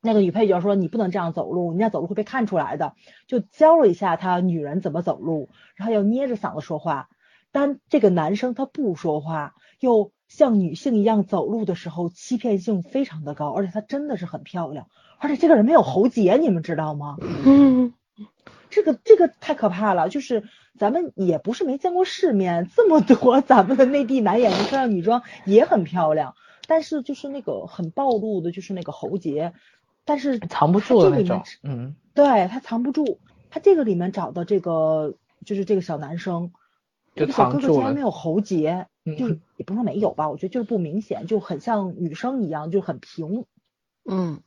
[0.00, 2.94] 那个女配角说你不能这样走路，你这样走路会被看出来的，
[3.26, 7.08] 就教了一下他女人怎么走路，然后要捏着嗓子说话。
[7.52, 14.88] 但这个男生他不说话，又像女性一样走路的时候，欺骗性非常的高，而且她真的是很漂亮，
[15.18, 17.16] 而且这个人没有喉结，你们知道吗？
[17.20, 17.92] 嗯，
[18.70, 20.44] 这个这个太可怕了，就是
[20.78, 26.34] 咱们也不是没见过世面，这么多咱们的内地男演员穿上女装也很漂亮，
[26.66, 29.52] 但是就是那个很暴露的，就是那个喉结，
[30.04, 31.00] 但是藏不住
[32.14, 33.18] 对他藏不住，
[33.50, 35.14] 他这个里面找的这个
[35.44, 36.52] 就是这个小男生，
[37.14, 43.44] 就这个小哥哥藏住了竟然没有喉结，嗯就是也不是说没有吧，我觉得就是不明显，就很像女生一样，就很平，
[44.04, 44.40] 嗯，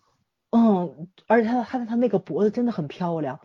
[0.49, 3.39] 嗯，而且她她她那个脖子真的很漂亮，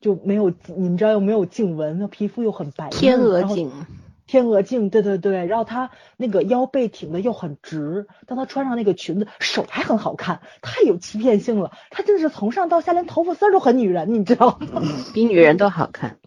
[0.00, 3.72] 就没有你们知道又没有颈纹，那皮肤又很白，天鹅颈，
[4.26, 11.72] 天鹅颈，对对对，然后她那个腰背挺的又很直，当她穿上那个裙子，手还很好看，太有欺骗性了。
[11.90, 14.80] 她真的是从上到下连头发丝儿都很女人，你知道吗？
[15.12, 16.18] 比女人都好看。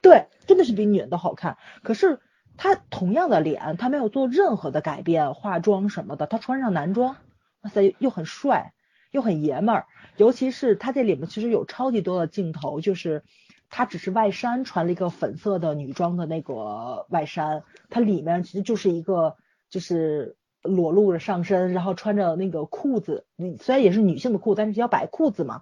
[0.00, 1.56] 对，真的是比女人都好看。
[1.82, 2.20] 可是
[2.56, 7.16] 她同样的脸，她没有做任何的改变，化妆什么的，她穿上男装，
[7.62, 8.72] 哇塞，又很帅，
[9.10, 9.86] 又很爷们儿。
[10.16, 13.22] 尤其是她这里面其实有超级多的镜头，就是
[13.70, 19.36] 她只是外衫穿了一个粉色的女装的那个外衫，它里面其实就是一个
[19.70, 20.36] 就是。
[20.66, 25.60] 裸露着上身，然后穿着那个裤子，你虽然也是女性的裤，但是要摆裤子嘛，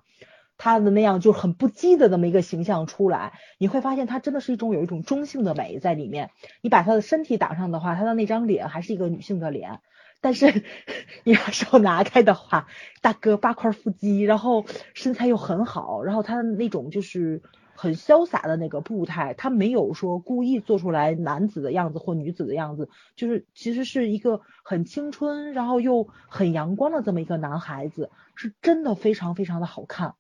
[0.64, 6.30] 他的那样就很不羁的那么一个形象出来，你会发现他真的是一种有一种中性的美在里面。
[6.60, 9.80] 你把他的身体挡上的话，他的那张脸还是一个女性的脸，
[10.20, 10.62] 但是
[11.24, 12.68] 你把手拿开的话，
[13.01, 14.64] 大哥八块腹肌，然后
[14.94, 17.43] 身材又很好，然后他的那种就是
[17.74, 30.14] 很潇洒的那个步态，他没有说故意做出来男子的样子或女子的样子，就是其实是一个很青春，然后又很阳光的这么一个男孩子，是真的非常非常的好看。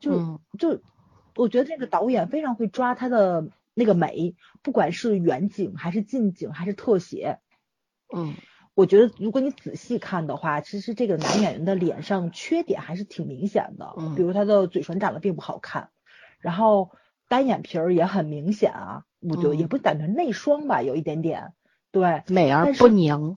[0.00, 0.80] 就、嗯就
[1.34, 7.38] 我觉得这个导演非常会抓他的那个美，不管是远景还是近景还是特写。
[8.14, 8.34] 嗯
[8.74, 15.90] 我觉得如果你仔细看的话，其实这个男演员的脸上缺点还是挺明显的，嗯比如他的嘴唇长得并不好看，
[16.38, 16.90] 然后
[17.28, 21.54] 单眼皮儿也很明显啊，我觉得嗯也不感觉内双吧，有一点点，
[21.90, 23.36] 对美而不娘。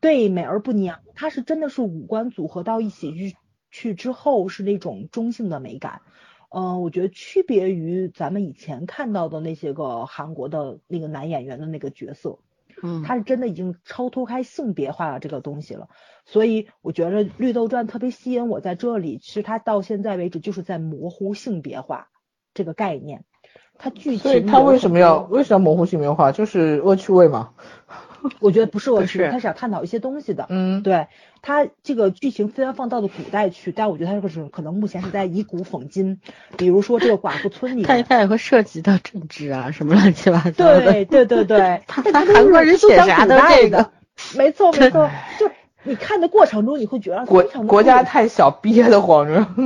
[0.00, 3.36] 对，美而不娘，他是真的是五官组合到一起去
[3.70, 6.02] 去之后是那种中性的美感。
[6.48, 12.38] 嗯、我觉得区别于咱们以前看到的那些个韩国的那个男演员的那个角色，
[12.82, 15.88] 嗯，他是真的已经超脱开性别化了这个东西了。
[16.24, 22.08] 所以我觉得《绿豆传》特别吸引我在这里，其实他到现在为止就是在模糊性别化
[22.54, 23.24] 这个概念。
[23.78, 26.32] 他具体所以他为什么要为什么要模糊性别化？
[26.32, 27.50] 就是恶趣味嘛。
[28.40, 30.46] 我觉得不是恶不趣味，是他是想探讨一些东西的。
[30.48, 31.06] 嗯，对
[31.42, 36.20] 他这个剧情虽然放到了古代去，但我觉得他这个是可能目前是在以古讽今，
[36.56, 40.80] 比如说这个寡妇村里面，它它也会涉及到政治啊，什么乱七八糟的。
[40.80, 43.92] 对对对对， 他韩国人写啥都这个的，
[44.36, 45.50] 没错没错，就
[45.82, 49.46] 你看的过程中你会觉得国国家太小，憋得慌着。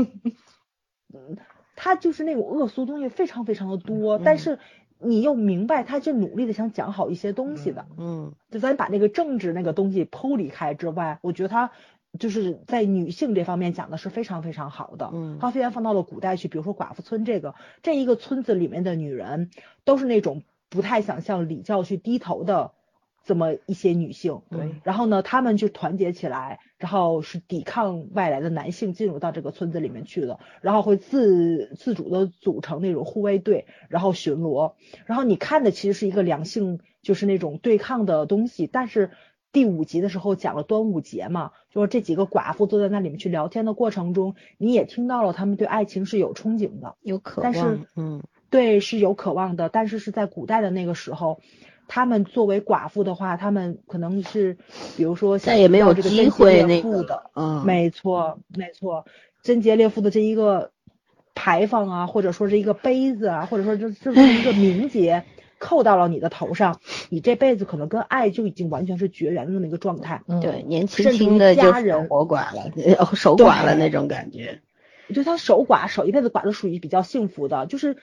[1.82, 4.58] 他就是那种恶俗东西非常非常的多，但嗯是
[5.02, 7.86] 你又明白他是努力的想讲好一些东西的。
[7.96, 11.70] 嗯就咱把那个政治那个东西剖离开之外，我觉得他
[12.18, 15.10] 就是在女性这方面讲的是非常非常好的。
[15.12, 19.50] 嗯他虽然放到了古代去，比如说寡妇村这个，这一个村子里面的女人
[19.84, 22.72] 都是那种不太想向礼教去低头的
[23.30, 24.40] 这么一些女性。
[24.50, 34.72] 对然后呢，她们就团结起来，然后是抵抗外来的男性进入到这个村子里面去的，然后会自自主的组成那种护卫队，然后巡逻。
[35.06, 39.12] 然后你看的其实是一个良性就是那种对抗的东西，但是
[39.52, 47.86] 第五集的时候讲了端午节嘛，就是这几个寡妇坐在那里面去聊天的过程中，你也听到了他们对爱情是有憧憬的，有渴但是望。
[47.94, 51.40] 嗯对是有渴望的，但是是在古代的那个时候。
[51.92, 54.56] 他们作为寡妇的话，他们可能是，
[54.96, 59.04] 比如说再也没有这个贞洁烈会那个妇的，嗯，没错，没错，
[59.42, 60.70] 贞洁烈妇的这一个
[61.34, 65.24] 牌坊啊，或者说是一个杯子啊，或者说这这是一个名节
[65.58, 70.22] 扣到了你的头上，你这辈子可能跟爱就已经完全是绝缘的那么一个状态。
[70.28, 74.60] 嗯对，年轻轻的就家人守寡了， 呃守寡了那种感觉。
[75.08, 77.96] 我觉得他守寡守一辈子寡都属于比较幸福的，就是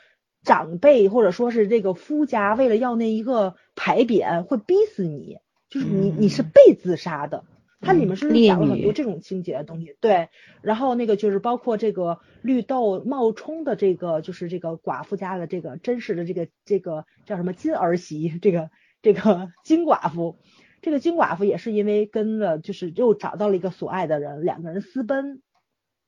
[0.47, 7.43] 长辈或者说是这个夫家为了要那一个牌匾会逼死你，就是你你是嗯被自杀的。
[7.79, 10.29] 它里面是烈讲了很多这种情节的东西，对。
[10.61, 18.71] 然后那个就是包括这个绿豆冒充的这个就是这个寡妇家的这个真实的这个这个叫什么金儿媳，这个
[19.03, 20.37] 这个 金寡妇，
[20.81, 25.43] 这个金寡妇也是因为跟了就是又找到了一个所爱的人，两个人私奔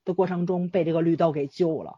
[0.05, 1.97] 的过程中被这个绿豆给救了。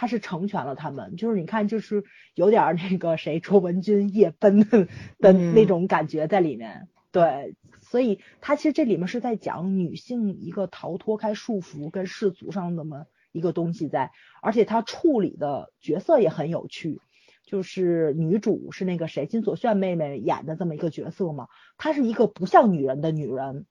[0.00, 2.04] 他是成全了他们，就是你看，就是
[2.36, 4.86] 有点儿那个谁卓文君夜奔的
[5.18, 6.86] 的那嗯种感觉在里面。
[7.10, 17.00] 对，所以他其实这里面是在讲女性一个逃脱开束缚跟世俗上的么一个东西在，而且他处理的角色也很有趣。
[17.44, 23.66] 就是女主是那个谁金所炫妹妹演的这么一个角色嘛，她是一个不像女人的女人。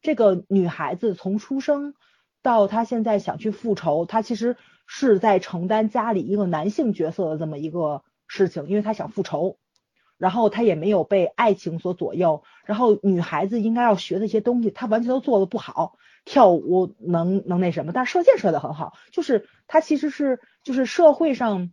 [0.00, 1.94] 这个女孩子从出生
[2.42, 4.56] 到她现在想去复仇，她其实
[4.86, 9.58] 是在承担家里一个男性角色的这么一个事情，因为他想复仇，
[10.18, 15.96] 然后他也没有被爱情所左右，然后女孩子应该要学的一些东西，他完全都做的不好。
[16.24, 21.72] 跳舞能能那什么，但是射箭射的很好，就是他其实是就是社会上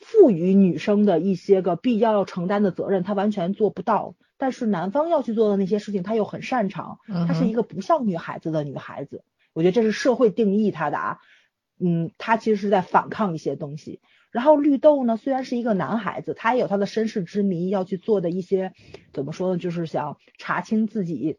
[0.00, 4.16] 赋予女生的一些个必要要承担的责任，他完全做不到。
[4.36, 6.98] 但是男方要去做的那些事情，他又很擅长。
[7.08, 9.24] 嗯她是一个不像女孩子的女孩子，
[9.54, 11.18] 我觉得这是社会定义他的啊。
[11.78, 14.00] 嗯，他其实是在反抗一些东西。
[14.30, 18.72] 然后绿豆呢，虽然是一个男孩子，他也有他的身世之谜要去做的一些
[19.12, 21.38] 怎么说呢，就是想查清自己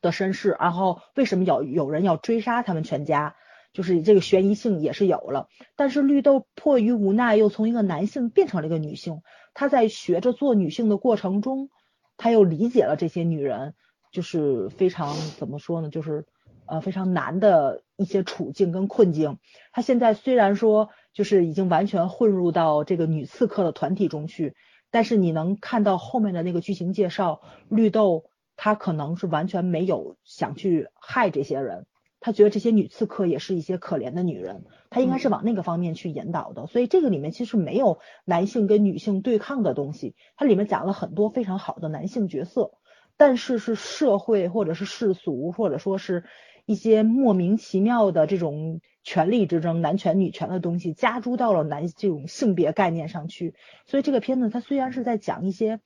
[0.00, 3.36] 的身世，然后为什么有有人要追杀他们全家，
[3.74, 5.48] 就是这个悬疑性也是有了。
[5.76, 9.20] 但是绿豆迫于无奈，又从一个男性变成了一个女性。
[9.52, 11.68] 他在学着做女性的过程中，
[12.16, 13.74] 他又理解了这些女人，
[14.10, 16.24] 就是非常怎么说呢，就是
[16.66, 19.38] 呃非常难的一些处境跟困境。
[19.72, 24.54] 他现在虽然说就是已经完全混入到这个女刺客的团体中去，
[24.90, 28.24] 但是你能看到后面的那个剧情介绍，绿豆
[28.56, 31.86] 他可能是完全没有想去害这些人。
[32.20, 36.66] 他觉得这些女刺客也是一些可怜的女人，他应该是往那个方面去引导的。
[36.66, 42.70] 所以这个里面其实没有男性跟女性对抗的东西，它里面讲了很多非常好的男性角色，
[43.18, 46.24] 但是是社会或者是世俗或者说是
[46.66, 53.54] 一些莫名其妙的这种权力之争、男权女权的东西加诸到了男这种性别概念上去。
[53.86, 55.80] 所以这个片子它虽然是在讲一些。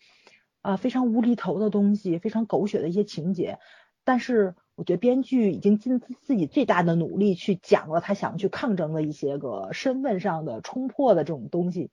[0.61, 3.59] 啊非常无厘头的东西，非常狗血的一些情节，
[4.05, 11.91] 但是我觉得编剧已经尽自己最大的努力去讲了他想去抗争的一些个身份上的冲破的这种东西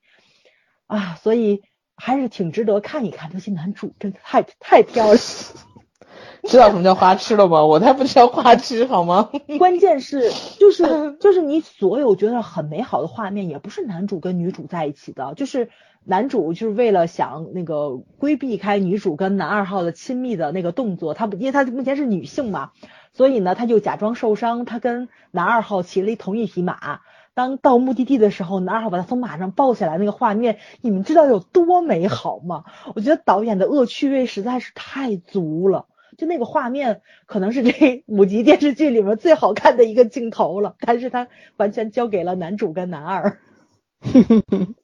[0.88, 1.62] 啊，所以
[1.94, 3.30] 还是挺值得看一看。
[3.30, 5.16] 这些男主真的太太漂亮。
[6.44, 7.64] 知道什么叫花痴了吗？
[7.64, 9.30] 我才不知道花痴好吗？
[9.58, 15.70] 关键是就是 就是你所有觉得很美好的画面，也不是男主跟女主在一起的，就是
[16.04, 22.70] 男主就是为了想那个规避开女主跟男二号的亲密的那个动作，他不因为他目前是女性嘛，
[23.12, 27.00] 所以呢他就假装受伤，他跟男二号骑了一同一匹马，
[27.34, 32.64] 当到目的地的时候，男二号把他从马上抱下来，那个画面你们知道有多美好吗？
[32.94, 35.86] 我觉得导演的恶趣味实在是太足了。
[36.16, 43.38] 就那个画面，可能是这 五集电视剧里面最好看的一个镜头了，但是他完全交给了男主跟男二，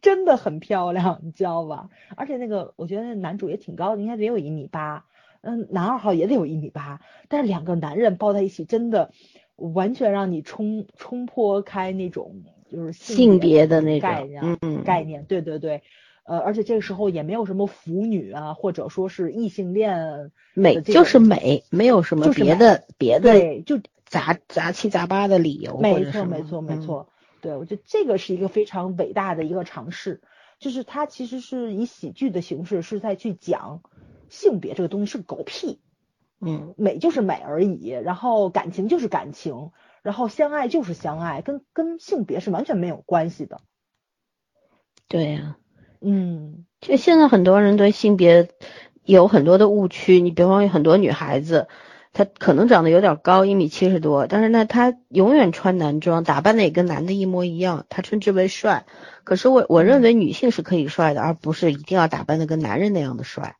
[0.00, 1.88] 真的很漂亮，你知道吧？
[2.16, 5.04] 而且那个我觉得男主也挺高的，应该得有一米八，
[5.40, 9.10] 嗯，男二号也得有一米八，但是两个男人抱在一起，真的
[9.56, 15.82] 完全让你冲冲破开那种就是性别的那种概念，概念，对对对。
[16.26, 25.78] 呃，而且这个时候也没有什么腐女啊，或者说是异性恋，美就是美，没有什么别的别的，就杂杂七杂八的理由。
[25.78, 27.08] 没错，没错，没错。
[27.40, 30.20] 对，我觉得这个是一个非常伟大的一个尝试，
[30.58, 33.82] 就是它其实是以喜剧的形式是在去讲
[34.28, 35.78] 性别这个东西是狗屁，
[36.40, 39.70] 嗯，美就是美而已，然后感情就是感情，
[40.02, 43.60] 然后相爱就是相爱，跟跟性别是完全没有关系的。
[45.06, 45.56] 对呀。
[46.00, 48.48] 嗯，就现在很多人对性别
[49.04, 50.20] 有很多的误区。
[50.20, 51.68] 你比方有很多女孩子，
[52.12, 58.86] 她可能长得有点高，一米七十多，但是呢，她永远穿男装，打扮的也跟男的一模一样，她称之为帅。
[59.24, 63.56] 可是我我认为女性是可以帅的，而不是一定要打扮的跟男人那样的帅。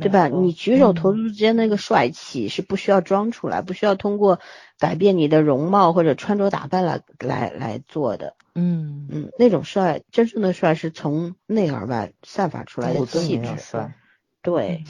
[0.00, 0.28] 对吧？
[0.28, 4.38] 你举手投足之间那个帅气是不需要装出来，不需要通过
[4.78, 8.34] 改变你的容貌或者穿着打扮来来来做的。
[8.54, 13.56] 嗯嗯，那种帅，真正的帅是从内而外散发出来的气质。
[13.56, 13.94] 帅，
[14.42, 14.84] 对，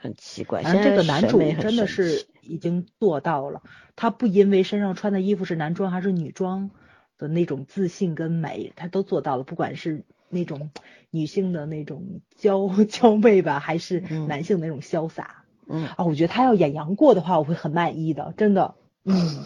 [0.00, 0.62] 很奇怪。
[0.62, 3.62] 现在这个男主真的是已经做到了，
[3.96, 6.70] 他不因为身上穿的衣服是男装还是女装
[7.18, 10.04] 的那种自信跟美，他都做到了，不管是。
[10.28, 10.70] 那种
[11.10, 15.44] 女性的那种娇 娇媚吧，还是男性的那种潇洒？
[15.68, 18.74] 嗯啊，我觉得他要演杨过的话，我会很满意的，真的。
[19.04, 19.44] 嗯，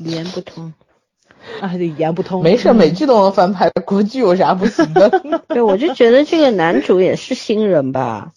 [0.00, 0.72] 语言不通
[1.60, 2.42] 啊，对，语言不通。
[2.42, 5.10] 没事，美剧都能翻拍，国剧有啥不行的？
[5.48, 8.32] 对，我就觉得这个男主也是新人吧。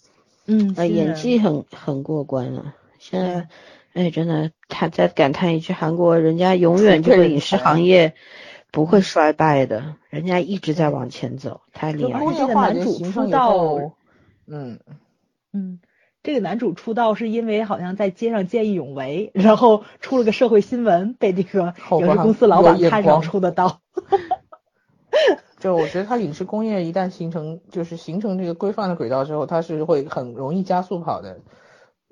[0.46, 2.74] 嗯，演技很很过关了。
[2.98, 3.48] 现在，
[3.92, 8.14] 哎，真的，他再感叹一句，韩国人家永远 这个影视行业。
[8.76, 12.22] 不会衰败的，人家一直在往前走，太厉害。
[12.22, 12.32] 了。
[12.36, 13.92] 这个男主出道，
[14.46, 14.80] 嗯
[15.50, 15.80] 嗯，
[16.22, 23.80] 这个男主出道是因为好像在街上见义勇为，然后出了个社会新闻，被这个影视公司老板看上出的道。
[25.58, 31.38] 就我觉得他影视工业一旦形成，就是形成这个规范的轨道之后，他是会很容易加速跑的。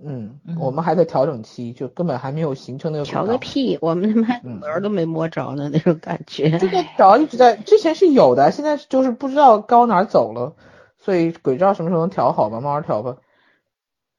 [0.06, 3.04] 嗯，我们还在调整期，就根本还没有形成那个。
[3.06, 6.58] 调个屁，我们他妈门都没摸着呢，那种感觉。
[6.58, 10.56] 这个条一直在，之前是有的，现在就是不知道高哪走了，
[10.98, 12.60] 所以鬼知道什么时候能调好吧？
[12.60, 13.16] 慢慢调吧。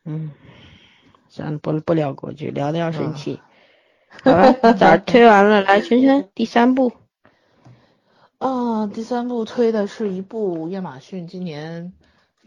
[0.06, 0.32] 嗯，
[1.30, 3.40] 咱不不聊国剧，聊的要生气。
[4.24, 5.62] 好吧，咋推完了？
[5.62, 6.94] 来，圈圈，第三部。
[8.40, 11.94] 啊，第三部推的是一部亚马逊今年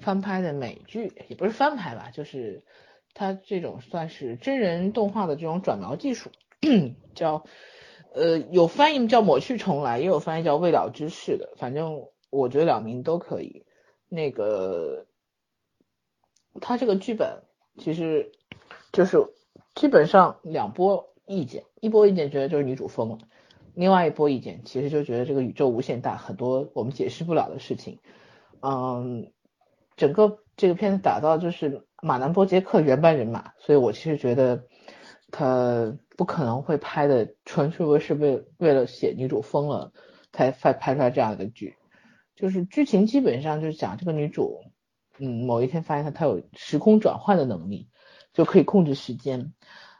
[0.00, 2.64] 翻拍的美剧，也不是翻拍吧，就是。
[3.14, 6.30] 它这种算是真人动画的这种转描技术，
[7.16, 7.44] 叫
[8.14, 13.64] 呃有翻译叫抹去重来，也有翻译叫未了之事的，反正我觉得两名都可以。
[14.08, 15.06] 那个
[16.60, 17.42] 他这个剧本
[17.76, 18.30] 其实
[18.92, 19.18] 就是
[19.74, 23.18] 基本上两波意见，一波意见觉得就是女主疯了，
[23.74, 27.98] 另外一波意见其实就觉得这个宇宙无限大，很多我们解释不了的事情。
[28.62, 29.32] 嗯，
[29.96, 31.87] 整个这个片子打造就是。
[32.00, 34.64] 马南波杰克原班人马，所以我其实觉得
[35.30, 39.92] 他不可能会拍的纯粹为是为为了写女主疯了
[40.32, 41.76] 才拍拍出来这样一个剧，
[42.36, 44.60] 就是剧情基本上就是讲这个女主，
[45.18, 47.88] 嗯，某一天发现她她有时空转换的能力，
[48.32, 49.52] 就可以控制时间，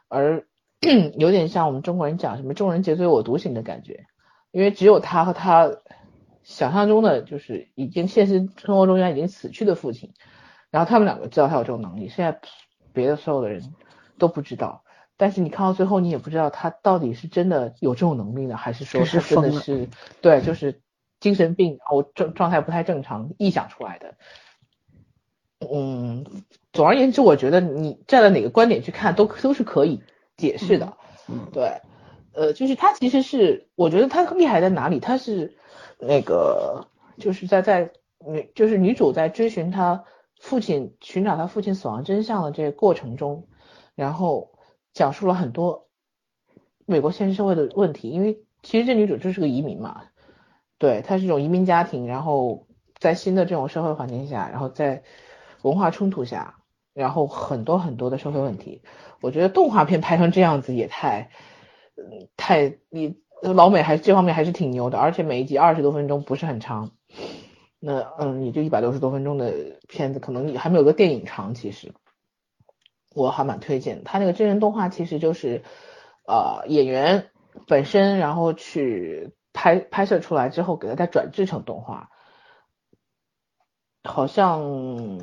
[0.07, 0.45] 而
[1.17, 4.05] 有点像我们中国人讲什么众人皆醉我独醒的感觉，
[4.51, 5.69] 因为只有她和她
[6.43, 10.13] 想象中的就是已经现实生活中间已经死去的父亲。
[10.71, 12.39] 然后他们两个知道他有这种能力，现在
[12.93, 13.73] 别的所有的人
[14.17, 14.83] 都不知道。
[15.17, 19.89] 但是你看到最后，你也不知道他到底是真的有这种能力呢，还是说他真的是
[20.21, 20.81] 对，就是
[21.19, 24.15] 精神病，然后状状态不太正常臆想出来的。
[25.59, 26.25] 嗯，
[26.71, 30.01] 总而言之，我觉得你站在哪个观点去看，都都是可以
[30.37, 30.93] 解释的。
[31.27, 31.81] 嗯，对，
[32.33, 35.01] 呃，就是他其实是，我觉得他厉害在哪里？
[35.01, 35.57] 他是
[35.99, 36.87] 那个，
[37.17, 37.91] 就是在在
[38.25, 40.05] 女，就是女主在追寻她
[40.39, 43.47] 父亲，寻找他父亲死亡真相的这个过程中，
[43.93, 44.51] 然后
[44.93, 45.87] 讲述了很多
[46.85, 48.09] 美国现实社会的问题。
[48.09, 50.03] 因为其实这女主就是个移民嘛，
[50.77, 52.67] 对，她是一种移民家庭，然后
[52.97, 55.03] 在新的这种社会环境下，然后在
[55.61, 56.55] 文化冲突下，
[56.93, 58.81] 然后很多很多的社会问题，
[59.21, 61.31] 我觉得动画片拍成这样子也太，
[62.37, 66.91] 太你老美还这方面还是挺牛的，而且每一集二十多分钟不是很长，
[67.79, 69.53] 那嗯也就一百六十多分钟的
[69.87, 71.53] 片子，可能还没有个电影长。
[71.53, 71.93] 其实
[73.15, 75.63] 我还蛮推荐他那个真人动画，其实就是
[76.27, 77.29] 呃演员
[77.67, 82.09] 本身，然后去拍拍摄出来之后，给它再转制成动画，
[84.03, 85.19] 好像。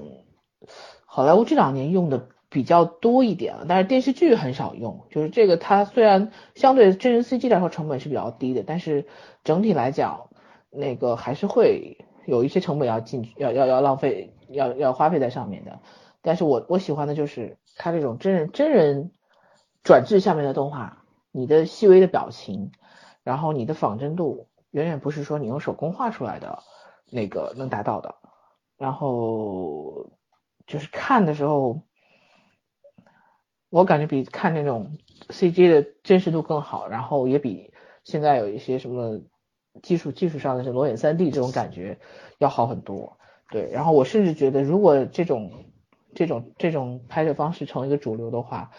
[1.05, 5.07] 好莱坞这两年用的比较多一点了，但是电视剧很少用。
[5.11, 9.07] 就是这个，它虽然相对真人 CG 来说成本是比较低的，但是
[9.45, 10.29] 整体来讲，
[10.69, 15.81] 那个还是会有一些成本要进去，要要要浪费，要要花费在上面的。
[16.23, 19.13] 但是我我喜欢的就是它这种真人真人
[19.83, 22.73] 转制下面的动画，你的细微的表情，
[23.23, 26.63] 然后你的仿真度，远远不是说你用手工画出来的
[27.11, 28.15] 那个能达到的。
[28.77, 30.11] 然后。
[30.67, 31.83] 就是看的时候，
[33.71, 34.99] 我感觉比看那种
[35.29, 37.73] CG 的真实度更好，然后也比
[38.03, 39.21] 现在有一些什么
[39.83, 41.99] 技术技术上的是裸眼三 D 这种感觉
[42.39, 43.19] 要好很多。
[43.51, 45.53] 对，然后我甚至觉得，如果这种
[46.15, 48.73] 这种这种拍摄方式成为一个主流的话，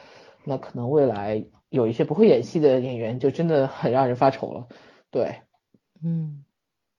[0.44, 4.68] 那可能未来有一些不会演戏的演员就真的很让人发愁了。
[5.10, 5.38] 对，
[6.04, 6.44] 嗯，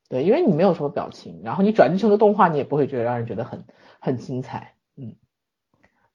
[0.09, 3.67] 对，因为你没有什么表情，然后你转制成个动画，你也不会觉得让人觉得很
[4.01, 4.75] 很精彩。
[4.97, 5.17] 嗯，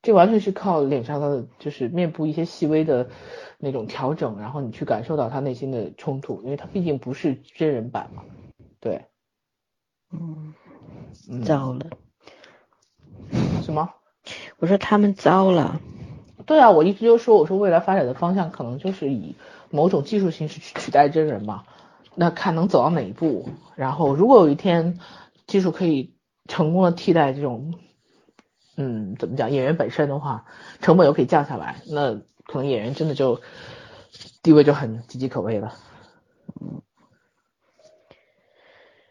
[0.03, 3.07] 这完全是靠脸上的，就是面部一些细微的
[3.57, 8.23] 那种调整，然后你去感受到他内心的冲突，因为他毕竟不是真人版嘛。
[8.81, 9.05] 对，
[10.11, 10.53] 嗯，
[11.45, 11.85] 糟了。
[13.61, 13.93] 什么？
[14.59, 15.79] 我说他们糟了。
[16.45, 19.37] 对啊，我一直就说，我说未来发展的方向可能就是以
[19.69, 21.63] 某种技术形式去取代真人嘛。
[22.13, 23.47] 那看能走到哪一步？
[23.77, 24.99] 然后如果有一天
[25.47, 26.13] 技术可以
[26.49, 27.75] 成功的替代这种。
[28.75, 29.51] 嗯，怎么讲？
[29.51, 30.45] 演员本身的话，
[30.81, 33.39] 成本又可以降下来，那可能演员真的就
[34.41, 35.73] 地位就很岌岌可危了。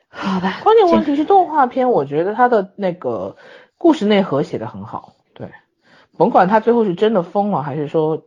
[0.08, 0.60] 好吧。
[0.62, 3.36] 关键问题是动画片，我觉得它的那个
[3.78, 5.14] 故事内核写的很好。
[5.32, 5.50] 对，
[6.18, 8.22] 甭管他最后是真的疯了，还是说，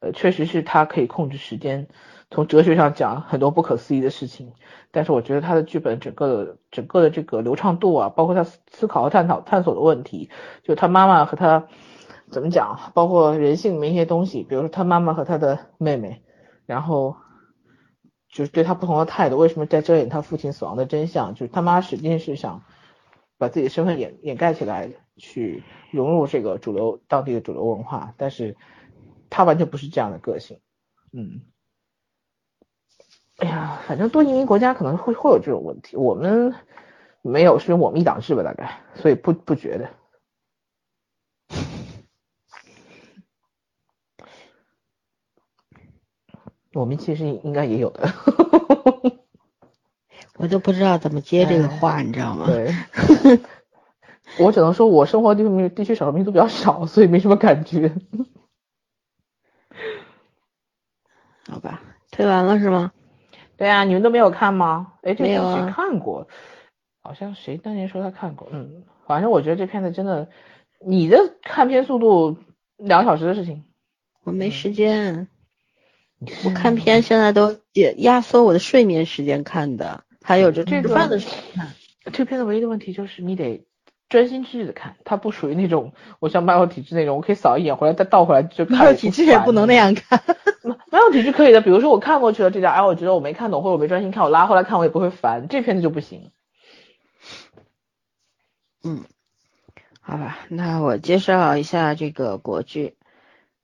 [0.00, 1.86] 呃，确实是他可以控制时间。
[2.32, 4.52] 从哲学上讲，很多不可思议的事情。
[4.92, 10.30] 但是我觉得他的剧本整个的整个的这个流畅度啊，包括他思考和探讨探索的问题，
[10.62, 11.66] 就他妈妈和他
[12.30, 16.22] 怎么讲，包括人性里面一些东西，比如说他妈妈和他的妹妹，
[16.66, 17.16] 然后
[18.30, 21.34] 就是对他不同的态度，为什么在遮掩他父亲死亡的真相？
[21.34, 22.62] 就是他妈实际是想
[23.38, 28.56] 把自己的身份掩掩盖起来，去融入这个主流当地的主流文化，但是
[29.30, 30.60] 他完全不是这样的个性，
[31.12, 31.40] 嗯。
[33.36, 36.54] 哎呀，反正多移民国家可能会会有这种问题，我们
[37.22, 39.88] 没有，是我们一党制吧，大概，所以不不觉得。
[46.74, 48.12] 我们其实应该也有的，
[50.38, 52.46] 我都不知道怎么接这个话，你知道吗？
[52.46, 52.72] 对，
[54.38, 57.92] 我只能说我生活地方地区少数民族比较少，所以没什么感觉。
[61.50, 62.92] 好吧，推完了是吗？
[63.56, 64.94] 对啊，你们都没有看吗？
[65.02, 66.28] 哎，这个谁看过，
[67.02, 70.28] 好像谁当年说他看过，嗯，反正我觉得这片子真的，
[70.86, 72.38] 你的看片速度
[72.76, 73.64] 两小时的事情，
[74.24, 75.28] 我没时间，
[76.44, 81.68] 我看片现在都也压缩我的睡眠时间看的，还有就吃饭的时候看。
[82.12, 83.66] 这片子唯一的问题就是你得。
[84.10, 88.76] 专心致志的看，它不属于那种我像漫游体质那种，我可以扫一眼回来再倒回来就看。
[88.78, 90.20] 漫游体质也不能那样看，
[90.90, 91.60] 漫游体质可以的。
[91.60, 95.46] 比如说我看过去了这家，哎，我觉得我没看懂或者我没专心看，我拉回来看我也不会烦。
[95.48, 96.32] 这片子就不行。
[98.82, 99.04] 嗯，
[100.00, 102.96] 好吧，那我介绍一下这个国剧，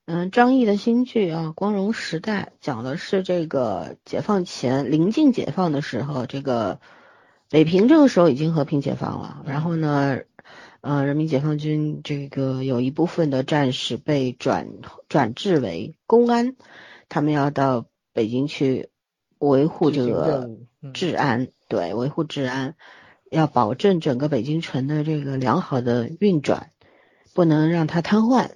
[0.07, 6.79] 嗯，张译的新剧啊，《光荣时代》，讲的是这个解放前临近解放的时候，这个
[7.51, 10.21] 北平这个时候已经和平解放了，然后呢。
[10.87, 14.69] 呃，人民解放军这个有一部分的战士被转
[15.09, 16.55] 转制为公安，
[17.09, 18.89] 他们要到北京去
[19.41, 20.49] 维护这个
[20.95, 22.77] 治安，对，维护治安，
[23.33, 26.71] 要保证整个北京城的这个良好的运转，
[27.35, 28.51] 不能让它瘫痪，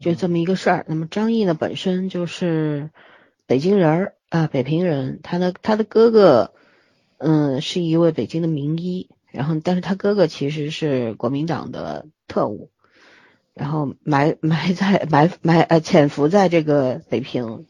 [0.00, 0.84] 就这么一个事儿。
[0.88, 2.90] 那么张毅呢，本身就是
[3.46, 6.52] 北京人儿啊、北平人，他的他的哥哥，
[7.18, 12.70] 嗯，是一位北京的名医，然后但是他哥哥其实是国民党的特务，
[13.54, 17.66] 然后埋埋在埋埋呃潜伏在这个北平，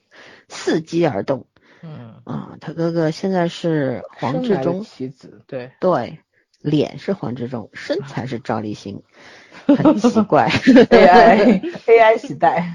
[0.49, 1.47] 伺机而动。
[1.83, 6.19] 嗯，啊，他哥哥现在是黄志忠，棋子，对，对，
[6.61, 9.03] 脸是黄志忠，身材是赵立新，
[9.67, 10.49] 很奇怪
[10.91, 12.75] AI AI 时代，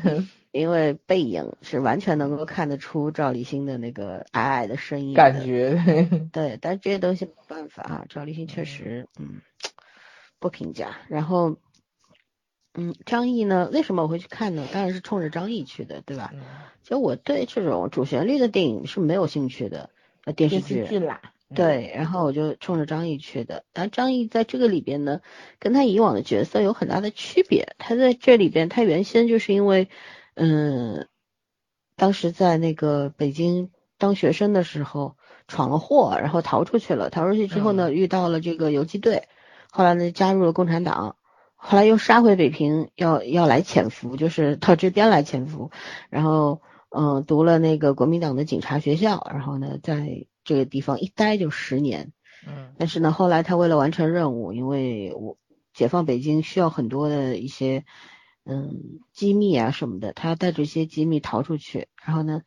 [0.53, 5.81] 因为背影是完全能够看得出赵立新的那个矮矮的身影的感觉，
[6.31, 9.41] 对，但是这些东西没办法啊，赵立新确实，嗯，
[10.39, 10.95] 不评价。
[11.09, 11.57] 然后，
[12.75, 14.67] 嗯，张译呢，为什么我会去看呢？
[14.71, 16.30] 当然是冲着张译去的，对吧？
[16.34, 16.39] 嗯
[16.84, 19.89] 其实我对这种主旋律的电影是没有兴趣的，
[20.25, 23.63] 呃，电视电视剧啦，嗯，对，然后我就冲着张译去的。
[23.73, 25.21] 但张译在这个里边呢，
[25.59, 27.73] 跟他以往的角色有很大的区别。
[27.80, 29.88] 他在这里边，他原先就是因为，
[30.35, 31.07] 嗯，
[31.95, 35.15] 当时在那个北京当学生的时候
[35.47, 37.10] 闯了祸，然后逃出去了。
[37.10, 39.27] 逃出去之后呢，遇到了这个游击队，
[39.72, 41.15] 后来呢加入了共产党，
[41.55, 45.72] 后来又杀回北平，要要来潜伏，就是到这边来潜伏，
[46.10, 52.11] 然后嗯、读了那个国民党的警察学校，然后呢在这个地方一待就十年。
[52.45, 55.38] 嗯但是呢，后来他为了完成任务，因为我
[55.73, 57.85] 解放北京需要很多的一些
[58.45, 62.41] 嗯机密啊什么的，他带着一些机密逃出去，然后呢，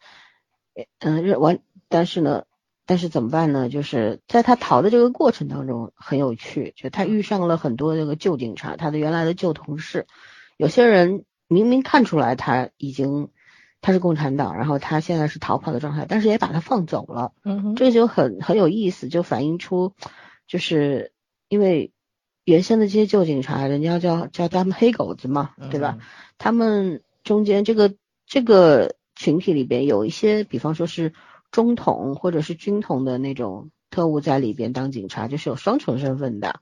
[0.99, 2.45] 嗯认完，但是呢，
[2.85, 3.69] 但是怎么办呢？
[3.69, 10.07] 就是在他逃的这个过程当中很有趣，就他遇上了很多这个旧警察，他的原来的旧同事，
[10.57, 13.31] 有些人明明看出来他已经
[13.81, 17.33] 他是共产党，然后他现在是逃跑的状态，但是也把他放走了。
[17.45, 19.95] 嗯哼，这就很很有意思，就反映出，
[20.47, 21.13] 就是
[21.49, 21.93] 因为
[22.47, 25.99] 原先的这些旧警察，人家叫叫他们黑狗子嘛，对吧？？
[26.39, 27.95] 他们中间这个
[28.25, 31.13] 这个群体里边有一些，比方说是
[31.51, 36.61] 中统或者是军统的那种特务在里边当警察，就是有双重身份的。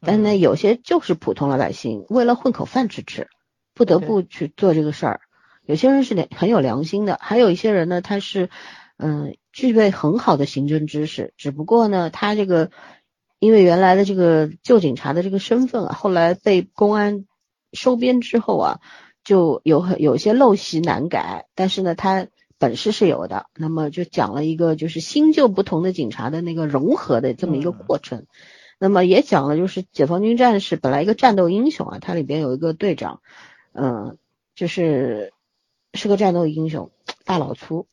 [0.00, 3.28] 但是呢，嗯有些就是普通老百姓，为了混口饭吃吃，
[3.74, 5.20] 不得不去做这个事儿。
[5.66, 8.48] 有些人是良很有良心的，还有一些人呢，他是
[8.96, 12.70] 嗯具备很好的刑侦知识，只不过呢，他这个
[13.38, 17.26] 因为原来的这个旧警察的这个身份啊，后来被公安
[17.72, 18.80] 收编之后啊，
[19.24, 23.46] 就有很有一些陋习难改，但是呢，他本事是有的。
[23.54, 28.26] 那么就讲了一个就是新旧不同的警察的那个融合的这么一个嗯过程。
[28.78, 33.20] 那么也讲了，就是解放军战士本来一个战斗英雄啊，他里边有一个队长，
[33.72, 34.16] 嗯、
[34.54, 35.32] 就是
[35.92, 36.90] 是个战斗英雄，
[37.24, 37.86] 大老粗，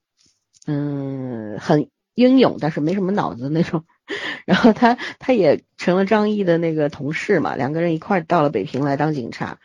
[0.65, 3.83] 嗯，很英勇，但是没什么脑子那种。
[4.45, 9.57] 然后他他也成了张译的那个同事嘛，两个人一块儿到了北平来当警察。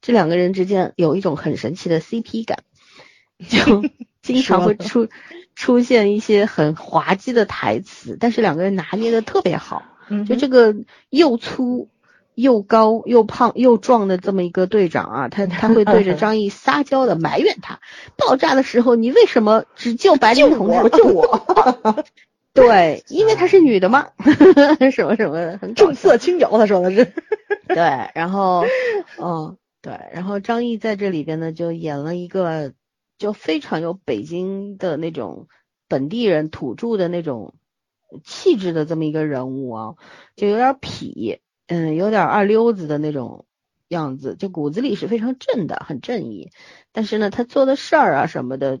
[0.00, 2.58] 这两个人之间有一种很神奇的 CP 感，
[3.48, 3.82] 就
[4.22, 5.08] 经常会出
[5.54, 9.82] 出现一些很滑稽的台词，但是两个人拿捏的特别好。
[10.08, 10.74] 嗯就这个
[11.08, 11.88] 又粗
[12.34, 17.78] 又高又胖又壮的这么一个队长啊，他他会对着张译撒娇的埋怨他，
[18.16, 22.04] 爆炸的时候你为什么只救白灵同志不救我？
[22.54, 24.10] 对，因为她是女的嘛，
[24.92, 25.94] 什么什么的，很重。
[25.94, 27.04] 色轻友，她说的是。
[27.68, 27.76] 对，
[28.14, 28.64] 然后，
[29.22, 32.72] 嗯，对，然后张译在这里边呢，就演了一个
[33.18, 35.46] 就非常有北京的那种
[35.88, 37.54] 本地人土著的那种
[38.24, 39.94] 气质的这么一个人物啊，
[40.34, 43.46] 就有点痞，嗯，有点二溜子的那种
[43.88, 46.50] 样子，就骨子里是非常正的，很正义，
[46.90, 48.80] 但是呢，他做的事儿啊什么的，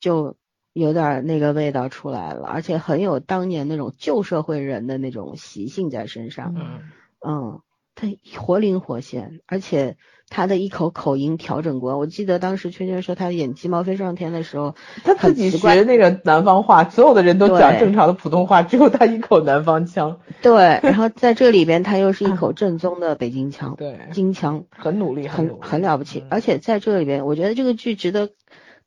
[0.00, 0.36] 就
[0.72, 6.54] 有点那个味道出来了，而且很有当年那种旧社会人的那种习性在身上。
[6.56, 6.80] 嗯
[7.24, 7.60] 嗯，
[7.94, 8.08] 他
[8.38, 9.96] 活灵活现，而且
[10.28, 11.98] 他的一口口音调整过。
[11.98, 14.74] 我记得当时圈圈说他演《鸡毛飞上天》的时候，
[15.04, 20.18] 他自己学那个南方话，所有的人都讲正常的普通话，只有他一口南方腔。
[20.42, 26.26] 对，然后在这里边他又是一口正宗的北京腔，对，京腔，很努力，很，很了不起嗯。
[26.30, 28.30] 而且在这里边，我觉得这个剧值得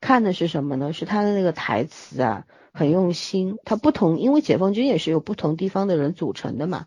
[0.02, 0.94] 看的是什么呢？
[0.94, 3.58] 是他的那个台词啊，很用心。
[3.66, 6.86] 他不同，因为解放军也是由不同地方的人组成的嘛，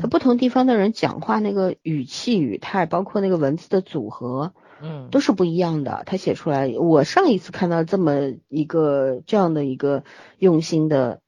[0.00, 4.52] 他嗯不同地方的人讲话那个语气语态，包括那个文字的组合。
[4.78, 6.02] 嗯，都是不一样的。
[6.04, 10.04] 他写出来，我上一次看到这么一个这样的一个
[10.36, 11.22] 用心的，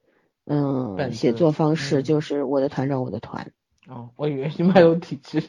[0.45, 3.53] 嗯，写作方式，嗯就是我的团长我的团，
[3.89, 5.43] 哦，我以为是蛮有体质。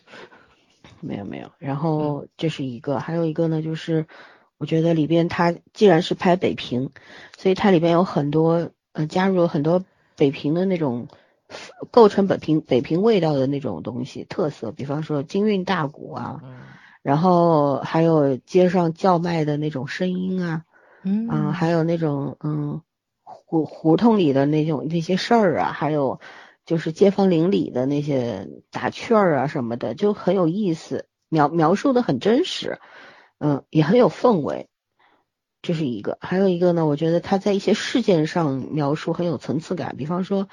[1.01, 1.51] 没有没有。
[1.57, 4.07] 然后这是一个，还有一个呢，就是
[4.59, 6.91] 我觉得里边它既然是拍北平，
[7.37, 9.83] 所以它里边有很多呃加入了很多
[10.17, 11.07] 北平的那种
[11.91, 16.41] 构成北平北平味道的那种东西特色，比方说京韵大鼓啊，
[17.01, 20.63] 然后还有街上叫卖的那种声音啊，
[21.31, 22.81] 嗯还有那种嗯
[23.23, 26.19] 胡胡同里的那种那些事儿啊，还有
[26.65, 32.79] 就是街坊邻里的那些打趣儿啊什么的，就很有意思，描描述的很真实，
[33.39, 34.69] 嗯，也很有氛围。
[35.61, 40.47] 这是一个，还有一个呢，我觉得他在一些事件上描述很有层次感，比方说，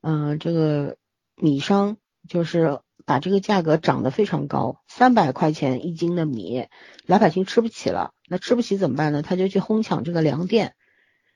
[0.00, 0.96] 嗯、这个
[1.34, 6.68] 米商就是把这个价格涨得非常高，三百块钱一斤的米，
[7.04, 9.20] 老百姓吃不起了，那吃不起怎么办呢？
[9.20, 10.74] 他就去哄抢这个粮店，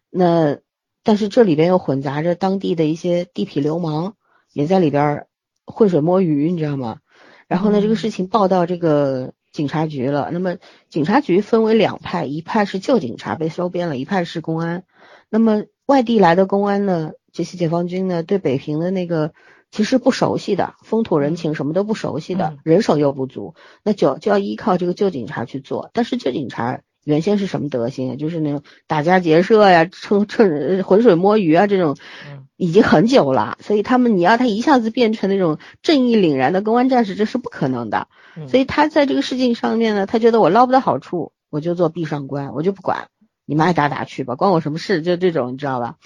[0.09, 0.59] 那
[1.03, 4.15] 但是这里边又混杂着当地的一些地痞流氓，
[4.53, 5.27] 也在里边儿
[5.67, 7.01] 浑水摸鱼，你知道吗？
[7.49, 10.31] 然后呢，这个事情报到这个警察局了。
[10.33, 10.57] 那么
[10.89, 14.85] 警察局分为两派，一派是旧警察被收编了，一派是公安。
[15.29, 19.33] 那么外地来的公安呢，这些解放军呢，对北平的那个
[19.71, 23.55] 其实不熟悉的，风土人情什么都不熟悉的，嗯人手又不足，
[23.85, 25.91] 那就就要依靠这个旧警察去做。
[25.93, 28.17] 但是旧警察原先是什么德行啊？
[28.17, 31.97] 就是那种打家劫舍呀、趁趁浑水摸鱼啊这种
[32.29, 33.59] 嗯，已经很久了。
[33.61, 38.09] 所以他们你要他一下子变成那种正义凛然的公安战士，这是不可能的。
[38.37, 43.09] 嗯所以他在这个事情上面呢，他觉得我捞不到好处，我就做壁上观，我就不管，
[43.45, 45.03] 你们爱打打去吧，关我什么事？
[45.03, 45.97] 就这种，你知道吧？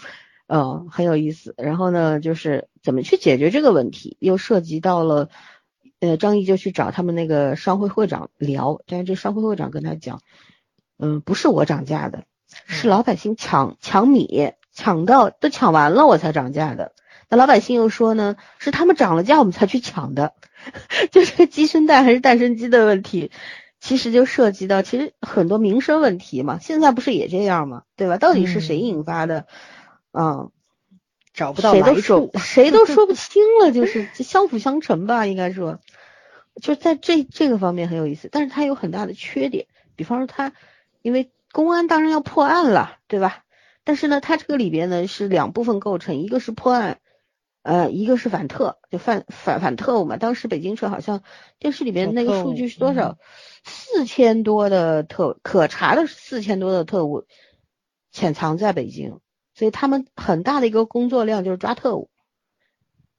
[0.46, 1.54] 嗯，很有意思。
[1.58, 5.28] 然后呢，就是怎么去解决这个问题，又涉及到了，
[6.00, 10.20] 呃，张毅就去找他们那个商会会长聊，但是这商会会长跟他讲，
[11.04, 12.24] 嗯，不是我涨价的，
[12.66, 16.92] 是老百姓抢抢米，抢到都抢完了我才涨价的。
[17.28, 20.32] 那老百姓又说呢，是他们涨了价我们才去抢的，
[21.12, 23.30] 就是鸡生蛋还是蛋生鸡的问题，
[23.80, 26.58] 其实就涉及到其实很多民生问题嘛。
[26.60, 27.82] 现在不是也这样吗？
[27.96, 28.16] 对吧？
[28.16, 29.46] 到底是谁嗯引发的？
[30.12, 30.50] 嗯，
[31.32, 32.38] 找不到谁都来说处。
[32.38, 35.80] 谁都说不 清了，就是相辅相成吧，应该说，
[36.62, 39.66] 就在这这个方面很有意思，但是它有很大的缺点，
[39.96, 40.52] 比方说它
[41.04, 43.44] 因为公安当然要破案了，对吧？
[43.84, 46.98] 但是呢，它这个里边呢是两部分构成，一个是破案，
[47.62, 50.16] 呃，一个是反特，就反反反特务嘛。
[50.16, 51.22] 当时北京城好像
[51.58, 53.18] 电视里边那个数据是多少？
[53.64, 57.26] 四千多的特可查的四千多的特务
[58.10, 59.20] 潜藏在北京，
[59.54, 62.08] 所以他们很大的一个工作量就是抓特务。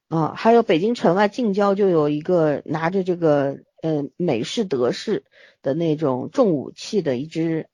[0.07, 5.23] 啊，还有北京城外近郊就有一个拿着这个呃美式德式
[5.61, 7.69] 的那种重武器的一支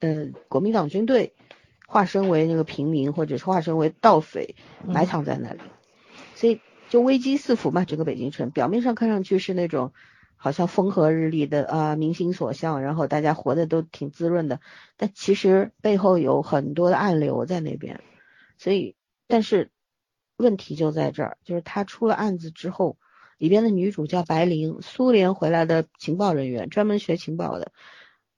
[0.00, 1.32] 呃国民党军队，
[1.86, 5.60] 化身为那个平民或者是化身为盗匪埋藏在那里，
[6.34, 7.84] 所以就危机四伏嘛。
[7.84, 9.92] 整个北京城表面上看上去是那种
[10.36, 14.60] 好像风和日丽的啊，民心所向，然后大家活得都挺滋润的，
[14.96, 18.00] 但其实背后有很多的暗流在那边，
[18.58, 18.96] 所以
[19.26, 19.70] 但是。
[20.36, 22.96] 问题就在这儿，就是他出了案子之后，
[23.36, 27.72] 里边的女主叫白灵，苏联回来的情报人员，专门学情报的。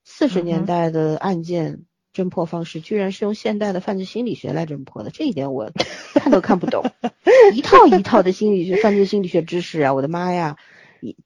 [0.05, 5.71] 四十年代的案件侦破方式，居然是用现代的犯罪心理学来侦破的，这一点我
[6.15, 6.85] 看都看不懂。
[7.55, 10.57] 一套一套的心理学、犯罪心理学知识啊，我的妈呀！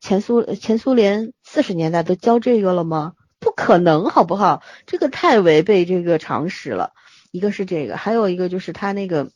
[0.00, 3.14] 前苏前苏联四十年代都教这个了吗？
[3.38, 4.62] 不可能，好不好？
[4.86, 6.92] 这个太违背这个常识了。
[7.30, 9.30] 一个是这个，还有一个就是他那个。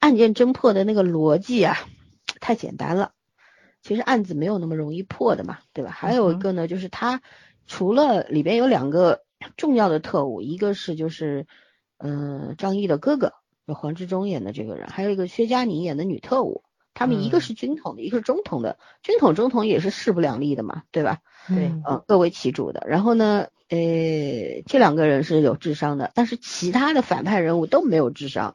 [0.00, 1.78] 案件侦破的那个逻辑啊，
[2.38, 3.12] 太简单了。
[3.82, 5.90] 其实案子没有那么容易破的嘛，对吧？
[5.92, 7.22] 还有一个呢，就是他
[7.66, 9.22] 除了里边有两个
[9.56, 11.46] 重要的特务，一个是就是
[11.98, 13.32] 嗯、呃、张译的哥哥，
[13.66, 16.62] 就黄志忠演的这个人，还有一个薛佳凝演的女特务。
[16.96, 18.78] 他们一个是军统的，一个是中统的。
[19.02, 21.18] 军统、中统也是势不两立的嘛，对吧？
[21.48, 22.84] 对，嗯，各为其主的。
[22.86, 28.54] 然后呢，呃，这两个人是有智商的，但是其他的反派人物都没有智商。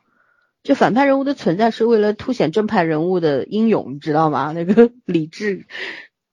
[0.64, 4.54] 就反派人物的存在是为了凸显正派人物的英勇，你知道吗？
[4.54, 5.68] 那个 理智，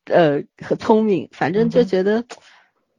[0.05, 2.25] 呃，和聪明，反正就觉得，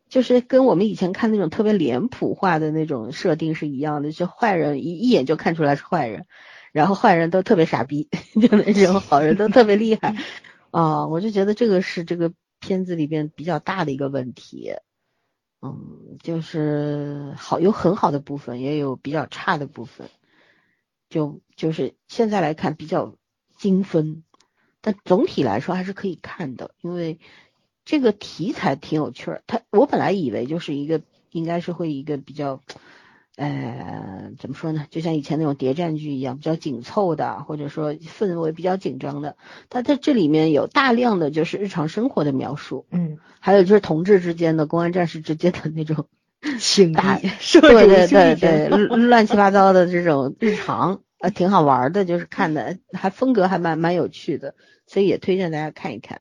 [0.09, 6.25] 就是跟我们以前看那种特别脸谱化的那种设定是一样的，就坏人一一眼就看出来是坏人，
[6.71, 8.07] 然后坏人都特别傻逼，
[8.41, 10.15] 就那种好人都特别厉害
[10.71, 14.73] 啊，我就觉得这个是这个片子里边比较大的一个问题。
[15.59, 20.09] 嗯，就是好有很好的部分，也有比较差的部分。
[21.09, 23.15] 就就是现在来看比较
[23.57, 24.23] 精分，
[24.81, 27.19] 但总体来说还是可以看的，因为
[27.87, 29.41] 这个题材挺有趣儿。
[29.47, 30.99] 它我本来以为就是一个
[31.31, 32.61] 应该是会一个比较，
[33.37, 34.85] 呃，怎么说呢？
[34.89, 39.37] 就像以前那种谍战剧一样，比较紧凑的，或者说氛围比较紧张的。
[39.69, 46.07] 它在这里面有大量的就是日常生活的描述，嗯，还有就是同志之间的公安战士之间的那种
[46.59, 54.55] 情打敌，社对对对对， 乱乱七八糟的这种日常，呃，挺好玩的，就是看的还风格还蛮蛮有趣的，
[54.87, 56.19] 所以也推荐大家看一看。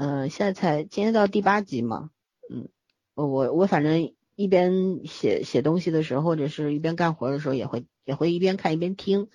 [0.00, 2.10] 嗯、现在才今天到第八集嘛，
[2.48, 2.68] 嗯，
[3.14, 9.28] 我我我反正一边写写东西的时候，或者是一边干活的时候，也会也会一边看一边听，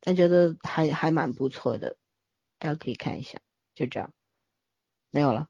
[0.00, 1.96] 但觉得还还蛮不错的，
[2.58, 3.40] 大家可以看一下。
[3.74, 4.10] 就这样，
[5.10, 5.48] 没有了。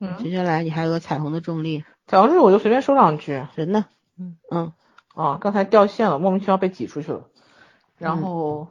[0.00, 3.46] 嗯，接下来你还有个彩虹的重力，彩虹是我就随便说两句。
[3.56, 3.84] 人呢？
[4.18, 4.72] 嗯嗯
[5.14, 7.28] 啊，刚才掉线了，莫名其妙被挤出去了。
[7.98, 8.68] 然嗯后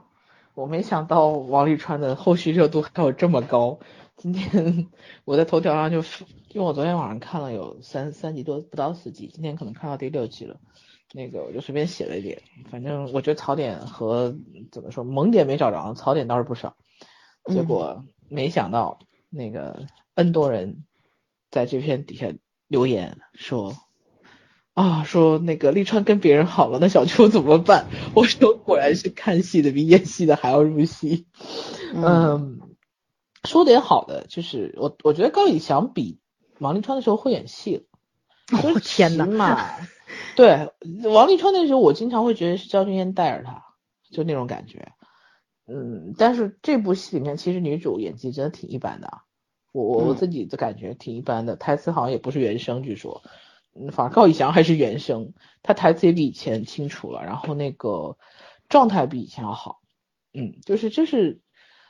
[0.55, 3.77] 我没想到王沥川的后续热度还有这么高。
[4.17, 4.87] 今天
[5.25, 5.99] 我在头条上就，
[6.49, 10.57] 因为我昨天晚上看了有三三集多，不到四集，今天可能看到第六集了。
[11.13, 14.35] 那个我就随便写了一点，反正我觉得槽点和
[14.71, 16.75] 怎么说萌点没找着，槽点倒是不少。
[17.45, 19.85] 结嗯果没想到那个
[20.15, 20.83] N 多人
[21.51, 22.33] 在这篇底下
[22.67, 23.75] 留言说
[24.73, 27.85] 啊，说那个利川跟别人好了，那小秋怎么办？
[28.15, 31.27] 我说果然是看戏的比演戏的还要入戏。
[31.93, 32.59] 嗯，
[33.45, 36.19] 说点好的，就是我我觉得高以翔比
[36.59, 37.83] 王沥川的时候会演戏了。
[38.63, 39.25] 我哦天哪！
[39.25, 39.79] 哪！
[40.35, 40.71] 对，
[41.09, 43.65] 王沥川那时候我经常会觉得是焦俊艳带着他，
[44.11, 44.91] 就那种感觉。
[45.67, 49.23] 嗯，但是这部戏里面其实女主演技真的挺一般的啊，
[49.71, 53.23] 我我我嗯自己的感觉挺一般的，台词好像也不是原声，据说，
[53.73, 58.17] 嗯，反正高以翔还是原声，他台词也比以前清楚了，然后那个
[58.69, 59.81] 状态比以前要好，
[60.33, 61.41] 嗯，就是这是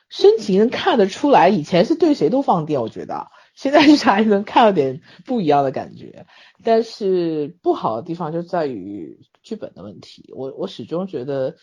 [0.10, 6.26] 深情能看得出来，以前是对谁都放电，我觉得， 现在是还能看到点不一样的感觉，
[6.64, 11.56] 但是不好的地方就在于剧本的问题，我我始终觉得。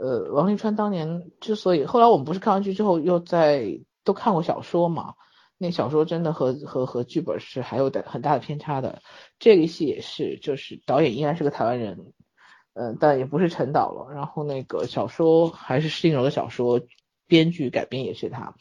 [0.00, 5.14] 呃，王沥川当年之所以后来我们不是看完剧之后又在都看过小说嘛，
[5.58, 9.02] 那小说真的和和和剧本是还有的很大的偏差的。
[9.40, 12.12] 这个戏也是，就是导演依然是个台湾人，
[12.74, 14.14] 嗯、但也不是陈导了。
[14.14, 16.80] 然后那个小说还是施定柔的小说，
[17.28, 18.56] 编剧改编也是他。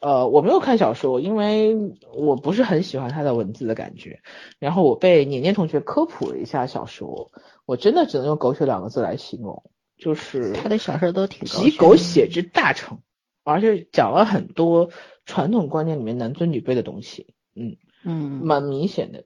[0.00, 1.76] 呃，我没有看小说，因为
[2.14, 4.20] 我不是很喜欢他的文字的感觉。
[4.58, 7.30] 然后我被年年同学科普了一下小说，
[7.64, 9.62] 我真的只能用狗血两个字来形容。
[9.96, 12.98] 就是他的小说都挺集狗血之大成，
[13.44, 14.90] 而且讲了很多
[15.24, 19.24] 传统观念里面男尊女卑的东西，嗯嗯，蛮明显的。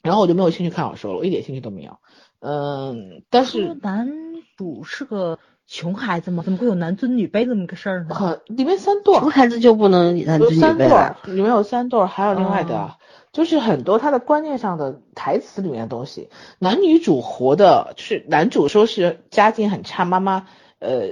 [0.00, 1.98] 然后我就没有兴趣看小说了，我一点兴趣都没有。
[2.38, 4.08] 嗯，但是男
[4.56, 6.42] 主是个穷孩子吗？
[6.42, 8.14] 怎么会有男尊女卑这么个事儿呢？
[8.14, 12.76] 可里面三对儿，熊孩子就不能男有尊女三对儿卑了，，里面有三对儿，还有另外的。
[12.76, 12.90] 哦
[13.34, 16.28] 就是很多他的观念上的台词里面的东西，
[16.60, 20.46] 男女主活的，就是男主说是家境很差，妈妈，
[20.78, 21.08] 呃，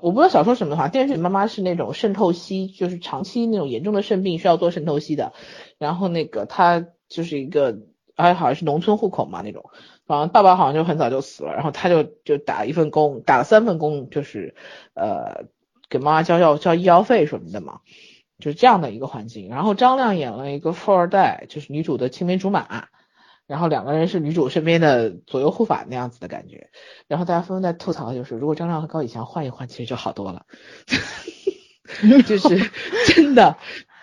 [0.00, 5.32] 我不知道小说什么的话，电视里妈妈是那种肾透析，就是长期那种严重的肾病需要做肾透析的，
[5.78, 7.78] 然后那个他就是一个，
[8.16, 9.70] 哎，好像是农村户口嘛那种，
[10.16, 14.54] 然后爸爸好像就很早就死了，然后他就就打一份工，打了三份工，就是
[14.94, 15.44] 呃
[15.88, 17.80] 给妈妈交药交医药费什么的嘛。
[18.38, 19.50] 就是这样的一个环境。
[19.50, 22.88] 然后张亮演了一个富二代，就是女主的青梅竹马，
[23.46, 26.70] 然后两个人是女主身边的左右护法那样子的感觉。
[27.06, 30.46] 然后大家纷纷在吐槽，就是如果张亮和高以翔换一换，其实就好多了。
[32.26, 32.70] 就是
[33.08, 33.58] 真的，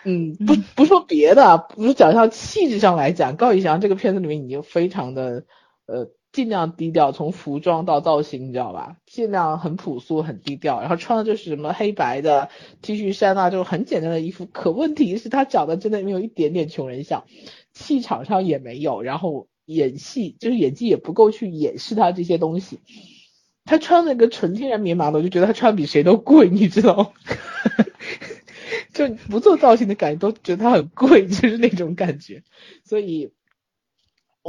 [0.05, 5.45] 嗯，不不说别的，不是讲像气质上来讲，高以翔这个片子里面已经非常的
[5.87, 6.11] 呃。
[6.33, 8.97] 尽量低调，从服装到造型，你知道吧？
[9.07, 12.49] 尽量很朴素、很低调，然后穿的就是什么黑白的
[12.83, 14.45] T 恤衫啊，就是很简单的衣服。
[14.45, 17.23] 可问题是，他长得真的没有一点点穷人相，
[17.73, 22.81] 气场上也没有，然后演戏就是演技也不够去掩饰他这些东西。
[23.65, 27.13] 他穿那个纯天然棉麻的，我就觉得他穿比谁都贵，你知道？
[28.93, 32.43] 就不做造型的感觉都觉得他很贵，就是那种感觉。
[32.83, 33.31] 所以。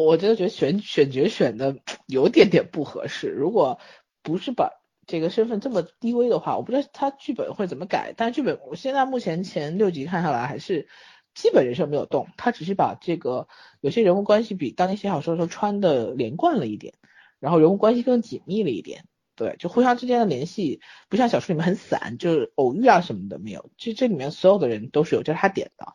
[0.05, 1.77] 我真的觉得选选角选的
[2.07, 3.27] 有点点不合适。
[3.27, 3.81] 如果
[4.23, 4.71] 不是把
[5.09, 8.15] 这个身份这么低微的话，我不知道他剧本会怎么改。
[8.17, 10.87] 但是剧本我现在目前前六集看下来还是
[11.35, 13.49] 基本人设没有动，他只是把这个
[13.81, 16.95] 有些人物关系比当年写小说的时候穿的连贯了一点，
[17.41, 19.05] 然后人物关系更紧密了一点。
[19.35, 23.69] 对，就互相之间的联系不像小说里面很散，就是偶遇啊什么的没有。
[23.77, 25.93] 其实这里面所有的人都是有交叉点的。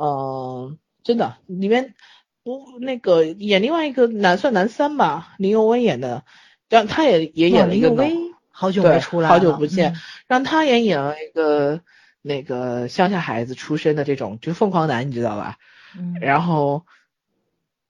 [0.00, 1.96] 嗯，真的里面。
[2.42, 6.24] 不，那个演另外一个男算男三吧，林佑威演的，
[6.68, 8.16] 让他也也演了一个林佑威，
[8.50, 9.96] 好久没出来好久不见，嗯、
[10.26, 11.80] 让他也演了一个
[12.22, 15.58] 那个乡下孩子出身的这种，就凤凰男，你知道吧？
[15.98, 16.86] 嗯，然后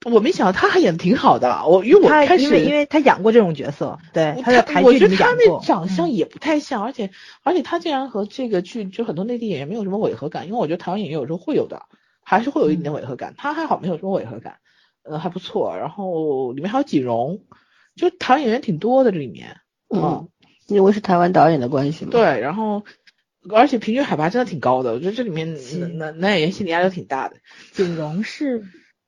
[0.03, 4.91] 我没想到他还演的挺好的，我因为我开始因为因为他演过这种角色，对，他在台剧里演过。
[4.91, 6.11] 我觉得他那长相嗯。
[6.11, 7.09] 也不太像，而且
[7.43, 11.83] 而且他竟然和这个剧就很多内地演员没有什么违和感，因为我觉得台湾演员有时候会有的。
[12.23, 14.57] 还是会有一点点违和感，他还好没有什么违和感，
[15.03, 17.43] 呃还不错，然后里面还有锦荣，
[17.95, 19.57] 就台湾演员挺多的这里面，
[19.89, 20.29] 嗯，
[20.67, 22.11] 因为是台湾导演的关系嘛。
[22.11, 22.83] 对，然后
[23.49, 25.57] 而且平均海拔真的挺高的，我觉得这里面
[25.97, 27.37] 男男演员心理压力都挺大的。
[27.71, 28.63] 锦荣是，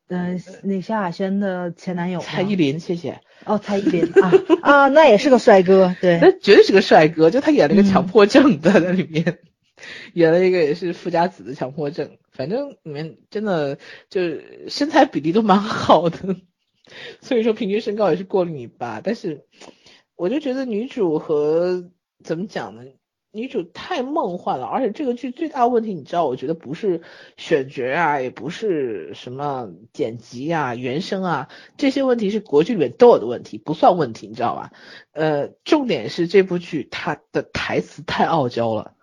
[0.08, 3.22] 呃，那萧亚轩的前男友蔡依林，谢谢。
[3.46, 4.32] 哦，蔡依林啊
[4.64, 9.40] 啊，那也是个帅哥，对，那绝对是个帅哥，就他演了一个强嗯迫症的在里面，
[10.14, 13.78] 演了一个也是富家子的强迫症，反正里面真的
[14.10, 16.36] 就是身材比例都蛮好的，
[17.22, 19.46] 所以说平均身高也是过了米八，但是
[20.16, 21.92] 我就觉得女主和
[22.24, 22.84] 怎么讲呢？
[23.36, 27.02] 女主太梦幻了，而且这个剧最大问题，你知道，我觉得不是
[27.36, 34.72] 选角啊，也不是什么剪辑啊、原声啊，这些问题是国剧里面都有的问题，不算问题，你知道吧？
[35.14, 38.94] 呃，重点是这部剧它的台词太傲娇了。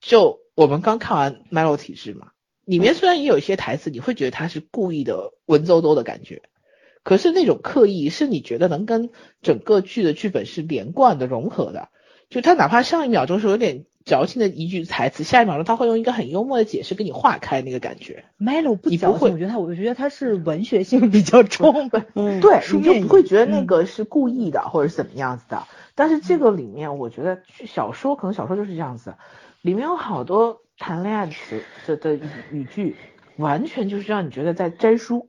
[0.00, 2.32] 就我们刚看完《Melo 体质》嘛，
[2.66, 6.42] 里面虽然也有一些台词，你会觉得他是故意的文绉绉的感觉，
[7.02, 9.08] 可是那种刻意是你觉得能跟
[9.40, 11.88] 整个剧的剧本是连贯的、融合的。
[12.28, 18.26] 就他哪怕上一秒钟是有点矫情的一句台词，下一秒钟他会用一个很幽默的解释给你化开那个感觉。
[18.38, 21.90] Melo 不你不会矫情，我觉得他，我觉得他是文学性比较重。
[22.12, 25.66] 嗯，对，你就不会觉得那嗯个是故意的，或者是怎么样子的。
[25.94, 29.14] 但是这个里面，我觉得小说可能小说就是这样子，
[29.62, 32.96] 里面有好多谈恋爱词的的语语句，
[33.36, 35.28] 完全就是让你觉得在摘书，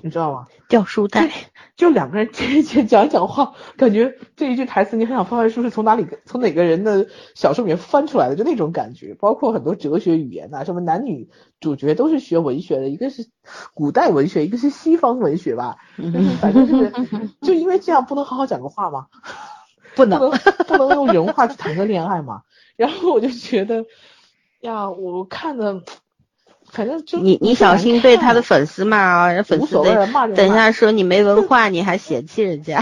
[0.00, 0.46] 你知道吗？
[0.68, 1.30] 掉书袋。
[1.76, 9.14] 就两个人接接讲一讲话，感觉这一句台词你很想翻翻书是从哪里从哪个人的小说里面翻出来的，就那种感觉。
[9.14, 11.28] 包括很多哲学语言呐、什么男女
[11.60, 13.28] 主角都是学文学的，一个是
[13.74, 15.76] 古代文学，一个是西方文学吧。
[15.98, 16.92] 就是反正就是，
[17.42, 19.06] 就因为这样不能好好讲个话吗？
[19.98, 20.30] 不能
[20.68, 22.42] 不能用人话去谈个恋爱嘛？
[22.76, 23.84] 然后我就觉得，
[24.60, 25.82] 呀，我看的，
[26.66, 29.32] 反正就你你小心被他的粉丝骂啊！
[29.32, 29.74] 人粉丝
[30.36, 32.80] 等一下说你没文 化，你还嫌弃人家。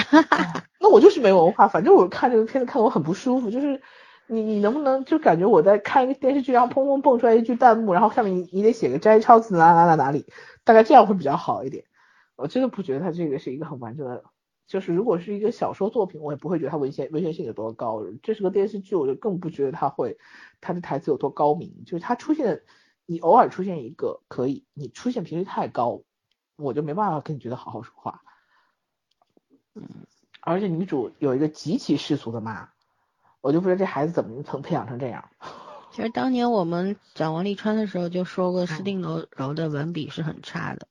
[0.79, 3.81] 那我就是没文化，反正我看这个片子看得我很不舒服，就是
[4.27, 10.27] 你你能不能就感觉我在看一个电视剧，然后砰砰蹦出来一句弹幕，然后下面你你得写个摘抄自哪哪哪哪里，
[10.65, 11.85] 大概这样会比较好一点。
[12.37, 14.23] 我真的不觉得他这个是一个很完整的，
[14.67, 18.03] 就是如果是一个小说作品，我也不会觉得它文学文学性有多高。
[18.23, 20.19] 这是个电视剧，我就更不觉得它会
[20.61, 21.85] 它的台词有多高明。
[21.85, 22.63] 就是它出现，
[23.07, 26.03] 你偶尔出现一个可以，你出现频率太高，
[26.57, 28.23] 我就没办法跟你觉得好好说话。
[29.75, 29.85] 嗯
[30.41, 32.69] 而且女主有一个极其世俗的妈，
[33.41, 35.29] 我就不知道这孩子怎么能培养成这样。
[35.91, 40.87] 其实当年我们讲王沥川的时候就说过，施嗯定柔柔的文笔是很差的，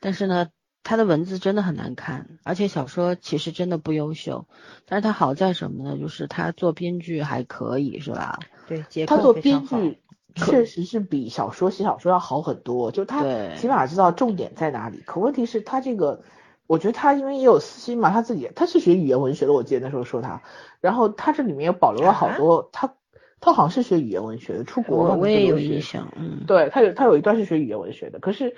[0.00, 0.48] 但是呢，
[0.86, 4.46] 他的文字真的很难看，而且小说其实真的不优秀。
[4.86, 5.98] 但是他好在什么呢？
[5.98, 8.38] 就是他做编剧还可以，是吧？
[8.68, 9.98] 对，他做编剧
[10.36, 13.24] 确实是比小说写小说要好很多，就他
[13.56, 15.02] 起码知道重点在哪里。
[15.04, 16.22] 可问题是，他这个，
[16.68, 20.40] 我觉得他因为也有私心嘛，他自己他是学语言文学的，我记得那时候说他，
[20.80, 22.94] 然后他这里面又保留了好多，他
[23.40, 28.54] 他好像是学语言文学的，出国我也有印象，嗯，对他有他有一段是学语言文学的，可是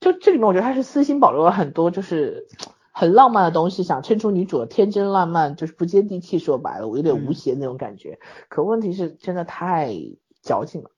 [0.00, 2.46] 就这里面我觉得他是私心保留了很多就是
[2.92, 6.38] 很浪漫的东西，想衬出女主的天真烂漫，就是不接地气。
[6.38, 8.18] 说白了，我有点无邪那种感觉。
[8.48, 9.94] 可问题是真的太
[10.42, 10.90] 矫情了，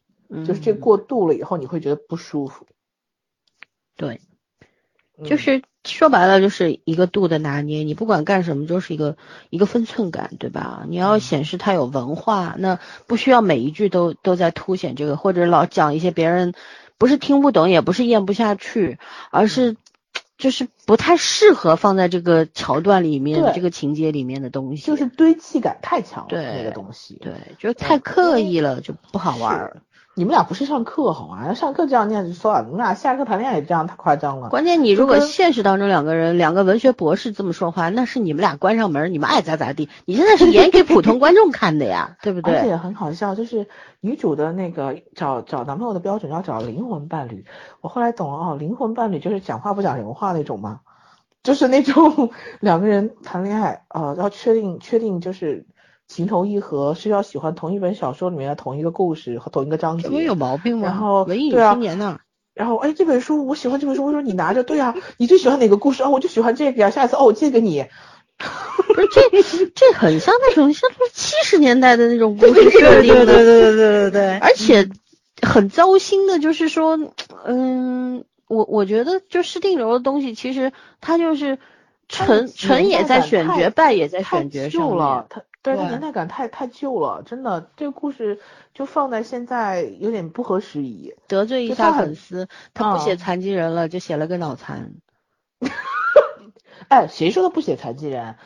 [0.44, 2.66] 就是这嗯过度了以后你会觉得不舒服。
[3.96, 4.20] 对，
[5.16, 9.16] 嗯就是说白了就是一个度的拿捏，你不管干什么就是一个
[9.48, 10.84] 一个分寸感，对吧？
[10.88, 16.52] 你要嗯显示他有文化，那不需要每一句都都在凸显这个，或者老讲一些别人
[16.98, 18.98] 不是听不懂，也不是咽不下去，
[19.30, 19.76] 而嗯是
[20.38, 27.18] 就是不太适合放在这个桥段里面、这个情节里面的东西，就是堆砌感太强了，对那个东西。
[27.22, 29.82] 对，就太刻意了，就不好玩儿。
[30.18, 31.52] 你们俩不是上课好吗？
[31.52, 34.48] 上课这样念就算了，你们俩下课谈恋爱也这样，太夸张了。
[34.48, 39.90] 关键你如果现实当中两个人，两个文学博士这么说话，那是你们俩关上门，你们爱咋咋地。
[40.06, 43.68] 你现在是演给普通观众看的呀， 对不对而且很好笑，就是
[44.00, 47.44] 女主的那个找找男朋友的标准要找灵魂伴侣。
[47.82, 50.80] 我后来懂了哦，灵魂伴侣就是讲话不讲人话那种吗？
[51.42, 55.66] 就是那种 两个人谈恋爱，呃，要确定确定就是
[56.08, 60.04] 情投意合，是要喜欢同一本小说里面的同一个故事和同一个章节。
[60.04, 60.88] 这不有毛病吗？
[60.88, 62.18] 然后文艺青年呢？
[62.54, 66.08] 然后哎，这本书我喜欢这本书，我说你拿着，对啊，你最喜欢哪个故事啊？
[66.08, 67.84] 我就喜欢这个呀，下一次哦我借给你。
[68.38, 74.88] 不是这这很像那种像七十年代的那种故事设定的，对对对对对对，而且
[75.40, 76.98] 很糟心的，就是说，
[77.46, 81.58] 嗯，我我觉得就施定柔的东西，其实它就是
[82.08, 85.44] 它的成成也在选角，败也在选角上了面，。
[85.74, 88.40] 它对它年代感太太旧了，真的，这个故事
[88.74, 91.14] 就放在现在有点不合时宜。
[91.26, 94.94] 得罪一下粉丝，他不写嗯残疾人了，就写了个脑残。
[96.88, 98.36] 哎，谁说的不写残疾人？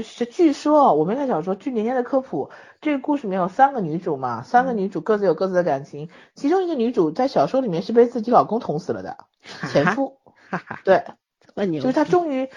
[0.00, 2.50] 是据说我没看小说，据年年的科普，
[2.80, 9.16] 这个故事里面有三个女主嘛，三个女主各自有各自的感情，其中一个女主在小说里面是被自己老公捅死了的
[9.72, 10.20] 前夫，
[10.84, 11.02] 对，
[11.56, 12.48] 就是她终于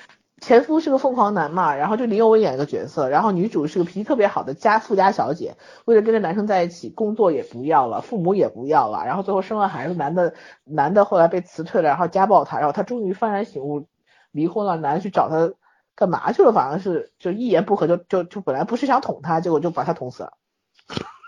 [0.41, 5.55] 前夫是个凤凰男嘛，然后就林有为演一个角色，然后女主是个脾气特别好的家富家小姐，
[5.85, 10.33] 为了跟这男生在一起，工作也不要了，父母也不要了，然后最后生了孩子，男的
[10.65, 13.87] 男的后来被辞退了，然后家暴她，然后她终于幡然醒悟，
[14.31, 15.53] 离婚了，男的去找她。
[15.93, 16.51] 干嘛去了？
[16.51, 20.33] 反正是就一言不合就就就本来不是想捅她，结果就把她捅死了。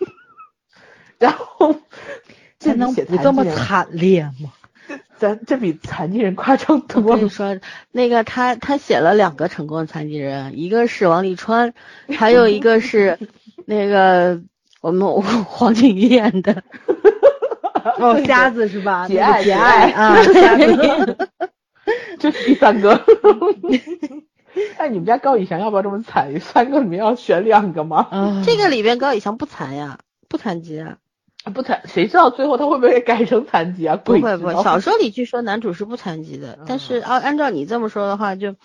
[1.20, 1.76] 然后
[2.58, 4.52] 这能不这么惨烈吗？
[5.18, 7.08] 咱这比残疾人夸张多了。
[7.08, 7.60] 我跟你说，
[7.92, 11.74] 那个他他写了两个成功的残疾人，一个是王沥川，
[12.18, 13.18] 还有一个是
[13.66, 14.42] 那个
[14.82, 16.64] 我们黄景瑜演的。
[18.00, 19.08] 哦，瞎子是吧？
[19.08, 21.18] 节爱节爱啊，瞎子。
[22.18, 23.04] 这是第三个。
[24.78, 26.40] 哎，你们家高以翔要不要这么惨？
[26.40, 28.42] 三个里面要选两个吗？
[28.46, 29.98] 这个里边高以翔不残呀，
[30.30, 30.98] 不残疾啊，
[31.52, 33.96] 不残，谁知道最后他会不会改成残疾啊？
[33.96, 38.56] 不会不会，小说里据说男主是不残疾的，但是按按照你这么说的话，就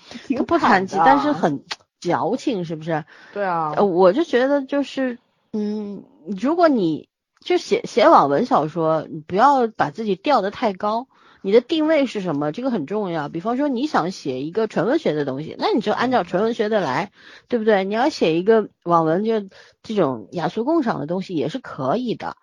[0.47, 1.65] 不残疾，但是很
[2.01, 3.05] 矫情，是不是？
[3.35, 5.19] 对啊，我就觉得就是，
[5.53, 6.05] 嗯，
[6.41, 7.09] 如果你
[7.41, 11.09] 就写写网文小说，你不要把自己吊得太高。
[11.41, 12.51] 你的定位是什么？
[12.51, 13.29] 这个很重要。
[13.29, 17.13] 比方说，你想写一个纯文学的东西，那你就按照纯文学的来，
[17.47, 17.85] 对不对？
[17.85, 19.49] 你要写一个网文，就
[19.85, 22.37] 这种雅俗共赏的东西也是可以的。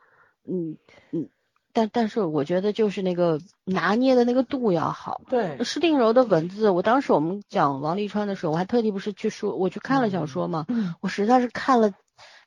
[0.47, 0.77] 嗯
[1.11, 1.29] 嗯，
[1.73, 5.21] 但但是我觉得就是那个拿捏的那个度要好。
[5.29, 10.65] 对，施定柔的文字，我当时我们讲王沥川的时候，我还特地不是去说，我去看了小说嘛，
[11.01, 11.93] 我实在是看了。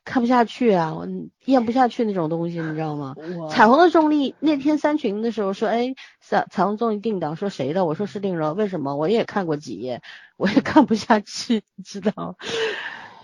[0.05, 1.05] 看不下去啊，我
[1.45, 3.15] 咽不下去那种东西，你知道吗？
[3.51, 7.85] 彩虹的重力那天三群的时候说，哎，彩彩虹重力定档，说谁的？
[7.85, 8.95] 我说是定柔，为什么？
[8.95, 10.01] 我也看过几页，
[10.37, 12.37] 我也看不下去，你知道？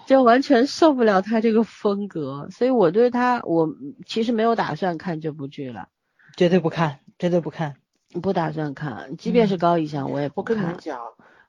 [0.06, 3.70] 就完全受不了他这个风格，所以我对他，我
[4.06, 5.90] 其实没有打算看这部剧了，
[6.36, 7.76] 绝对不看，绝对不看，
[8.22, 10.58] 不打算看，即便是高以翔，我也不看。
[10.58, 11.00] 我跟你讲，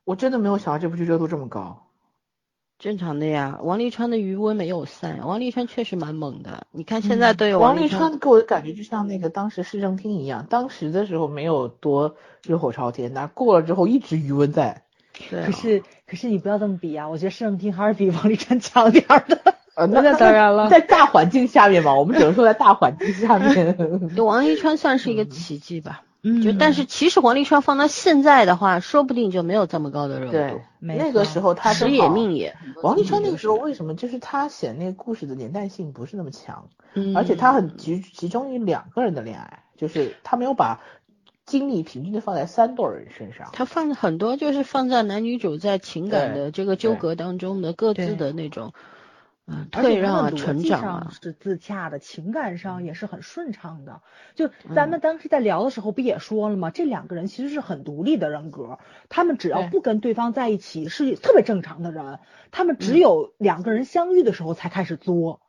[0.05, 1.83] 我真的没有想到这部剧热度这么高。
[2.79, 6.67] 正常的呀，王沥川的余温没有散，王沥川确实蛮猛的。
[6.73, 14.85] 你看现在都有王沥川给我的感觉就像那个当时市政厅一样，当时的时候没有多热火朝天，那过了之后一直余温在。
[15.31, 15.47] 对。
[15.47, 19.55] 可是可是你不要这么比啊，我觉得市政厅还是比王沥川强点的。
[19.75, 23.77] 啊，那当然了，在大环境下面嘛，我们只能说在大环境下面。
[24.25, 26.03] 王沥川算是一个奇迹吧。
[26.43, 30.33] 就但是其实王沥川放到现在的话，说不定就没有这么高的热度。
[30.33, 32.57] 对，那个时候他时也命也。
[32.83, 36.69] 王沥川那个时候为什么就是他写那个故事的年代性不是那么强，
[37.15, 40.81] 而且他很集集中于两个人的恋爱，就是他没有把
[41.47, 43.49] 精力平均的放在三对人身上。
[43.53, 48.75] 他放很多就是放在男女主在情感的这个纠葛当中的各自的那种。
[49.49, 54.01] 嗯，退让啊，成长啊，是自洽的，情感上也是很顺畅的。
[54.35, 56.71] 就咱们当时在聊的时候，不也说了吗？
[56.71, 62.19] 这两个人其实是很独立的人格，他们只要不跟对方在一起，是特别正常的人。
[62.51, 65.41] 他们只有两个人相遇的时候才开始作。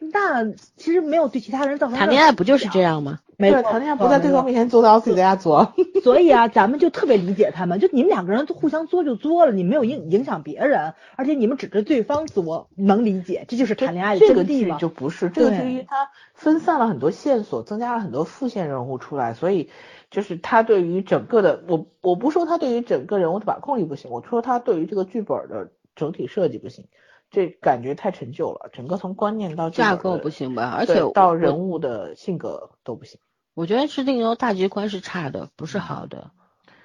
[0.00, 3.20] 那其实没有对其他人造成谈恋爱不就是这样吗？
[3.36, 5.72] 没有谈恋爱不在对方面前作，到自己在家作。
[6.04, 19.70] 所以啊，咱们就特别理解他们，就你们两个人互相作就作了，你没有影影响别人，而且你们指着对方作，能理解，这就是谈恋爱的这个剧就不是这个剧，它分散了很多线索，增加了很多副线人物出来，所以
[20.10, 26.86] 就是他对于整个的，我我不说他对于整个人物的把控力不行，我说他对于这个剧本的整体设计不行。
[27.30, 33.20] 这感觉太陈旧了，整个从观念到架构不行吧，而且到人物的性格都不行。
[33.54, 36.32] 我觉得是定由大局观是差的，不是好的，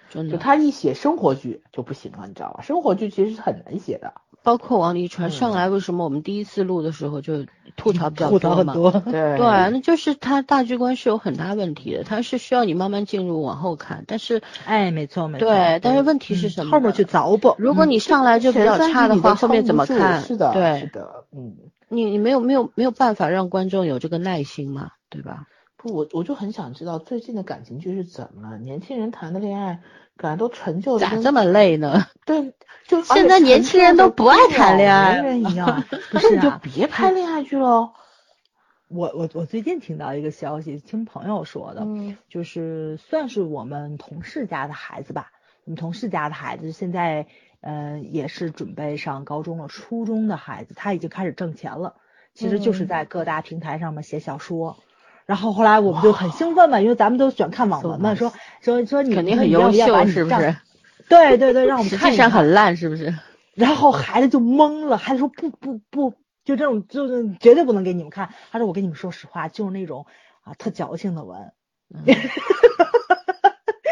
[0.10, 0.34] 真的。
[0.34, 2.62] 就他一写生活剧就不行了，你知道吧？
[2.62, 4.14] 生活剧其实是很难写的。
[4.46, 8.76] 包括王沥川上来，为什么我们第一次录的时候就吐槽比较多嘛？
[8.76, 14.04] 对对，那就是他大局观是有很大问题的，他是需要你慢慢进入往后看。
[14.08, 15.48] 但是，哎，没错没错。
[15.48, 16.72] 对，但是问题是什么？
[16.72, 17.56] 后面去凿补。
[17.58, 20.22] 如果你上来就比较差的话，后面怎么看？
[20.22, 21.56] 是的，对，是的，嗯。
[21.88, 24.92] 你你没有没有没有办法让观众有这个耐心嘛？
[25.10, 25.48] 对吧？
[25.78, 28.58] 不，我我就很想知道最近的感情剧是怎么了？
[28.60, 29.82] 年轻人谈的恋爱。
[30.18, 32.08] 感觉都成就咋这么累呢？
[32.26, 32.54] 对，
[32.88, 37.92] 就现在年轻人都不爱谈恋爱人一样， 不是你就别拍恋爱剧喽。
[38.88, 41.86] 我我我最近听到一个消息，听朋友说的，
[42.30, 45.32] 就是算是我们同事家的孩子吧。
[45.66, 47.26] 我们同事家的孩子现在，
[47.62, 51.96] 嗯，也是准备上高中了，初中的孩子，他已经开始挣钱了。
[52.36, 54.78] 其实就是在各大平台上面写小说。
[55.26, 58.32] 然后后来我们就很兴奋嘛，因为咱们都喜欢看网文嘛，说
[58.62, 60.56] 说说你肯定很优秀，是不是？
[61.10, 62.28] 对对对，让我们实看一看。
[62.28, 63.14] 际上很烂，是不是？
[63.54, 68.34] 然后孩子就懵了，孩子说不不不，就这种就是绝对不能给你们看。
[68.52, 70.06] 他说我跟你们说实话，就是那种
[70.44, 71.52] 啊特矫情的文，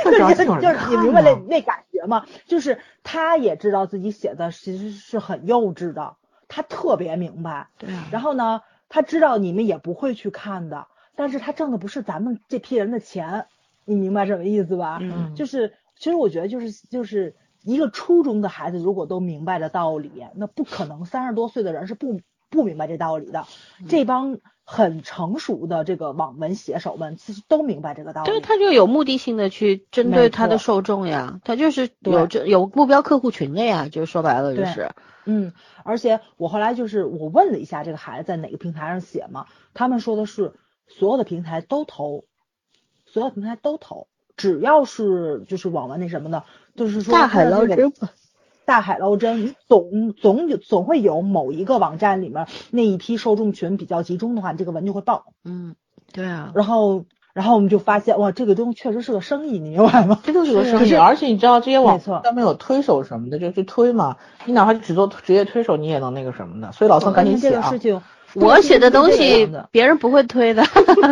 [0.04, 2.26] 会找就是这种人就是你明白那那感觉吗？
[2.46, 6.16] 就是他也知道自己写的其实是很幼稚的，
[6.48, 7.68] 他特别明白。
[7.78, 13.46] 对啊然后呢，他知道你们也不会去看的，但是他挣的不是咱们这批人的钱，
[13.86, 15.00] 你明白什么意思吧？
[15.02, 22.20] 嗯就是其实我觉得就是就是一个初中的孩子，如果都明白的道理，那不可能三十多岁的人是不
[22.50, 23.46] 不明白这道理的。
[23.80, 28.32] 嗯这帮很成熟的这个网文写手们，其实都明白这个道理。
[28.32, 34.92] 对，他就有目的性的去针对他的受众呀，他就是有这有目标客户群的呀，就说白了就是，
[35.26, 35.52] 嗯，
[35.84, 40.54] 而且我后来就是我问了一下这个孩子在哪个平台上写嘛，他们说的是
[40.88, 42.26] 所有的平台都投，
[43.06, 44.08] 所有平台都投，
[44.38, 46.44] 只要是就是网文那什么的，
[46.76, 47.94] 就是说大海捞针。
[48.66, 55.26] 大海捞针，你总总有总会有某一个网站里面那一批受众群比较集中的话，你这个文就会爆。
[55.44, 55.76] 嗯，
[56.14, 57.04] 对啊，然后，
[57.34, 60.18] 然后我们就发现哇，这个东西确实是个生意，你明白吗？
[60.24, 60.96] 这就是个生意。
[60.96, 64.16] 而且你知道这些网没错上面有推手什么的，就去推嘛。
[64.46, 66.72] 你哪怕只做职业推手，你也能那个什么的。
[66.72, 67.80] 所以老宋赶紧写啊这个事！
[67.80, 68.02] 情，
[68.36, 70.64] 我写的东西别人不会推的，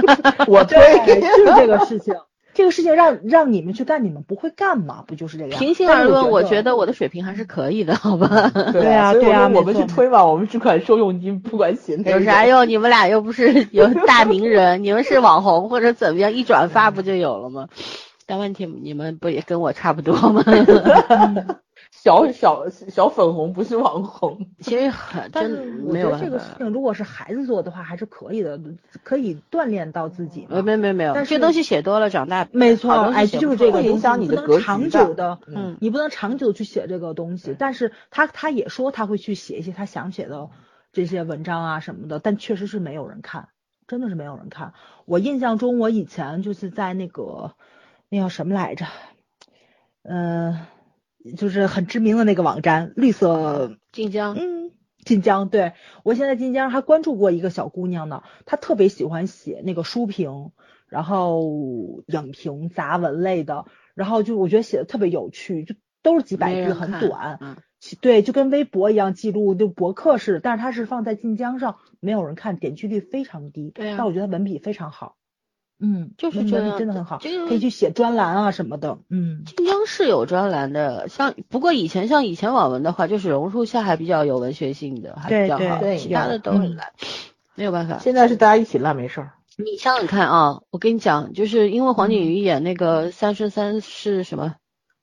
[0.47, 2.13] 我推，对，就是这个事情。
[2.53, 5.05] 这个事情让让你们去干，你们不会干嘛？
[5.07, 5.57] 不就是这个样？
[5.59, 8.51] 平心而论，我觉得我的水平还是可以的，好吧？
[8.73, 12.19] 对啊对啊我们去推吧，我们只管收佣金，不管写内容。
[12.19, 12.67] 有啥 用？
[12.67, 17.69] 你们俩又不是有大名人，你们是网红或者怎么样，一转发不就有了吗？
[18.25, 20.43] 但问题你们不也跟我差不多吗？
[21.91, 26.17] 小小小粉红不是网红，其实很但真是我觉得没有。
[26.17, 28.59] 这个事情，如果是孩子做的话，还是可以的，
[29.03, 37.55] 可以锻炼到自己没没没有，但是这东西写多了，长大没错，哎，就是这个影响你的长久的，嗯你不能长久地去写这个东西。
[37.59, 40.49] 但是他他也说他会去写一些他想写的
[40.93, 43.49] 这些文章啊什么的，但确实是没有人看，
[43.87, 44.73] 真的是没有人看。
[45.05, 47.51] 我印象中，我以前就是在那个
[48.09, 48.85] 那叫什么来着，
[50.03, 50.65] 嗯、
[51.37, 54.71] 就是很知名的那个网站绿色晋江，嗯，
[55.05, 55.73] 晋江，对
[56.03, 60.51] 我现在晋江还关注过一个小姑娘呢，她特别喜欢写那个书评，
[60.87, 67.57] 然后影评、杂文类的，然后就我觉得写的特别有趣，就都是几百句，没人看很短，嗯。
[67.99, 75.15] 对，就跟微博一样记录，就博客似的，但是它是放在晋江上，没有人看，点击率非常低，对啊但我觉得文笔非常好，
[75.81, 86.87] 嗯，就是这样真的很好，这个可以去写专栏啊什么的，嗯，晋江是有专栏的，像不过以前像以前网文的话，就是榕树下还比较有文学性的，还比较好，对其他的都很烂，
[87.55, 87.97] 没有办法。
[87.99, 89.31] 现在是大家一起烂没事儿。
[89.57, 94.55] 你想想看啊，我跟你讲，就是因为黄景瑜演那个《三生三世》什么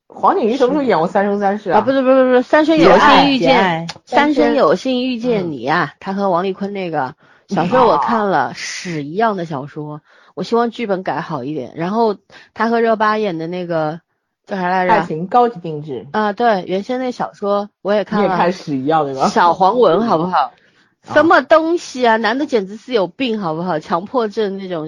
[0.07, 1.81] 黄景瑜什么时候演过《三生三世》啊？
[1.81, 7.15] 不是不是不是，《三生有幸遇见》，三生生有幸遇见嗯你呀、他和王丽坤那个
[7.47, 10.01] 小说我看了，屎一样的小说，
[10.39, 11.73] 我希望剧本改好一点。
[11.75, 12.15] 然后
[12.53, 13.99] 他和热巴演的那个
[14.47, 15.05] 叫啥来着爱？
[15.05, 19.27] 情高级定制，啊，对，原先那小说我也看了，也开始一样对吧？
[19.27, 20.53] 小黄文好不好？
[21.13, 22.15] 什么东西啊？
[22.15, 23.79] 男的简直是有病好不好？
[23.79, 24.87] 强迫症那种，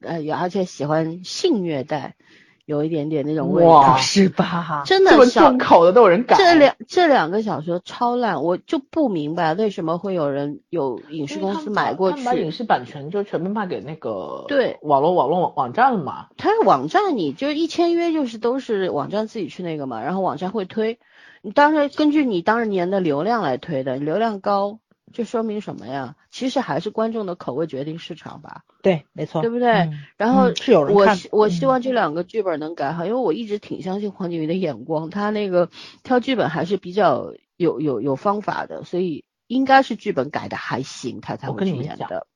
[0.00, 2.14] 呃，而且喜欢性虐待，
[2.70, 3.96] 有一点点那种味哇道。
[3.96, 4.82] 是吧？
[4.86, 6.36] 这么真的小重口的都有人改。
[6.36, 12.52] 这两这两个小说超烂，我就不明白为什么会有人有影视公司买过去把影。
[12.52, 16.26] 视版权就全部卖给那个对网络网络网网站了嘛。
[16.36, 20.98] 它网站你就是一签约就是都是网站自己去那个嘛，然后网站会推，
[21.42, 24.78] 你当然根据你当年的流量来推的，流量高
[25.12, 26.16] 就说明什么呀？
[26.30, 28.62] 其实还是观众的口味决定市场吧。
[28.82, 35.68] 对，没错，对不对嗯然后嗯是有人看我希我希嗯望这两个剧本能改好，因为我一直挺相信黄景瑜的眼光，他那个
[36.02, 42.26] 挑剧本还是比较有有有方法的，所以应该是剧本改的还行，他才我会跟你们讲去演的。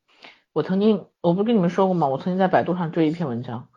[0.53, 2.07] 我曾经，我不是跟你们说过吗？
[2.09, 3.69] 我曾经在百度上追一篇文章，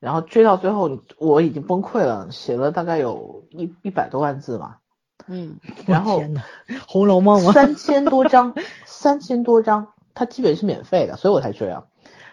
[0.00, 4.80] 然后追到最后，我已经崩溃了，写了大概有一一百多万字吧，
[5.28, 6.22] 嗯，然后
[6.86, 7.52] 红楼梦》吗？
[7.52, 8.54] 三千多章，
[8.84, 11.88] 三千多章，它基本是免费的，所以我才这样。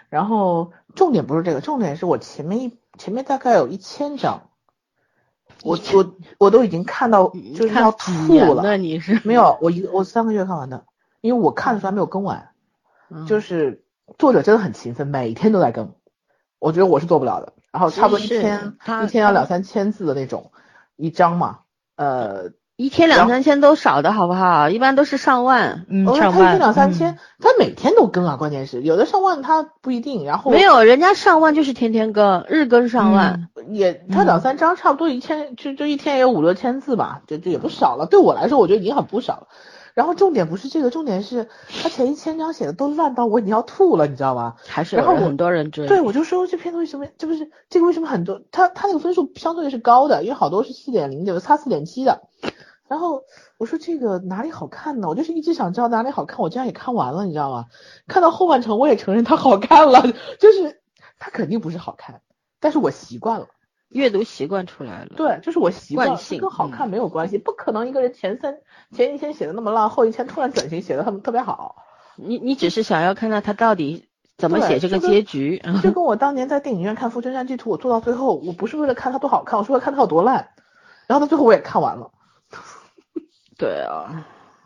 [0.10, 4.49] 然后重点不是这个，重点是我前面一前面大概有一千章，
[5.64, 8.11] 我我我都已经看到就是要吐
[8.53, 8.61] 了。
[8.64, 8.78] 那？
[8.78, 10.86] 你是没有，我一我三个月看完的，
[11.22, 12.49] 因为我看的时候还没有更完。
[13.10, 13.84] 嗯就是
[14.18, 15.94] 作者真的很勤奋，每天都在更，
[16.57, 17.53] 我觉得我是做不了的。
[17.72, 20.52] 然后差不多一天一天要两三千字的那种
[20.95, 21.60] 一章嘛，
[21.95, 24.69] 呃，一天两三千都少的好不好？
[24.69, 25.85] 一般都是上万。
[25.89, 33.49] 嗯，哦，上万他一天两三嗯千，他每天都更啊，关键是有的上万他不一定，然后没有，人家上万就是天天更，日更上万。
[33.69, 38.07] 也他嗯两三张差不多一千就就一天也有五六千字吧，这这也不少了。
[38.07, 39.47] 对我来说，我觉得已经很不少了。
[39.93, 41.49] 然后重点不是这个，重点是
[41.83, 44.55] 他前一千章写的都烂到我已经要吐了，你知道吗？
[44.65, 45.85] 还是然后很多人追。
[45.87, 52.23] 对，我就说这篇为什么这不是这个为什么很多他他那个分数相对是高的，因为好多是四点零的，差四点七的。
[52.88, 53.23] 然后
[53.57, 55.07] 我说这个哪里好看呢？
[55.07, 57.65] 我就是一直想知道哪里好看，我竟然也看完了，你知道吗？
[58.07, 60.01] 看到后半程我也承认它好看了，
[60.39, 60.81] 就是
[61.19, 62.22] 它肯定不是好看，
[62.60, 63.47] 但是我习惯了。
[63.89, 65.11] 阅读习惯出来了。
[65.15, 68.57] 对，就是我习惯性跟好看嗯没有关系，不可能一个人前三
[68.91, 71.76] 前一天写的那么烂，后一天突然转型写的特特别好。
[72.15, 75.61] 你你只是想要看到他到底怎么写这个就跟结局。
[75.84, 80.49] 就跟我当年在电影院看《富春山居图》，我做到最后，我不是为了看它多好看，我是为了看它有多烂。
[81.05, 82.10] 然后到最后我也看完了。
[83.64, 84.26] 对啊，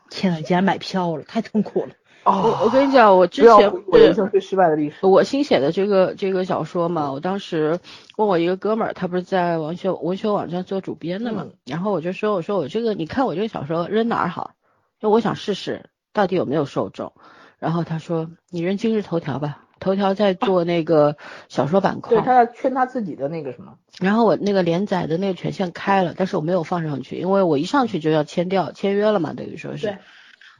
[0.10, 1.90] 天呐，竟然买票了，太痛苦了。
[2.24, 5.06] 我我跟你讲，我之前我人生最失败的历史。
[5.06, 7.80] 我新写的这个这个小说嘛，我当时
[8.18, 14.56] 问我一个哥们儿，他不是在文学文学网站做主编的嘛，嗯然后我就说，我说我这个，你看我这个小说扔哪儿好？
[14.99, 17.14] 就我想试试到底有没有受众。
[17.60, 21.18] 然后他说，你扔今日头条吧，头条在做那个
[21.49, 22.18] 小说板块。
[22.18, 23.78] 对，他要圈他自己的那个什么。
[23.99, 29.98] 然后我那个连载的那个权限开了，但是我没有放上去，因为我一上去就要签掉签约了嘛，等于说是对。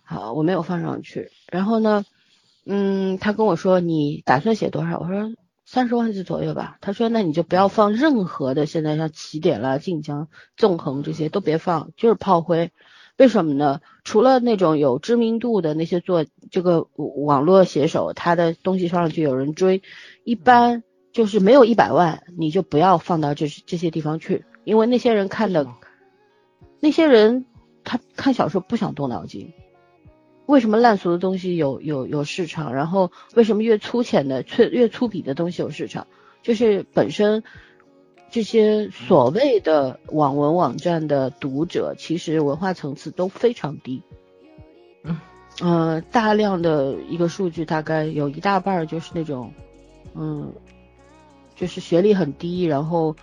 [0.04, 1.30] 好，我没有放上去。
[1.52, 2.06] 然后呢，
[2.66, 5.00] 嗯，他跟我说你打算写多少？
[5.00, 5.34] 我说
[5.66, 6.78] 三十万字左右吧。
[6.82, 12.72] 他说那你就不要放任何的，现在像起点啦、晋江、纵横这些都别放，就是炮灰。
[13.18, 13.82] 为什么呢？
[14.04, 19.82] 除了那种有知名度的那些做这个网络写手，他的东西上去有人追，
[20.24, 25.68] 一般就是没有一百万，你就不要放到这这些地方去，因为那些人看的，
[26.80, 27.46] 那些人
[27.84, 29.52] 他看小说不想动脑筋。
[30.46, 32.74] 为什么烂俗的东西有有有市场？
[32.74, 36.06] 然后为什么越粗浅的、越越粗鄙的东西有市场？
[36.44, 37.44] 就是本身
[38.30, 44.02] 这些所谓的网文网站的读者，其实文化层次都非常低。
[45.04, 45.20] 嗯，
[45.62, 49.54] 呃，大量的一个数据，大概有一大半儿就是那种，
[50.14, 50.52] 嗯，
[51.56, 53.16] 就是学历很低，然后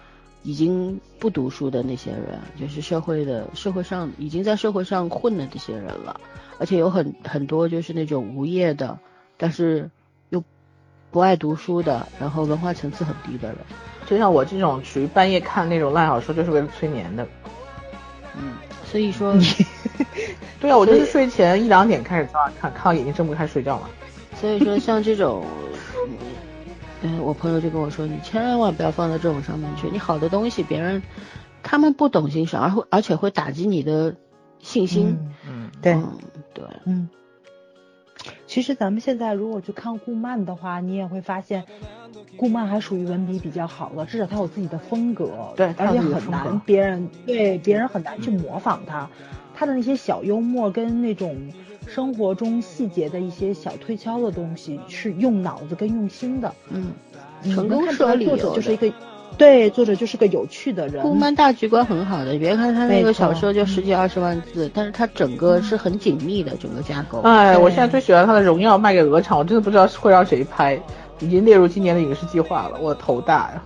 [0.42, 6.20] 已经不读书的那些人，就是社会的社会上已经在社会上混的这些人了。
[6.58, 8.98] 而且有很很多就是那种无业的，
[9.36, 9.90] 但是
[10.30, 10.42] 又
[11.10, 13.58] 不爱读书的，然后文化层次很低的人。
[14.06, 17.26] 就像我这种属于半夜看那种烂小说，就是为了催眠的。
[18.36, 18.54] 嗯，
[18.84, 19.34] 所以说，
[20.60, 23.88] 对啊，我就是睡前一两点开始早看，看到眼睛睁不开睡觉嘛。
[24.40, 25.46] 所以说像这种，
[27.02, 29.88] 嗯，我朋友就跟我说，你千万不要放到这种上面去。
[29.90, 31.02] 你好的东西，别人
[31.62, 34.14] 他们不懂欣赏，而会而且会打击你的
[34.58, 35.18] 信心。
[35.48, 36.18] 嗯，对，嗯，
[36.52, 37.08] 对，嗯。
[38.54, 41.64] 其实咱们现在如果去看顾漫的话，你也会发现，
[42.36, 49.10] 顾漫还属于文笔比较好的，至少他有自己的风格，对而且很难别人对别人很难去模仿他，
[49.56, 51.36] 他的那些小幽默跟那种
[51.88, 56.92] 生活中细节的一些小推敲的东西，是用脑子跟用心的，嗯，
[57.42, 58.54] 你成功是有理作者由的。
[58.54, 58.92] 就是一个，
[59.36, 67.20] 对，作者就是个有趣的人，顾漫大局观很好的，别看他那个小说就十几二十万字，但是他整个是很紧密的，整个架构。
[67.22, 70.80] 哎，我现在最喜欢他的《荣耀》卖给鹅厂，我真的不知道会让谁拍，
[71.20, 73.62] 已经列入今年的影视计划了，我头大呀！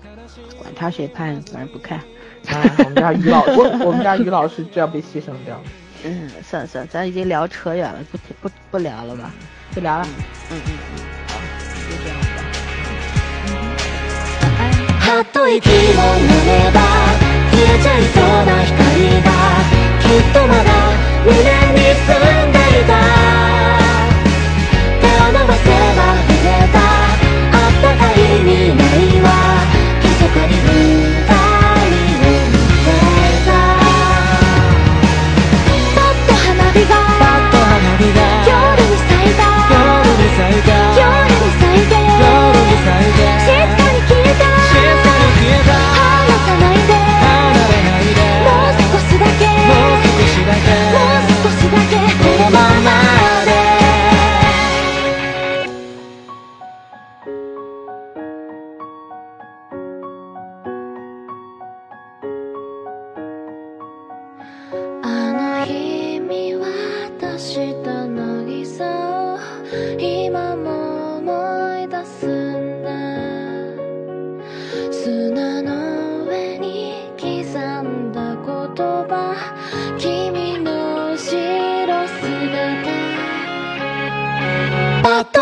[0.59, 2.01] 管他谁拍，反正不看。
[2.47, 5.63] 哎，我们家于老，我我们家于老师就要被牺牲掉了。
[6.05, 9.31] 嗯，算了算了，咱已经聊扯远了，不不不聊了吧？
[9.75, 10.07] 不聊了。
[10.51, 11.28] 嗯嗯嗯，好，
[15.17, 15.87] っと息を飲
[16.45, 16.81] めば
[17.51, 19.29] 消えちゃいそうな光が
[20.01, 20.69] きっとまだ
[21.25, 22.09] 胸に住
[22.47, 23.58] んでいた。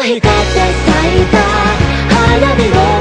[0.07, 1.39] 光って咲いた
[2.15, 2.96] 花火を